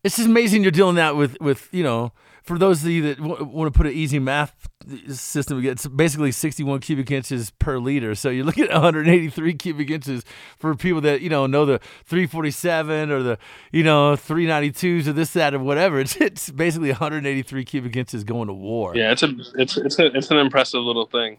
It's 0.03 0.17
just 0.17 0.29
amazing 0.29 0.63
you're 0.63 0.71
dealing 0.71 0.97
that 0.97 1.17
with, 1.17 1.41
with 1.41 1.69
you 1.73 1.83
know, 1.83 2.13
for 2.43 2.59
those 2.59 2.85
of 2.85 2.91
you 2.91 3.03
that 3.03 3.19
w- 3.19 3.45
want 3.45 3.73
to 3.73 3.77
put 3.77 3.87
an 3.87 3.93
easy 3.93 4.19
math 4.19 4.69
system, 5.09 5.65
it's 5.65 5.87
basically 5.87 6.33
61 6.33 6.81
cubic 6.81 7.11
inches 7.11 7.51
per 7.51 7.79
liter. 7.79 8.15
So 8.15 8.31
you're 8.31 8.45
looking 8.45 8.65
at 8.65 8.73
183 8.73 9.55
cubic 9.55 9.91
inches 9.91 10.25
for 10.59 10.75
people 10.75 11.01
that, 11.03 11.21
you 11.21 11.29
know, 11.29 11.47
know 11.47 11.65
the 11.65 11.79
347 12.05 13.11
or 13.11 13.23
the, 13.23 13.39
you 13.73 13.83
know, 13.83 14.13
392s 14.13 15.07
or 15.07 15.13
this, 15.13 15.33
that, 15.33 15.55
or 15.55 15.59
whatever. 15.59 15.95
It's, 16.05 16.17
it's 16.17 16.51
basically 16.51 16.91
183 16.91 17.65
cubic 17.65 17.97
inches 17.97 18.25
going 18.25 18.49
to 18.49 18.53
war. 18.53 18.95
Yeah, 18.95 19.13
it's 19.13 19.23
a 19.23 19.35
it's 19.55 19.79
it's 19.79 19.99
a, 19.99 20.07
it's 20.15 20.31
an 20.31 20.37
impressive 20.37 20.83
little 20.83 21.07
thing. 21.07 21.39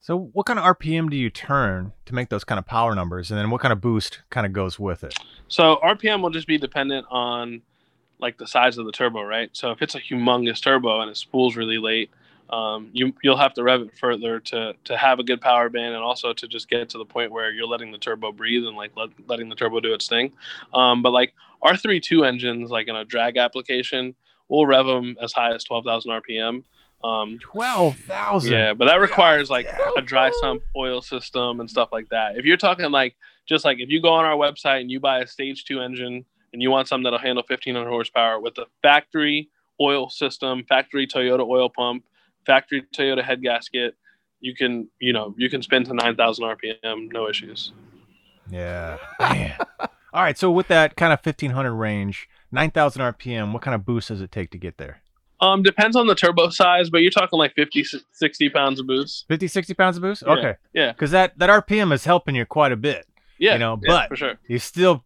So 0.00 0.30
what 0.34 0.46
kind 0.46 0.58
of 0.58 0.64
RPM 0.64 1.10
do 1.10 1.16
you 1.16 1.30
turn 1.30 1.92
to 2.04 2.14
make 2.14 2.28
those 2.28 2.44
kind 2.44 2.58
of 2.58 2.66
power 2.66 2.94
numbers, 2.94 3.30
and 3.30 3.38
then 3.38 3.50
what 3.50 3.60
kind 3.60 3.72
of 3.72 3.80
boost 3.80 4.22
kind 4.30 4.46
of 4.46 4.52
goes 4.52 4.78
with 4.78 5.04
it? 5.04 5.14
So 5.48 5.78
RPM 5.84 6.22
will 6.22 6.30
just 6.30 6.46
be 6.46 6.58
dependent 6.58 7.06
on 7.10 7.62
like 8.18 8.38
the 8.38 8.46
size 8.46 8.78
of 8.78 8.86
the 8.86 8.92
turbo, 8.92 9.22
right? 9.22 9.50
So 9.52 9.70
if 9.72 9.82
it's 9.82 9.94
a 9.94 10.00
humongous 10.00 10.62
turbo 10.62 11.00
and 11.00 11.10
it 11.10 11.16
spools 11.16 11.56
really 11.56 11.78
late, 11.78 12.10
um, 12.50 12.90
you 12.92 13.12
you'll 13.22 13.36
have 13.36 13.54
to 13.54 13.62
rev 13.62 13.80
it 13.82 13.98
further 13.98 14.38
to 14.40 14.74
to 14.84 14.96
have 14.96 15.18
a 15.18 15.22
good 15.24 15.40
power 15.40 15.68
band 15.68 15.94
and 15.94 16.02
also 16.02 16.32
to 16.32 16.46
just 16.46 16.68
get 16.68 16.88
to 16.90 16.98
the 16.98 17.04
point 17.04 17.32
where 17.32 17.50
you're 17.50 17.66
letting 17.66 17.90
the 17.90 17.98
turbo 17.98 18.32
breathe 18.32 18.64
and 18.66 18.76
like 18.76 18.92
let, 18.96 19.10
letting 19.26 19.48
the 19.48 19.56
turbo 19.56 19.80
do 19.80 19.92
its 19.92 20.08
thing. 20.08 20.32
Um, 20.72 21.02
but 21.02 21.10
like 21.10 21.34
our 21.62 21.76
three 21.76 22.00
two 22.00 22.24
engines, 22.24 22.70
like 22.70 22.88
in 22.88 22.96
a 22.96 23.04
drag 23.04 23.36
application, 23.36 24.14
we'll 24.48 24.66
rev 24.66 24.86
them 24.86 25.16
as 25.20 25.32
high 25.32 25.54
as 25.54 25.64
twelve 25.64 25.84
thousand 25.84 26.12
RPM. 26.12 26.62
Um, 27.04 27.38
Twelve 27.40 27.96
thousand. 27.98 28.52
yeah, 28.52 28.72
but 28.74 28.86
that 28.86 29.00
requires 29.00 29.50
like 29.50 29.68
a 29.96 30.00
dry 30.02 30.30
sump 30.40 30.62
oil 30.74 31.02
system 31.02 31.60
and 31.60 31.68
stuff 31.68 31.90
like 31.92 32.08
that. 32.08 32.36
If 32.38 32.44
you're 32.44 32.56
talking 32.56 32.90
like 32.90 33.16
just 33.44 33.64
like 33.64 33.78
if 33.80 33.90
you 33.90 34.00
go 34.00 34.08
on 34.10 34.24
our 34.24 34.36
website 34.36 34.80
and 34.80 34.90
you 34.90 34.98
buy 34.98 35.20
a 35.20 35.26
stage 35.26 35.64
two 35.64 35.80
engine 35.80 36.24
and 36.52 36.62
you 36.62 36.70
want 36.70 36.88
something 36.88 37.04
that'll 37.04 37.18
handle 37.18 37.44
1500 37.46 37.88
horsepower 37.88 38.40
with 38.40 38.54
the 38.54 38.66
factory 38.82 39.50
oil 39.80 40.08
system, 40.08 40.64
factory 40.68 41.06
Toyota 41.06 41.46
oil 41.46 41.68
pump, 41.68 42.02
factory 42.46 42.84
Toyota 42.96 43.22
head 43.24 43.42
gasket, 43.42 43.94
you 44.40 44.54
can 44.54 44.88
you 45.00 45.12
know 45.12 45.34
you 45.36 45.50
can 45.50 45.62
spin 45.62 45.84
to 45.84 45.94
9,000 45.94 46.44
RPM, 46.44 47.12
no 47.12 47.28
issues. 47.28 47.72
Yeah. 48.50 48.98
All 50.12 50.22
right. 50.22 50.38
So 50.38 50.50
with 50.50 50.68
that 50.68 50.96
kind 50.96 51.12
of 51.12 51.20
fifteen 51.20 51.50
hundred 51.50 51.74
range, 51.74 52.28
nine 52.52 52.70
thousand 52.70 53.02
RPM, 53.02 53.52
what 53.52 53.62
kind 53.62 53.74
of 53.74 53.84
boost 53.84 54.08
does 54.08 54.20
it 54.20 54.30
take 54.30 54.50
to 54.52 54.58
get 54.58 54.78
there? 54.78 55.02
Um, 55.40 55.62
depends 55.62 55.96
on 55.96 56.06
the 56.06 56.14
turbo 56.14 56.48
size, 56.48 56.88
but 56.88 57.02
you're 57.02 57.10
talking 57.10 57.38
like 57.38 57.52
50, 57.54 57.84
60 58.10 58.48
pounds 58.48 58.80
of 58.80 58.86
boost. 58.86 59.26
50, 59.28 59.48
60 59.48 59.74
pounds 59.74 59.98
of 59.98 60.02
boost? 60.02 60.22
Okay. 60.22 60.54
Yeah, 60.72 60.92
Because 60.92 61.10
that, 61.10 61.38
that 61.38 61.50
RPM 61.50 61.92
is 61.92 62.06
helping 62.06 62.34
you 62.34 62.46
quite 62.46 62.72
a 62.72 62.76
bit. 62.76 63.06
yeah, 63.38 63.52
You 63.52 63.58
know, 63.58 63.78
yeah, 63.82 63.86
but- 63.86 64.08
for 64.08 64.16
sure. 64.16 64.34
You 64.48 64.58
still 64.58 65.04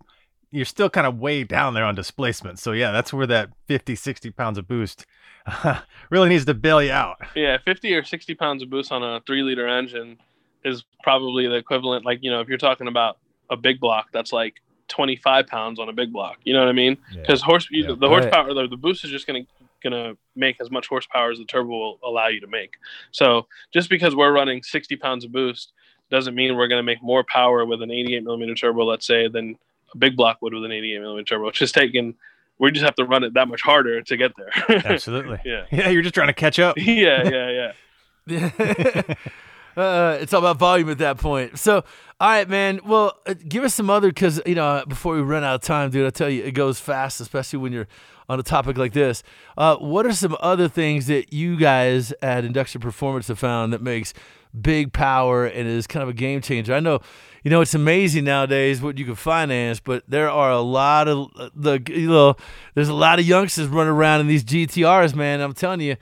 you're 0.53 0.65
still 0.65 0.91
kind 0.91 1.07
of 1.07 1.19
way 1.19 1.45
down 1.45 1.75
there 1.75 1.85
on 1.85 1.95
displacement. 1.95 2.59
So 2.59 2.73
yeah, 2.73 2.91
that's 2.91 3.13
where 3.13 3.27
that 3.27 3.51
50, 3.67 3.95
60 3.95 4.31
pounds 4.31 4.59
of 4.59 4.67
boost 4.67 5.07
really 6.11 6.29
needs 6.29 6.45
to 6.47 6.55
bail 6.55 6.83
you 6.83 6.93
out. 6.93 7.19
Yeah, 7.35 7.59
50 7.65 7.95
or 7.95 8.05
60 8.05 8.35
pounds 8.35 8.63
of 8.63 8.71
boost 8.71 8.93
on 8.93 9.03
a 9.03 9.21
three 9.27 9.43
liter 9.43 9.67
engine 9.67 10.19
is 10.65 10.85
probably 11.03 11.47
the 11.47 11.55
equivalent. 11.55 12.05
Like, 12.05 12.19
you 12.23 12.31
know, 12.31 12.41
if 12.41 12.49
you're 12.49 12.59
talking 12.59 12.89
about 12.89 13.19
a 13.49 13.57
big 13.57 13.81
block, 13.81 14.09
that's 14.13 14.33
like 14.33 14.57
25 14.89 15.47
pounds 15.47 15.79
on 15.79 15.89
a 15.89 15.93
big 15.93 16.13
block. 16.13 16.39
You 16.45 16.53
know 16.53 16.61
what 16.61 16.69
I 16.69 16.73
mean? 16.73 16.99
Yeah. 17.13 17.21
Because 17.21 17.43
horse, 17.43 17.69
Yeah. 17.71 17.87
the 17.89 17.95
Right. 17.97 18.09
horsepower, 18.09 18.53
the, 18.55 18.67
the 18.69 18.77
boost 18.77 19.05
is 19.05 19.11
just 19.11 19.27
going 19.27 19.45
to 19.45 19.51
going 19.83 19.93
to 19.95 20.15
make 20.37 20.61
as 20.61 20.71
much 20.71 20.89
horsepower 20.89 21.31
as 21.31 21.39
the 21.39 21.45
turbo 21.47 21.71
will 21.71 21.99
allow 22.05 22.27
you 22.27 22.39
to 22.39 22.47
make. 22.47 22.75
So 23.13 23.47
just 23.73 23.89
because 23.89 24.15
we're 24.15 24.31
running 24.31 24.63
60 24.63 24.95
pounds 24.97 25.25
of 25.25 25.33
boost 25.33 25.73
doesn't 26.11 26.35
mean 26.35 26.55
we're 26.55 26.69
going 26.69 26.81
to 26.81 26.83
make 26.83 27.03
more 27.03 27.25
power 27.25 27.65
with 27.65 27.81
an 27.81 27.91
88 27.91 28.23
millimeter 28.23 28.55
turbo, 28.55 28.85
let's 28.85 29.07
say, 29.07 29.27
than 29.27 29.57
a 29.95 29.99
big 29.99 30.17
block 30.17 30.39
would 30.43 30.55
with 30.55 30.65
an 30.65 30.73
88 30.73 31.01
millimeter 31.01 31.25
turbo. 31.25 31.49
It's 31.49 31.59
just 31.59 31.75
taking, 31.75 32.15
we 32.59 32.71
just 32.71 32.85
have 32.85 32.95
to 32.97 33.05
run 33.05 33.25
it 33.25 33.35
that 33.35 33.49
much 33.49 33.63
harder 33.63 34.03
to 34.03 34.17
get 34.17 34.33
there. 34.37 34.51
Absolutely. 34.85 35.39
yeah. 35.45 35.65
Yeah, 35.73 35.89
you're 35.89 36.03
just 36.03 36.15
trying 36.15 36.29
to 36.29 36.35
catch 36.35 36.59
up. 36.59 36.77
yeah, 36.79 37.29
yeah, 37.29 37.73
yeah. 38.29 39.15
uh, 39.77 40.19
it's 40.21 40.33
all 40.33 40.41
about 40.41 40.59
volume 40.59 40.91
at 40.91 40.99
that 40.99 41.19
point. 41.19 41.59
So, 41.59 41.85
all 42.21 42.29
right, 42.29 42.49
man. 42.49 42.81
Well, 42.85 43.19
uh, 43.27 43.35
give 43.49 43.65
us 43.65 43.75
some 43.75 43.91
other 43.91 44.09
because 44.09 44.41
you 44.47 44.55
know 44.55 44.85
before 44.87 45.15
we 45.15 45.23
run 45.23 45.43
out 45.43 45.57
of 45.57 45.61
time, 45.63 45.91
dude. 45.91 46.07
I 46.07 46.11
tell 46.11 46.29
you, 46.29 46.45
it 46.45 46.53
goes 46.53 46.79
fast, 46.79 47.21
especially 47.21 47.59
when 47.59 47.73
you're 47.73 47.89
on 48.29 48.39
a 48.39 48.43
topic 48.43 48.79
like 48.79 48.93
this. 48.93 49.23
Uh, 49.59 49.77
what 49.77 50.07
are 50.07 50.13
some 50.13 50.37
other 50.41 50.69
things 50.69 51.07
that 51.09 51.33
you 51.33 51.57
guys 51.57 52.13
at 52.23 52.45
Induction 52.45 52.81
Performance 52.81 53.27
have 53.29 53.39
found 53.39 53.73
that 53.73 53.83
makes 53.83 54.15
big 54.59 54.93
power 54.93 55.47
and 55.47 55.69
is 55.69 55.87
kind 55.87 56.03
of 56.03 56.09
a 56.09 56.15
game 56.15 56.41
changer? 56.41 56.75
I 56.75 56.81
know, 56.81 57.01
you 57.45 57.51
know, 57.51 57.61
it's 57.61 57.75
amazing 57.75 58.25
nowadays 58.25 58.83
what 58.83 58.99
you 58.99 59.05
can 59.05 59.15
finance, 59.15 59.81
but 59.81 60.05
there 60.09 60.31
are 60.31 60.51
a 60.51 60.61
lot 60.61 61.09
of 61.09 61.29
uh, 61.37 61.51
the 61.55 61.83
you 61.89 62.09
know, 62.09 62.37
there's 62.75 62.89
a 62.89 62.95
lot 62.95 63.19
of 63.19 63.27
youngsters 63.27 63.69
running 63.69 63.93
around 63.93 64.21
in 64.21 64.27
these 64.27 64.45
GTRs, 64.45 65.15
man. 65.15 65.41
I'm 65.41 65.55
telling 65.55 65.81
you 65.81 65.97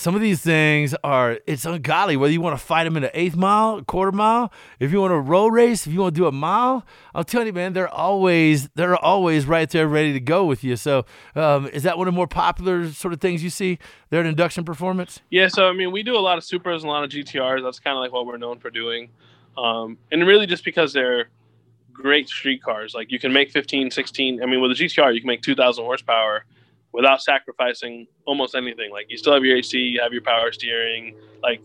some 0.00 0.14
of 0.14 0.22
these 0.22 0.40
things 0.40 0.94
are 1.04 1.38
it's 1.46 1.66
ungodly 1.66 2.16
whether 2.16 2.32
you 2.32 2.40
want 2.40 2.58
to 2.58 2.64
fight 2.64 2.84
them 2.84 2.96
in 2.96 3.04
an 3.04 3.10
eighth 3.12 3.36
mile 3.36 3.78
a 3.78 3.84
quarter 3.84 4.12
mile 4.12 4.52
if 4.78 4.90
you 4.90 5.00
want 5.00 5.10
to 5.10 5.18
road 5.18 5.52
race 5.52 5.86
if 5.86 5.92
you 5.92 6.00
want 6.00 6.14
to 6.14 6.20
do 6.20 6.26
a 6.26 6.32
mile 6.32 6.84
i'm 7.14 7.24
telling 7.24 7.46
you 7.46 7.52
man 7.52 7.74
they're 7.74 7.88
always 7.88 8.68
they're 8.70 8.96
always 8.96 9.44
right 9.44 9.68
there 9.70 9.86
ready 9.86 10.12
to 10.12 10.20
go 10.20 10.46
with 10.46 10.64
you 10.64 10.74
so 10.74 11.04
um, 11.36 11.66
is 11.68 11.82
that 11.82 11.98
one 11.98 12.08
of 12.08 12.14
the 12.14 12.16
more 12.16 12.26
popular 12.26 12.90
sort 12.90 13.12
of 13.12 13.20
things 13.20 13.42
you 13.42 13.50
see 13.50 13.78
there 14.08 14.20
at 14.20 14.26
induction 14.26 14.64
performance 14.64 15.20
Yeah, 15.30 15.48
so 15.48 15.68
I 15.68 15.72
mean, 15.72 15.90
we 15.90 16.02
do 16.02 16.16
a 16.16 16.20
lot 16.20 16.38
of 16.38 16.44
Supras 16.44 16.76
and 16.76 16.84
a 16.84 16.88
lot 16.88 17.04
of 17.04 17.10
GTRs. 17.10 17.62
That's 17.62 17.78
kind 17.78 17.96
of 17.96 18.00
like 18.00 18.12
what 18.12 18.26
we're 18.26 18.38
known 18.38 18.58
for 18.58 18.70
doing. 18.70 19.10
Um, 19.56 19.98
and 20.10 20.26
really 20.26 20.46
just 20.46 20.64
because 20.64 20.92
they're 20.92 21.28
great 21.92 22.28
street 22.28 22.62
cars. 22.62 22.94
Like 22.94 23.10
you 23.10 23.18
can 23.18 23.32
make 23.32 23.50
15, 23.50 23.90
16. 23.90 24.42
I 24.42 24.46
mean, 24.46 24.60
with 24.60 24.72
a 24.72 24.74
GTR, 24.74 25.14
you 25.14 25.20
can 25.20 25.28
make 25.28 25.42
2,000 25.42 25.84
horsepower 25.84 26.44
without 26.92 27.22
sacrificing 27.22 28.06
almost 28.26 28.54
anything. 28.54 28.90
Like 28.90 29.06
you 29.08 29.16
still 29.16 29.32
have 29.32 29.44
your 29.44 29.56
AC, 29.56 29.78
you 29.78 30.00
have 30.00 30.12
your 30.12 30.22
power 30.22 30.52
steering. 30.52 31.16
Like 31.42 31.60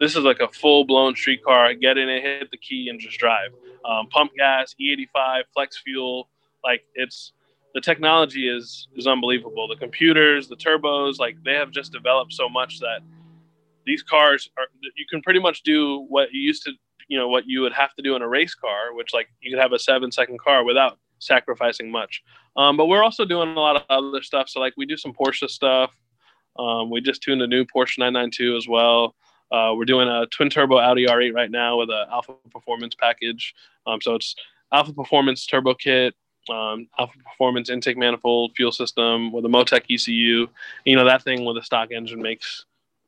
this 0.00 0.16
is 0.16 0.24
like 0.24 0.40
a 0.40 0.48
full 0.48 0.84
blown 0.84 1.14
street 1.16 1.42
car. 1.42 1.74
Get 1.74 1.98
in 1.98 2.08
it, 2.08 2.22
hit 2.22 2.50
the 2.50 2.56
key, 2.56 2.88
and 2.88 3.00
just 3.00 3.18
drive. 3.18 3.50
Um, 3.84 4.08
pump 4.08 4.32
gas, 4.36 4.74
E85, 4.80 5.42
flex 5.52 5.78
fuel. 5.78 6.28
Like 6.64 6.84
it's 6.94 7.32
the 7.74 7.80
technology 7.80 8.48
is 8.48 8.88
is 8.96 9.06
unbelievable. 9.06 9.68
The 9.68 9.76
computers, 9.76 10.48
the 10.48 10.56
turbos, 10.56 11.18
like 11.18 11.36
they 11.44 11.54
have 11.54 11.70
just 11.70 11.92
developed 11.92 12.32
so 12.32 12.48
much 12.48 12.78
that 12.80 13.00
these 13.88 14.02
cars 14.02 14.50
are 14.58 14.66
you 14.82 15.06
can 15.08 15.22
pretty 15.22 15.40
much 15.40 15.62
do 15.62 16.04
what 16.08 16.28
you 16.30 16.40
used 16.40 16.62
to 16.62 16.72
you 17.08 17.18
know 17.18 17.26
what 17.26 17.44
you 17.46 17.62
would 17.62 17.72
have 17.72 17.94
to 17.94 18.02
do 18.02 18.14
in 18.14 18.22
a 18.22 18.28
race 18.28 18.54
car 18.54 18.94
which 18.94 19.14
like 19.14 19.28
you 19.40 19.50
could 19.50 19.60
have 19.60 19.72
a 19.72 19.78
seven 19.78 20.12
second 20.12 20.38
car 20.38 20.62
without 20.62 20.98
sacrificing 21.18 21.90
much. 21.90 22.22
Um, 22.56 22.76
but 22.76 22.86
we're 22.86 23.02
also 23.02 23.24
doing 23.24 23.50
a 23.50 23.60
lot 23.60 23.76
of 23.76 23.82
other 23.88 24.22
stuff. 24.22 24.48
So 24.48 24.60
like 24.60 24.74
we 24.76 24.86
do 24.86 24.96
some 24.96 25.12
porsche 25.12 25.48
stuff. 25.48 25.92
Um, 26.58 26.90
we 26.90 27.00
just 27.00 27.22
tuned 27.22 27.42
a 27.42 27.46
new 27.46 27.64
porsche 27.64 27.98
992 27.98 28.56
as 28.56 28.68
well. 28.68 29.14
Uh, 29.50 29.72
we're 29.74 29.84
doing 29.84 30.08
a 30.08 30.26
twin 30.26 30.50
turbo 30.50 30.78
audi 30.78 31.06
r8 31.06 31.32
right 31.32 31.50
now 31.50 31.78
with 31.78 31.88
a 31.88 32.06
alpha 32.10 32.34
performance 32.50 32.94
package. 32.94 33.54
Um, 33.86 34.00
so 34.00 34.14
it's 34.14 34.34
alpha 34.72 34.92
performance 34.92 35.46
turbo 35.46 35.74
kit 35.74 36.14
um, 36.50 36.88
alpha 36.98 37.18
performance 37.24 37.70
intake 37.70 37.96
manifold 37.96 38.52
fuel 38.56 38.72
system 38.72 39.32
with 39.32 39.44
a 39.44 39.48
motec 39.48 39.84
ecu 39.90 40.48
you 40.84 40.96
know 40.96 41.04
that 41.04 41.22
thing 41.22 41.44
with 41.44 41.56
a 41.56 41.62
stock 41.62 41.90
engine 41.90 42.22
makes 42.22 42.64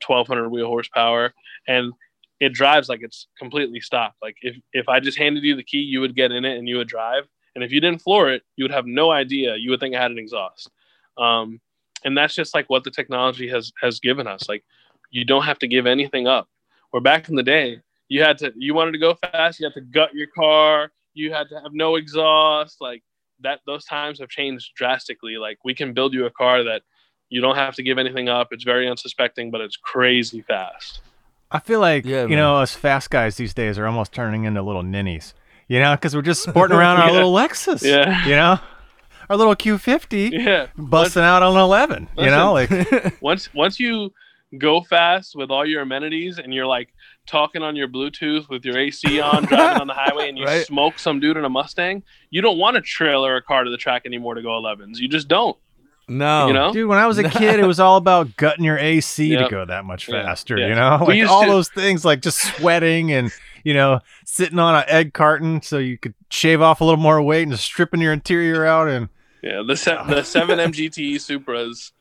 1200 0.06 0.48
wheel 0.48 0.66
horsepower 0.66 1.32
and 1.66 1.92
it 2.40 2.54
drives 2.54 2.88
like 2.88 3.00
it's 3.02 3.26
completely 3.38 3.80
stock. 3.80 4.14
Like 4.22 4.36
if 4.42 4.56
if 4.72 4.88
i 4.88 5.00
just 5.00 5.18
handed 5.18 5.44
you 5.44 5.56
the 5.56 5.62
key 5.62 5.78
you 5.78 6.00
would 6.00 6.16
get 6.16 6.32
in 6.32 6.44
it 6.44 6.58
and 6.58 6.68
you 6.68 6.76
would 6.78 6.88
drive 6.88 7.24
and 7.54 7.64
if 7.64 7.72
you 7.72 7.80
didn't 7.80 8.00
floor 8.00 8.30
it 8.30 8.42
you 8.56 8.64
would 8.64 8.70
have 8.70 8.86
no 8.86 9.10
idea 9.10 9.56
you 9.56 9.70
would 9.70 9.80
think 9.80 9.94
i 9.94 10.00
had 10.00 10.10
an 10.10 10.18
exhaust 10.18 10.70
um, 11.18 11.60
and 12.04 12.16
that's 12.16 12.34
just 12.34 12.54
like 12.54 12.70
what 12.70 12.84
the 12.84 12.90
technology 12.90 13.48
has 13.48 13.72
has 13.80 14.00
given 14.00 14.26
us 14.26 14.48
like 14.48 14.64
you 15.10 15.24
don't 15.24 15.44
have 15.44 15.58
to 15.58 15.68
give 15.68 15.86
anything 15.86 16.26
up 16.26 16.48
where 16.90 17.00
back 17.00 17.28
in 17.28 17.34
the 17.34 17.42
day 17.42 17.80
you 18.08 18.22
had 18.22 18.38
to 18.38 18.52
you 18.56 18.74
wanted 18.74 18.92
to 18.92 18.98
go 18.98 19.14
fast 19.14 19.60
you 19.60 19.66
had 19.66 19.74
to 19.74 19.80
gut 19.80 20.14
your 20.14 20.28
car 20.34 20.92
you 21.14 21.32
had 21.32 21.48
to 21.48 21.60
have 21.60 21.72
no 21.72 21.96
exhaust 21.96 22.80
like 22.80 23.02
that 23.40 23.60
those 23.66 23.84
times 23.84 24.18
have 24.20 24.28
changed 24.28 24.70
drastically 24.76 25.36
like 25.36 25.58
we 25.64 25.74
can 25.74 25.92
build 25.92 26.14
you 26.14 26.26
a 26.26 26.30
car 26.30 26.62
that 26.62 26.82
you 27.30 27.40
don't 27.40 27.56
have 27.56 27.76
to 27.76 27.82
give 27.82 27.96
anything 27.96 28.28
up. 28.28 28.48
It's 28.50 28.64
very 28.64 28.88
unsuspecting, 28.88 29.50
but 29.50 29.60
it's 29.60 29.76
crazy 29.76 30.42
fast. 30.42 31.00
I 31.50 31.60
feel 31.60 31.80
like 31.80 32.04
Yeah, 32.04 32.22
you 32.22 32.30
man. 32.30 32.38
know 32.38 32.56
us 32.56 32.74
fast 32.74 33.10
guys 33.10 33.36
these 33.36 33.54
days 33.54 33.78
are 33.78 33.86
almost 33.86 34.12
turning 34.12 34.44
into 34.44 34.62
little 34.62 34.82
ninnies. 34.82 35.32
You 35.70 35.78
know, 35.78 35.94
because 35.94 36.16
we're 36.16 36.22
just 36.22 36.42
sporting 36.42 36.76
around 36.76 36.96
our 36.98 37.06
Yeah. 37.10 37.12
little 37.12 37.32
Lexus. 37.32 37.82
Yeah. 37.82 38.24
You 38.24 38.34
know, 38.34 38.58
our 39.30 39.36
little 39.36 39.54
Q50 39.54 40.32
Yeah. 40.44 40.66
busting 40.76 41.22
out 41.22 41.44
on 41.44 41.52
an 41.54 41.60
11. 41.62 42.08
You 42.18 42.26
know, 42.26 42.52
like 42.52 43.20
Once 43.22 43.48
once 43.54 43.78
you 43.78 44.12
go 44.58 44.82
fast 44.82 45.36
with 45.36 45.48
all 45.48 45.64
your 45.64 45.82
amenities 45.82 46.38
and 46.38 46.52
you're 46.52 46.66
like 46.66 46.88
talking 47.28 47.62
on 47.62 47.76
your 47.76 47.86
Bluetooth 47.86 48.48
with 48.48 48.64
your 48.64 48.76
AC 48.76 49.20
on, 49.20 49.44
driving 49.44 49.80
on 49.80 49.86
the 49.86 49.94
highway, 49.94 50.28
and 50.28 50.36
you 50.36 50.44
Right. 50.44 50.66
smoke 50.66 50.98
some 50.98 51.20
dude 51.20 51.36
in 51.36 51.44
a 51.44 51.48
Mustang, 51.48 52.02
you 52.30 52.40
don't 52.42 52.58
want 52.58 52.74
to 52.74 52.80
trailer 52.80 53.34
or 53.34 53.36
a 53.36 53.42
car 53.42 53.62
to 53.62 53.70
the 53.70 53.76
track 53.76 54.02
anymore 54.06 54.34
to 54.34 54.42
go 54.42 54.48
11s. 54.48 54.96
You 54.98 55.06
just 55.06 55.28
don't. 55.28 55.56
no 56.08 56.48
You 56.48 56.52
know? 56.52 56.72
Dude, 56.72 56.88
when 56.88 56.98
I 56.98 57.06
was 57.06 57.18
a 57.18 57.28
kid, 57.28 57.60
it 57.60 57.64
was 57.66 57.78
all 57.78 57.96
about 57.96 58.36
gutting 58.36 58.64
your 58.64 58.76
AC 58.78 59.36
to 59.36 59.46
go 59.48 59.64
that 59.64 59.84
much 59.84 60.06
faster. 60.06 60.56
Yeah. 60.58 60.66
You 60.66 60.74
know, 60.74 61.04
like 61.06 61.28
all 61.30 61.42
to- 61.44 61.48
those 61.48 61.68
things, 61.68 62.04
like 62.04 62.20
just 62.20 62.38
sweating 62.56 63.12
and 63.12 63.30
you 63.64 63.74
know 63.74 64.00
sitting 64.24 64.58
on 64.58 64.74
an 64.74 64.84
egg 64.88 65.12
carton 65.12 65.62
so 65.62 65.78
you 65.78 65.98
could 65.98 66.14
shave 66.30 66.60
off 66.60 66.80
a 66.80 66.84
little 66.84 67.00
more 67.00 67.20
weight 67.22 67.42
and 67.42 67.52
just 67.52 67.64
stripping 67.64 68.00
your 68.00 68.12
interior 68.12 68.64
out. 68.64 68.88
And 68.88 69.08
Yeah, 69.42 69.62
the 69.66 69.76
se- 69.76 69.98
the 70.08 70.22
seven 70.22 70.58
MGTE 70.58 71.16
Supras. 71.16 71.92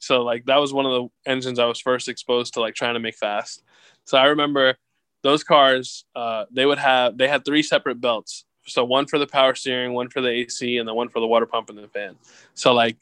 So 0.00 0.22
like 0.22 0.44
that 0.46 0.58
was 0.58 0.72
one 0.72 0.86
of 0.86 0.92
the 0.92 1.30
engines 1.30 1.58
I 1.58 1.66
was 1.66 1.80
first 1.80 2.08
exposed 2.08 2.54
to 2.54 2.60
like 2.60 2.74
trying 2.74 2.94
to 2.94 3.00
make 3.00 3.16
fast. 3.16 3.62
So 4.04 4.16
I 4.16 4.26
remember 4.26 4.76
those 5.22 5.42
cars. 5.42 6.04
Uh, 6.14 6.44
they 6.50 6.66
would 6.66 6.78
have 6.78 7.18
they 7.18 7.28
had 7.28 7.44
three 7.44 7.62
separate 7.62 8.00
belts. 8.00 8.44
So 8.66 8.84
one 8.84 9.06
for 9.06 9.18
the 9.18 9.26
power 9.26 9.54
steering, 9.54 9.94
one 9.94 10.08
for 10.10 10.20
the 10.20 10.28
AC, 10.28 10.76
and 10.76 10.86
then 10.86 10.94
one 10.94 11.08
for 11.08 11.20
the 11.20 11.26
water 11.26 11.46
pump 11.46 11.70
and 11.70 11.78
the 11.78 11.88
fan. 11.88 12.16
So 12.54 12.72
like 12.74 12.96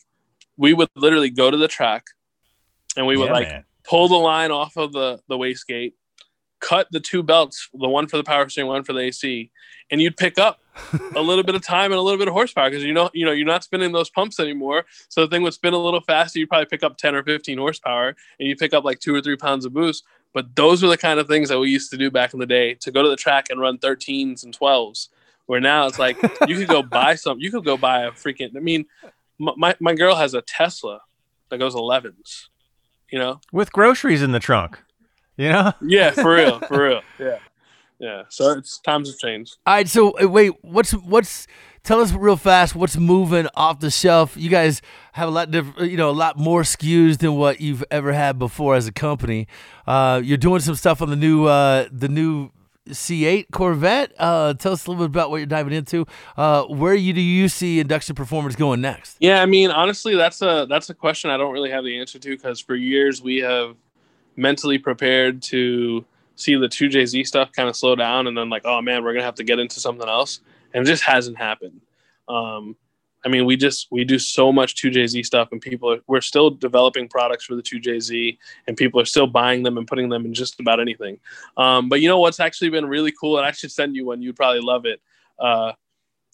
we 0.56 0.72
would 0.72 0.88
literally 0.94 1.28
go 1.30 1.50
to 1.50 1.56
the 1.56 1.68
track, 1.68 2.04
and 2.96 3.06
we 3.06 3.16
would 3.16 3.26
Yeah, 3.26 3.32
like 3.32 3.48
man. 3.48 3.64
pull 3.84 4.08
the 4.08 4.14
line 4.16 4.50
off 4.50 4.76
of 4.76 4.92
the 4.92 5.20
the 5.28 5.36
wastegate, 5.36 5.92
cut 6.60 6.88
the 6.90 7.00
two 7.00 7.22
belts, 7.22 7.68
the 7.72 7.88
one 7.88 8.06
for 8.06 8.16
the 8.16 8.24
power 8.24 8.48
steering, 8.48 8.68
one 8.68 8.84
for 8.84 8.92
the 8.92 9.00
AC, 9.00 9.50
and 9.90 10.00
you'd 10.00 10.16
pick 10.16 10.38
up 10.38 10.60
a 11.14 11.20
little 11.20 11.44
bit 11.44 11.54
of 11.54 11.62
time 11.62 11.92
and 11.92 11.98
a 11.98 12.02
little 12.02 12.18
bit 12.18 12.28
of 12.28 12.34
horsepower 12.34 12.70
because 12.70 12.84
you 12.84 12.92
know 12.92 13.10
you 13.14 13.24
know 13.24 13.32
you're 13.32 13.46
not 13.46 13.64
spinning 13.64 13.92
those 13.92 14.10
pumps 14.10 14.40
anymore. 14.40 14.84
So 15.08 15.22
the 15.22 15.28
thing 15.28 15.42
would 15.42 15.54
spin 15.54 15.74
a 15.74 15.78
little 15.78 16.00
faster. 16.00 16.38
You'd 16.38 16.48
probably 16.48 16.66
pick 16.66 16.82
up 16.82 16.96
10 16.96 17.14
or 17.14 17.22
15 17.22 17.58
horsepower, 17.58 18.16
and 18.38 18.48
you 18.48 18.56
pick 18.56 18.74
up 18.74 18.84
like 18.84 19.00
two 19.00 19.14
or 19.14 19.20
three 19.20 19.36
pounds 19.36 19.64
of 19.64 19.72
boost. 19.72 20.04
But 20.32 20.54
those 20.54 20.82
were 20.82 20.88
the 20.88 20.98
kind 20.98 21.18
of 21.18 21.28
things 21.28 21.48
that 21.48 21.58
we 21.58 21.70
used 21.70 21.90
to 21.92 21.96
do 21.96 22.10
back 22.10 22.34
in 22.34 22.40
the 22.40 22.46
day 22.46 22.74
to 22.74 22.90
go 22.90 23.02
to 23.02 23.08
the 23.08 23.16
track 23.16 23.46
and 23.48 23.58
run 23.60 23.78
13s 23.78 24.44
and 24.44 24.56
12s. 24.56 25.08
Where 25.46 25.60
now 25.60 25.86
it's 25.86 25.98
like 25.98 26.20
you 26.46 26.56
could 26.56 26.68
go 26.68 26.82
buy 26.82 27.14
some. 27.24 27.38
You 27.38 27.50
could 27.50 27.64
go 27.64 27.76
buy 27.76 28.02
a 28.02 28.10
freaking. 28.10 28.56
I 28.56 28.60
mean, 28.60 28.86
my 29.38 29.52
my, 29.56 29.76
my 29.80 29.94
girl 29.94 30.16
has 30.16 30.34
a 30.34 30.42
Tesla 30.42 31.02
that 31.50 31.58
goes 31.58 31.74
11s. 31.74 32.48
You 33.10 33.20
know, 33.20 33.40
with 33.52 33.72
groceries 33.72 34.22
in 34.22 34.32
the 34.32 34.40
trunk. 34.40 34.78
You 35.36 35.50
know, 35.50 35.72
yeah, 35.82 36.10
for 36.12 36.34
real, 36.34 36.60
for 36.60 36.82
real, 36.82 37.02
yeah, 37.18 37.38
yeah. 37.98 38.22
So 38.28 38.52
it's 38.52 38.78
times 38.78 39.10
have 39.10 39.18
changed. 39.18 39.56
All 39.66 39.74
right, 39.74 39.88
so 39.88 40.18
uh, 40.18 40.28
wait, 40.28 40.52
what's 40.62 40.92
what's 40.92 41.46
tell 41.82 42.00
us 42.00 42.12
real 42.12 42.36
fast 42.36 42.74
what's 42.74 42.96
moving 42.96 43.46
off 43.54 43.80
the 43.80 43.90
shelf? 43.90 44.36
You 44.36 44.48
guys 44.48 44.80
have 45.12 45.28
a 45.28 45.30
lot 45.30 45.50
different, 45.50 45.90
you 45.90 45.96
know, 45.96 46.10
a 46.10 46.12
lot 46.12 46.38
more 46.38 46.62
SKUs 46.62 47.18
than 47.18 47.36
what 47.36 47.60
you've 47.60 47.84
ever 47.90 48.12
had 48.12 48.38
before 48.38 48.74
as 48.74 48.86
a 48.86 48.92
company. 48.92 49.46
Uh, 49.86 50.20
you're 50.24 50.38
doing 50.38 50.60
some 50.60 50.74
stuff 50.74 51.02
on 51.02 51.10
the 51.10 51.16
new 51.16 51.44
uh, 51.44 51.86
the 51.92 52.08
new 52.08 52.50
C8 52.88 53.46
Corvette. 53.52 54.12
Uh, 54.18 54.54
tell 54.54 54.72
us 54.72 54.86
a 54.86 54.90
little 54.90 55.06
bit 55.06 55.10
about 55.10 55.30
what 55.30 55.38
you're 55.38 55.46
diving 55.46 55.72
into. 55.72 56.06
Uh, 56.36 56.64
where 56.64 56.94
you 56.94 57.12
do 57.12 57.20
you 57.20 57.48
see 57.48 57.80
induction 57.80 58.14
performance 58.14 58.56
going 58.56 58.80
next? 58.80 59.16
Yeah, 59.20 59.42
I 59.42 59.46
mean, 59.46 59.70
honestly, 59.70 60.16
that's 60.16 60.42
a 60.42 60.66
that's 60.68 60.90
a 60.90 60.94
question 60.94 61.30
I 61.30 61.36
don't 61.36 61.52
really 61.52 61.70
have 61.70 61.84
the 61.84 61.98
answer 61.98 62.18
to 62.18 62.30
because 62.30 62.60
for 62.60 62.74
years 62.74 63.22
we 63.22 63.38
have 63.38 63.76
mentally 64.36 64.78
prepared 64.78 65.42
to 65.42 66.04
see 66.36 66.54
the 66.54 66.68
2JZ 66.68 67.26
stuff 67.26 67.50
kind 67.52 67.68
of 67.68 67.76
slow 67.76 67.94
down 67.96 68.26
and 68.26 68.36
then 68.36 68.50
like, 68.50 68.62
oh 68.64 68.80
man, 68.80 69.02
we're 69.02 69.12
gonna 69.12 69.24
have 69.24 69.34
to 69.36 69.44
get 69.44 69.58
into 69.58 69.80
something 69.80 70.08
else, 70.08 70.40
and 70.74 70.86
it 70.86 70.90
just 70.90 71.02
hasn't 71.02 71.38
happened. 71.38 71.80
Um, 72.28 72.76
I 73.24 73.28
mean, 73.28 73.44
we 73.44 73.56
just 73.56 73.88
we 73.90 74.04
do 74.04 74.20
so 74.20 74.52
much 74.52 74.76
2JZ 74.76 75.26
stuff, 75.26 75.48
and 75.50 75.60
people 75.60 75.92
are, 75.92 75.98
we're 76.06 76.20
still 76.20 76.50
developing 76.50 77.08
products 77.08 77.44
for 77.44 77.56
the 77.56 77.62
2JZ, 77.62 78.38
and 78.68 78.76
people 78.76 79.00
are 79.00 79.04
still 79.04 79.26
buying 79.26 79.64
them 79.64 79.78
and 79.78 79.86
putting 79.86 80.08
them 80.08 80.24
in 80.24 80.32
just 80.32 80.60
about 80.60 80.78
anything. 80.78 81.18
Um, 81.56 81.88
but 81.88 82.00
you 82.00 82.08
know 82.08 82.20
what's 82.20 82.38
actually 82.38 82.70
been 82.70 82.86
really 82.86 83.12
cool, 83.12 83.38
and 83.38 83.46
I 83.46 83.50
should 83.50 83.72
send 83.72 83.96
you 83.96 84.06
one. 84.06 84.22
You'd 84.22 84.36
probably 84.36 84.60
love 84.60 84.86
it. 84.86 85.00
Uh, 85.38 85.72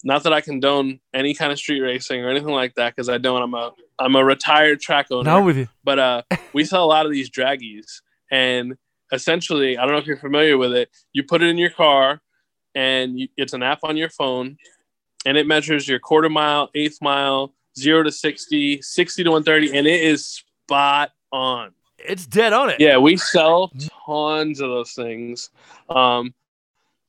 not 0.03 0.23
that 0.23 0.33
I 0.33 0.41
condone 0.41 0.99
any 1.13 1.33
kind 1.33 1.51
of 1.51 1.57
street 1.57 1.79
racing 1.79 2.23
or 2.23 2.29
anything 2.29 2.49
like 2.49 2.75
that 2.75 2.95
because 2.95 3.09
I 3.09 3.17
don't. 3.17 3.41
I'm 3.41 3.53
a 3.53 3.71
I'm 3.99 4.15
a 4.15 4.23
retired 4.23 4.81
track 4.81 5.07
owner. 5.11 5.23
Now 5.23 5.43
with 5.43 5.57
you. 5.57 5.67
But 5.83 5.99
uh, 5.99 6.21
we 6.53 6.65
sell 6.65 6.83
a 6.83 6.87
lot 6.87 7.05
of 7.05 7.11
these 7.11 7.29
Dragys, 7.29 8.01
and 8.29 8.75
essentially, 9.11 9.77
I 9.77 9.83
don't 9.83 9.93
know 9.93 9.99
if 9.99 10.05
you're 10.05 10.17
familiar 10.17 10.57
with 10.57 10.73
it. 10.73 10.89
You 11.13 11.23
put 11.23 11.41
it 11.41 11.47
in 11.47 11.57
your 11.57 11.69
car, 11.69 12.21
and 12.75 13.19
you, 13.19 13.27
it's 13.37 13.53
an 13.53 13.63
app 13.63 13.79
on 13.83 13.95
your 13.95 14.09
phone, 14.09 14.57
and 15.25 15.37
it 15.37 15.47
measures 15.47 15.87
your 15.87 15.99
quarter 15.99 16.29
mile, 16.29 16.69
eighth 16.75 16.97
mile, 17.01 17.53
zero 17.77 18.03
to 18.03 18.11
60, 18.11 18.81
60 18.81 19.23
to 19.23 19.29
130, 19.29 19.77
and 19.77 19.87
it 19.87 20.01
is 20.01 20.43
spot 20.65 21.11
on. 21.31 21.71
It's 21.97 22.25
dead 22.25 22.51
on 22.51 22.69
it. 22.69 22.77
Yeah, 22.79 22.97
we 22.97 23.15
sell 23.15 23.71
tons 24.05 24.59
of 24.59 24.69
those 24.69 24.91
things. 24.91 25.49
Um, 25.89 26.33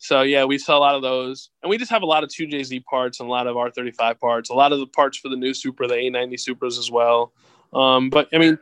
so 0.04 0.20
yeah, 0.20 0.44
we 0.44 0.58
sell 0.58 0.76
a 0.76 0.80
lot 0.80 0.94
of 0.96 1.00
those, 1.00 1.48
and 1.62 1.70
we 1.70 1.78
just 1.78 1.90
have 1.90 2.02
a 2.02 2.06
lot 2.06 2.24
of 2.24 2.28
2JZ 2.28 2.84
parts 2.84 3.20
and 3.20 3.26
a 3.26 3.32
lot 3.32 3.46
of 3.46 3.56
R35 3.56 4.20
parts, 4.20 4.50
a 4.50 4.52
lot 4.52 4.70
of 4.70 4.78
the 4.78 4.86
parts 4.86 5.16
for 5.16 5.30
the 5.30 5.36
new 5.36 5.54
Supra, 5.54 5.88
the 5.88 5.94
A90 5.94 6.34
Supras 6.34 6.78
as 6.78 6.90
well. 6.90 7.32
Um, 7.72 8.10
but 8.10 8.28
I 8.30 8.36
mean, 8.36 8.58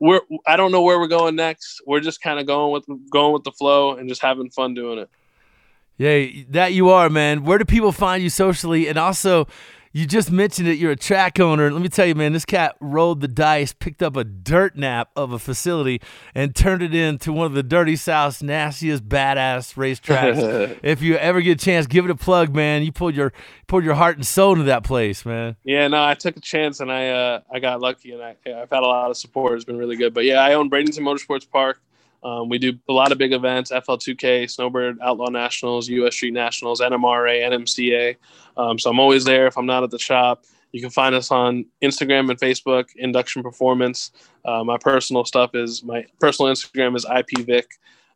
we're 0.00 0.20
I 0.48 0.56
don't 0.56 0.72
know 0.72 0.82
where 0.82 0.98
we're 0.98 1.06
going 1.06 1.36
next. 1.36 1.80
We're 1.86 2.00
just 2.00 2.20
kind 2.20 2.40
of 2.40 2.46
going 2.48 2.72
with 2.72 2.86
going 3.08 3.32
with 3.32 3.44
the 3.44 3.52
flow 3.52 3.94
and 3.94 4.08
just 4.08 4.20
having 4.20 4.50
fun 4.50 4.74
doing 4.74 4.98
it. 4.98 5.08
Yeah, 5.96 6.42
that 6.48 6.72
you 6.72 6.88
are, 6.88 7.08
man. 7.08 7.44
Where 7.44 7.58
do 7.58 7.64
people 7.64 7.92
find 7.92 8.20
you 8.20 8.28
socially? 8.28 8.88
And 8.88 8.98
also, 8.98 9.46
you 9.92 10.06
just 10.06 10.30
mentioned 10.30 10.68
it. 10.68 10.78
You're 10.78 10.92
a 10.92 10.96
track 10.96 11.40
owner. 11.40 11.70
Let 11.70 11.82
me 11.82 11.88
tell 11.88 12.06
you, 12.06 12.14
man. 12.14 12.32
This 12.32 12.44
cat 12.44 12.76
rolled 12.80 13.20
the 13.20 13.28
dice, 13.28 13.72
picked 13.72 14.02
up 14.02 14.16
a 14.16 14.22
dirt 14.22 14.76
nap 14.76 15.10
of 15.16 15.32
a 15.32 15.38
facility, 15.38 16.00
and 16.32 16.54
turned 16.54 16.82
it 16.82 16.94
into 16.94 17.32
one 17.32 17.46
of 17.46 17.54
the 17.54 17.64
dirty 17.64 17.96
South's 17.96 18.40
nastiest 18.40 19.08
badass 19.08 19.74
racetracks. 19.74 20.78
if 20.84 21.02
you 21.02 21.16
ever 21.16 21.40
get 21.40 21.60
a 21.60 21.64
chance, 21.64 21.88
give 21.88 22.04
it 22.04 22.10
a 22.10 22.14
plug, 22.14 22.54
man. 22.54 22.84
You 22.84 22.92
pulled 22.92 23.16
your 23.16 23.32
poured 23.66 23.84
your 23.84 23.94
heart 23.94 24.16
and 24.16 24.26
soul 24.26 24.52
into 24.52 24.64
that 24.64 24.84
place, 24.84 25.26
man. 25.26 25.56
Yeah, 25.64 25.88
no, 25.88 26.04
I 26.04 26.14
took 26.14 26.36
a 26.36 26.40
chance 26.40 26.78
and 26.78 26.92
I 26.92 27.08
uh, 27.08 27.40
I 27.50 27.58
got 27.58 27.80
lucky 27.80 28.12
and 28.12 28.22
I, 28.22 28.36
I've 28.46 28.70
had 28.70 28.82
a 28.82 28.86
lot 28.86 29.10
of 29.10 29.16
support. 29.16 29.54
It's 29.54 29.64
been 29.64 29.78
really 29.78 29.96
good. 29.96 30.14
But 30.14 30.24
yeah, 30.24 30.40
I 30.40 30.54
own 30.54 30.70
Bradenton 30.70 31.00
Motorsports 31.00 31.50
Park. 31.50 31.80
Um, 32.22 32.48
we 32.48 32.58
do 32.58 32.78
a 32.88 32.92
lot 32.92 33.12
of 33.12 33.18
big 33.18 33.32
events: 33.32 33.70
FL2K, 33.70 34.50
Snowbird 34.50 34.98
Outlaw 35.02 35.30
Nationals, 35.30 35.88
US 35.88 36.14
Street 36.14 36.34
Nationals, 36.34 36.80
NMRA, 36.80 37.42
NMCA. 37.50 38.16
Um, 38.56 38.78
so 38.78 38.90
I'm 38.90 39.00
always 39.00 39.24
there 39.24 39.46
if 39.46 39.56
I'm 39.56 39.66
not 39.66 39.82
at 39.82 39.90
the 39.90 39.98
shop. 39.98 40.44
You 40.72 40.80
can 40.80 40.90
find 40.90 41.14
us 41.14 41.30
on 41.30 41.66
Instagram 41.82 42.30
and 42.30 42.38
Facebook, 42.38 42.86
Induction 42.96 43.42
Performance. 43.42 44.12
Uh, 44.44 44.62
my 44.62 44.78
personal 44.78 45.24
stuff 45.24 45.54
is 45.54 45.82
my 45.82 46.04
personal 46.20 46.52
Instagram 46.52 46.96
is 46.96 47.04
IPVic. 47.04 47.64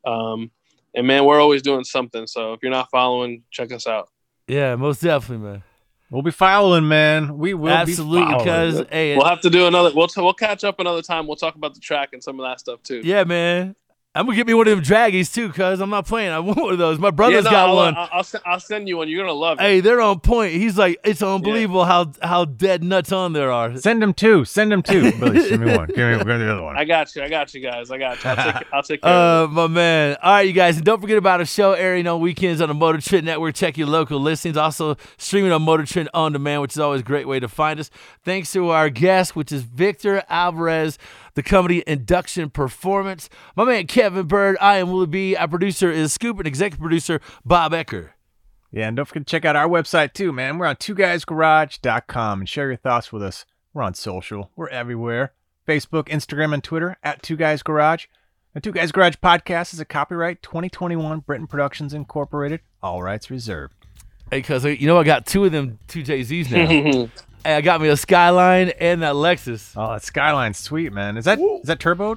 Um, 0.07 0.51
and 0.95 1.07
man, 1.07 1.25
we're 1.25 1.41
always 1.41 1.63
doing 1.63 1.85
something. 1.85 2.27
So 2.27 2.53
if 2.53 2.63
you're 2.63 2.71
not 2.71 2.91
following, 2.91 3.43
check 3.51 3.73
us 3.73 3.87
out. 3.87 4.11
Yeah, 4.47 4.77
most 4.77 5.03
definitely, 5.03 5.45
man. 5.45 5.63
We'll 6.11 6.23
be 6.23 6.31
following, 6.31 6.87
man. 6.87 7.39
We 7.39 7.55
will 7.55 7.71
absolutely 7.71 8.37
because 8.37 8.85
hey, 8.91 9.17
we'll 9.17 9.27
have 9.27 9.41
to 9.41 9.51
do 9.51 9.67
another. 9.67 9.91
We'll 9.93 10.07
t- 10.07 10.21
we'll 10.21 10.35
catch 10.35 10.63
up 10.63 10.79
another 10.79 11.03
time. 11.03 11.27
We'll 11.27 11.37
talk 11.37 11.57
about 11.57 11.75
the 11.75 11.81
track 11.81 12.11
and 12.13 12.23
some 12.23 12.39
of 12.39 12.47
that 12.47 12.61
stuff 12.61 12.83
too. 12.83 13.01
Yeah, 13.03 13.25
man. 13.25 13.75
I'm 14.17 14.27
gonna 14.27 14.37
get 14.37 14.47
me 14.47 14.55
one 14.55 14.69
of 14.69 14.77
them 14.77 14.85
Dragys 14.85 15.35
too, 15.35 15.51
cuz 15.51 15.81
I'm 15.81 15.91
not 15.91 16.07
playing. 16.07 16.31
I 16.31 16.39
want 16.39 16.57
one 16.57 16.73
of 16.73 16.79
those. 16.79 17.01
My 17.01 17.11
brother's 17.11 17.45
yeah, 17.45 17.51
no, 17.51 17.57
got 17.57 17.69
I'll, 17.69 17.77
one. 17.77 17.97
I'll, 17.97 18.09
I'll, 18.13 18.27
I'll, 18.47 18.61
send 18.61 18.87
you 18.87 18.99
one. 18.99 19.09
You're 19.09 19.23
gonna 19.23 19.33
love 19.33 19.59
it. 19.59 19.63
Hey, 19.63 19.81
they're 19.81 20.01
on 20.01 20.21
point. 20.21 20.53
He's 20.53 20.79
like, 20.79 21.01
it's 21.03 21.21
unbelievable 21.21 21.81
yeah. 21.81 21.87
how 21.87 22.13
how 22.23 22.45
dead 22.45 22.85
nuts 22.85 23.11
on 23.11 23.33
there 23.33 23.51
are. 23.51 23.77
Send 23.77 24.01
them 24.01 24.15
two. 24.15 24.45
Send 24.45 24.71
them 24.71 24.83
two. 24.83 25.11
Billy, 25.19 25.41
send 25.41 25.65
me 25.65 25.77
one. 25.77 25.89
Give 25.89 25.97
me, 25.97 26.19
give 26.19 26.27
me 26.27 26.39
the 26.39 26.53
other 26.53 26.63
one. 26.63 26.79
I 26.79 26.85
got 26.85 27.15
you. 27.17 27.23
I 27.23 27.29
got 27.29 27.53
you 27.55 27.61
guys. 27.61 27.91
I 27.91 27.99
got 27.99 28.23
you. 28.23 28.31
I'll 28.31 28.37
take, 28.37 28.67
I'll 28.73 28.83
take 28.85 29.03
care 29.03 29.13
uh, 29.13 29.49
my 29.49 29.67
man. 29.67 30.17
All 30.23 30.33
right, 30.33 30.47
you 30.47 30.53
guys, 30.53 30.77
and 30.77 30.85
don't 30.85 31.01
forget 31.01 31.19
about 31.19 31.41
a 31.41 31.45
show 31.45 31.73
airing 31.73 32.07
on 32.07 32.21
weekends 32.21 32.61
on 32.61 32.69
the 32.69 32.75
Motor 32.75 33.01
Trend 33.01 33.27
Network. 33.27 33.57
Check 33.57 33.77
your 33.77 33.89
local 33.89 34.21
listings. 34.21 34.57
Also 34.57 34.97
streaming 35.17 35.51
on 35.51 35.63
Motor 35.63 35.87
Trend 35.87 36.09
on 36.15 36.33
demand, 36.33 36.63
which 36.63 36.73
is 36.73 36.79
always 36.79 37.01
a 37.01 37.05
great 37.05 37.27
way 37.27 37.41
to 37.41 37.49
find 37.49 37.81
us. 37.81 37.91
Thanks 38.25 38.53
to 38.53 38.71
our 38.71 38.91
guest, 38.91 39.35
which 39.35 39.51
is 39.51 39.63
Victor 39.63 40.23
Alvarez 40.29 40.99
the 41.35 41.43
company 41.43 41.83
Induction 41.87 42.51
Performance. 42.51 43.29
My 43.57 43.65
man 43.65 43.87
Kevin 43.87 44.27
Byrd, 44.27 44.57
I 44.61 44.79
am 44.79 44.91
Willie 44.91 45.07
B. 45.07 45.37
Our 45.37 45.49
producer 45.49 45.91
is 45.91 46.13
Scoop 46.13 46.39
and 46.39 46.47
executive 46.47 46.81
producer 46.81 47.21
Bob 47.45 47.73
Ecker. 47.73 48.11
Yeah, 48.71 48.89
and 48.89 48.97
don't 48.97 49.07
forget 49.07 49.27
to 49.27 49.31
check 49.31 49.45
out 49.45 49.55
our 49.55 49.69
website 49.69 50.15
too, 50.15 50.33
man. 50.33 50.59
We're 50.59 50.67
on 50.67 50.77
two 50.77 50.95
guys 50.95 51.25
twoguysgarage.com 51.25 52.41
and 52.41 52.49
share 52.49 52.69
your 52.69 52.77
thoughts 52.77 53.13
with 53.13 53.23
us. 53.23 53.45
We're 53.73 53.83
on 53.83 53.95
social. 53.95 54.51
We're 54.57 54.69
everywhere. 54.69 55.33
Facebook, 55.67 56.09
Instagram, 56.09 56.53
and 56.53 56.63
Twitter 56.63 56.97
at 57.03 57.23
Two 57.23 57.37
Guys 57.37 57.63
Garage. 57.63 58.07
The 58.53 58.61
Two 58.61 58.73
Guys 58.73 58.93
Garage 58.93 59.15
podcast 59.23 59.73
is 59.73 59.81
a 59.81 59.85
copyright 59.85 60.43
2021 60.43 61.21
Britain 61.21 61.47
Productions 61.47 61.95
Incorporated. 61.95 62.61
All 62.83 63.03
rights 63.03 63.31
reserved. 63.31 63.75
Hey, 64.31 64.43
cuz 64.43 64.65
uh, 64.65 64.69
you 64.69 64.87
know 64.87 64.99
I 64.99 65.05
got 65.05 65.27
two 65.27 65.45
of 65.45 65.53
them 65.53 65.79
two 65.87 66.03
JZs 66.03 66.51
now. 66.51 67.09
Hey, 67.45 67.57
I 67.57 67.61
got 67.61 67.83
me 67.83 67.89
a 67.89 67.97
Skyline 67.97 68.71
and 68.81 69.03
that 69.03 69.15
Lexus. 69.15 69.75
Oh, 69.77 69.93
that 69.93 70.03
Skyline's 70.03 70.57
sweet, 70.57 70.95
man. 70.95 71.19
Is 71.19 71.27
that 71.27 71.39
Woo. 71.39 71.59
is 71.59 71.67
that 71.67 71.79
turbo? 71.79 72.17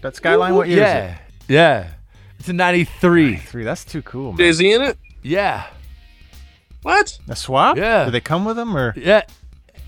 That 0.00 0.16
Skyline, 0.16 0.54
what 0.54 0.66
year 0.66 0.78
yeah. 0.78 1.04
is 1.04 1.12
it? 1.12 1.18
Yeah. 1.52 1.90
It's 2.38 2.48
a 2.48 2.54
93. 2.54 3.32
93. 3.32 3.64
That's 3.64 3.84
too 3.84 4.00
cool, 4.00 4.32
man. 4.32 4.46
Is 4.46 4.58
he 4.58 4.72
in 4.72 4.80
it? 4.80 4.96
Yeah. 5.22 5.66
What? 6.80 7.18
A 7.28 7.36
swap? 7.36 7.76
Yeah. 7.76 8.06
Do 8.06 8.10
they 8.10 8.20
come 8.22 8.46
with 8.46 8.56
them 8.56 8.74
or? 8.74 8.94
Yeah. 8.96 9.24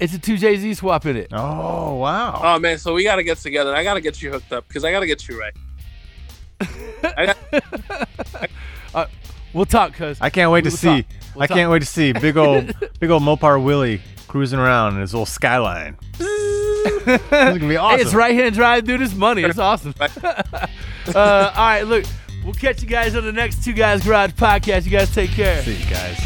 It's 0.00 0.14
a 0.14 0.18
2JZ 0.18 0.76
swap 0.76 1.06
in 1.06 1.16
it. 1.16 1.28
Oh, 1.32 1.94
wow. 1.94 2.38
Oh, 2.44 2.58
man. 2.58 2.76
So 2.76 2.92
we 2.92 3.04
got 3.04 3.16
to 3.16 3.22
get 3.22 3.38
together. 3.38 3.74
I 3.74 3.82
got 3.82 3.94
to 3.94 4.02
get 4.02 4.20
you 4.20 4.30
hooked 4.30 4.52
up 4.52 4.68
because 4.68 4.84
I 4.84 4.92
got 4.92 5.00
to 5.00 5.06
get 5.06 5.26
you 5.28 5.40
right. 5.40 5.54
got, 7.02 8.50
uh, 8.94 9.06
we'll 9.54 9.64
talk, 9.64 9.94
cuz. 9.94 10.18
I 10.20 10.28
can't 10.28 10.50
wait 10.52 10.64
we'll 10.64 10.72
to 10.72 10.76
see. 10.76 11.06
We'll 11.34 11.44
I 11.44 11.46
talk. 11.46 11.56
can't 11.56 11.70
wait 11.70 11.78
to 11.78 11.86
see 11.86 12.12
big 12.12 12.36
old, 12.36 12.74
big 13.00 13.08
old 13.08 13.22
Mopar 13.22 13.62
Willie 13.62 14.02
cruising 14.28 14.58
around 14.58 14.94
in 14.94 15.00
his 15.00 15.12
little 15.12 15.26
skyline. 15.26 15.96
this 16.18 16.28
is 17.08 17.18
gonna 17.28 17.58
be 17.58 17.76
awesome. 17.76 17.98
Hey, 17.98 18.04
it's 18.04 18.14
right 18.14 18.34
hand 18.34 18.54
drive, 18.54 18.84
dude. 18.84 19.02
It's 19.02 19.14
money. 19.14 19.42
It's 19.42 19.58
awesome. 19.58 19.94
uh, 20.00 20.62
all 21.14 21.14
right, 21.14 21.82
look, 21.82 22.04
we'll 22.44 22.54
catch 22.54 22.82
you 22.82 22.88
guys 22.88 23.16
on 23.16 23.24
the 23.24 23.32
next 23.32 23.64
Two 23.64 23.72
Guys 23.72 24.04
Garage 24.04 24.32
podcast. 24.32 24.84
You 24.84 24.90
guys 24.90 25.12
take 25.12 25.30
care. 25.30 25.62
See 25.62 25.74
you 25.74 25.90
guys. 25.90 26.20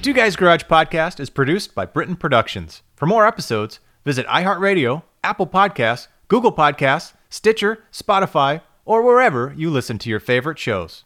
Two 0.00 0.12
Guys 0.12 0.36
Garage 0.36 0.62
podcast 0.62 1.20
is 1.20 1.28
produced 1.28 1.74
by 1.74 1.84
Britain 1.84 2.16
Productions. 2.16 2.82
For 2.94 3.06
more 3.06 3.26
episodes, 3.26 3.80
visit 4.04 4.26
iHeartRadio, 4.28 5.02
Apple 5.22 5.46
Podcasts, 5.46 6.06
Google 6.28 6.52
Podcasts, 6.52 7.12
Stitcher, 7.28 7.84
Spotify, 7.92 8.62
or 8.84 9.02
wherever 9.02 9.52
you 9.56 9.70
listen 9.70 9.98
to 9.98 10.08
your 10.08 10.20
favorite 10.20 10.58
shows. 10.58 11.04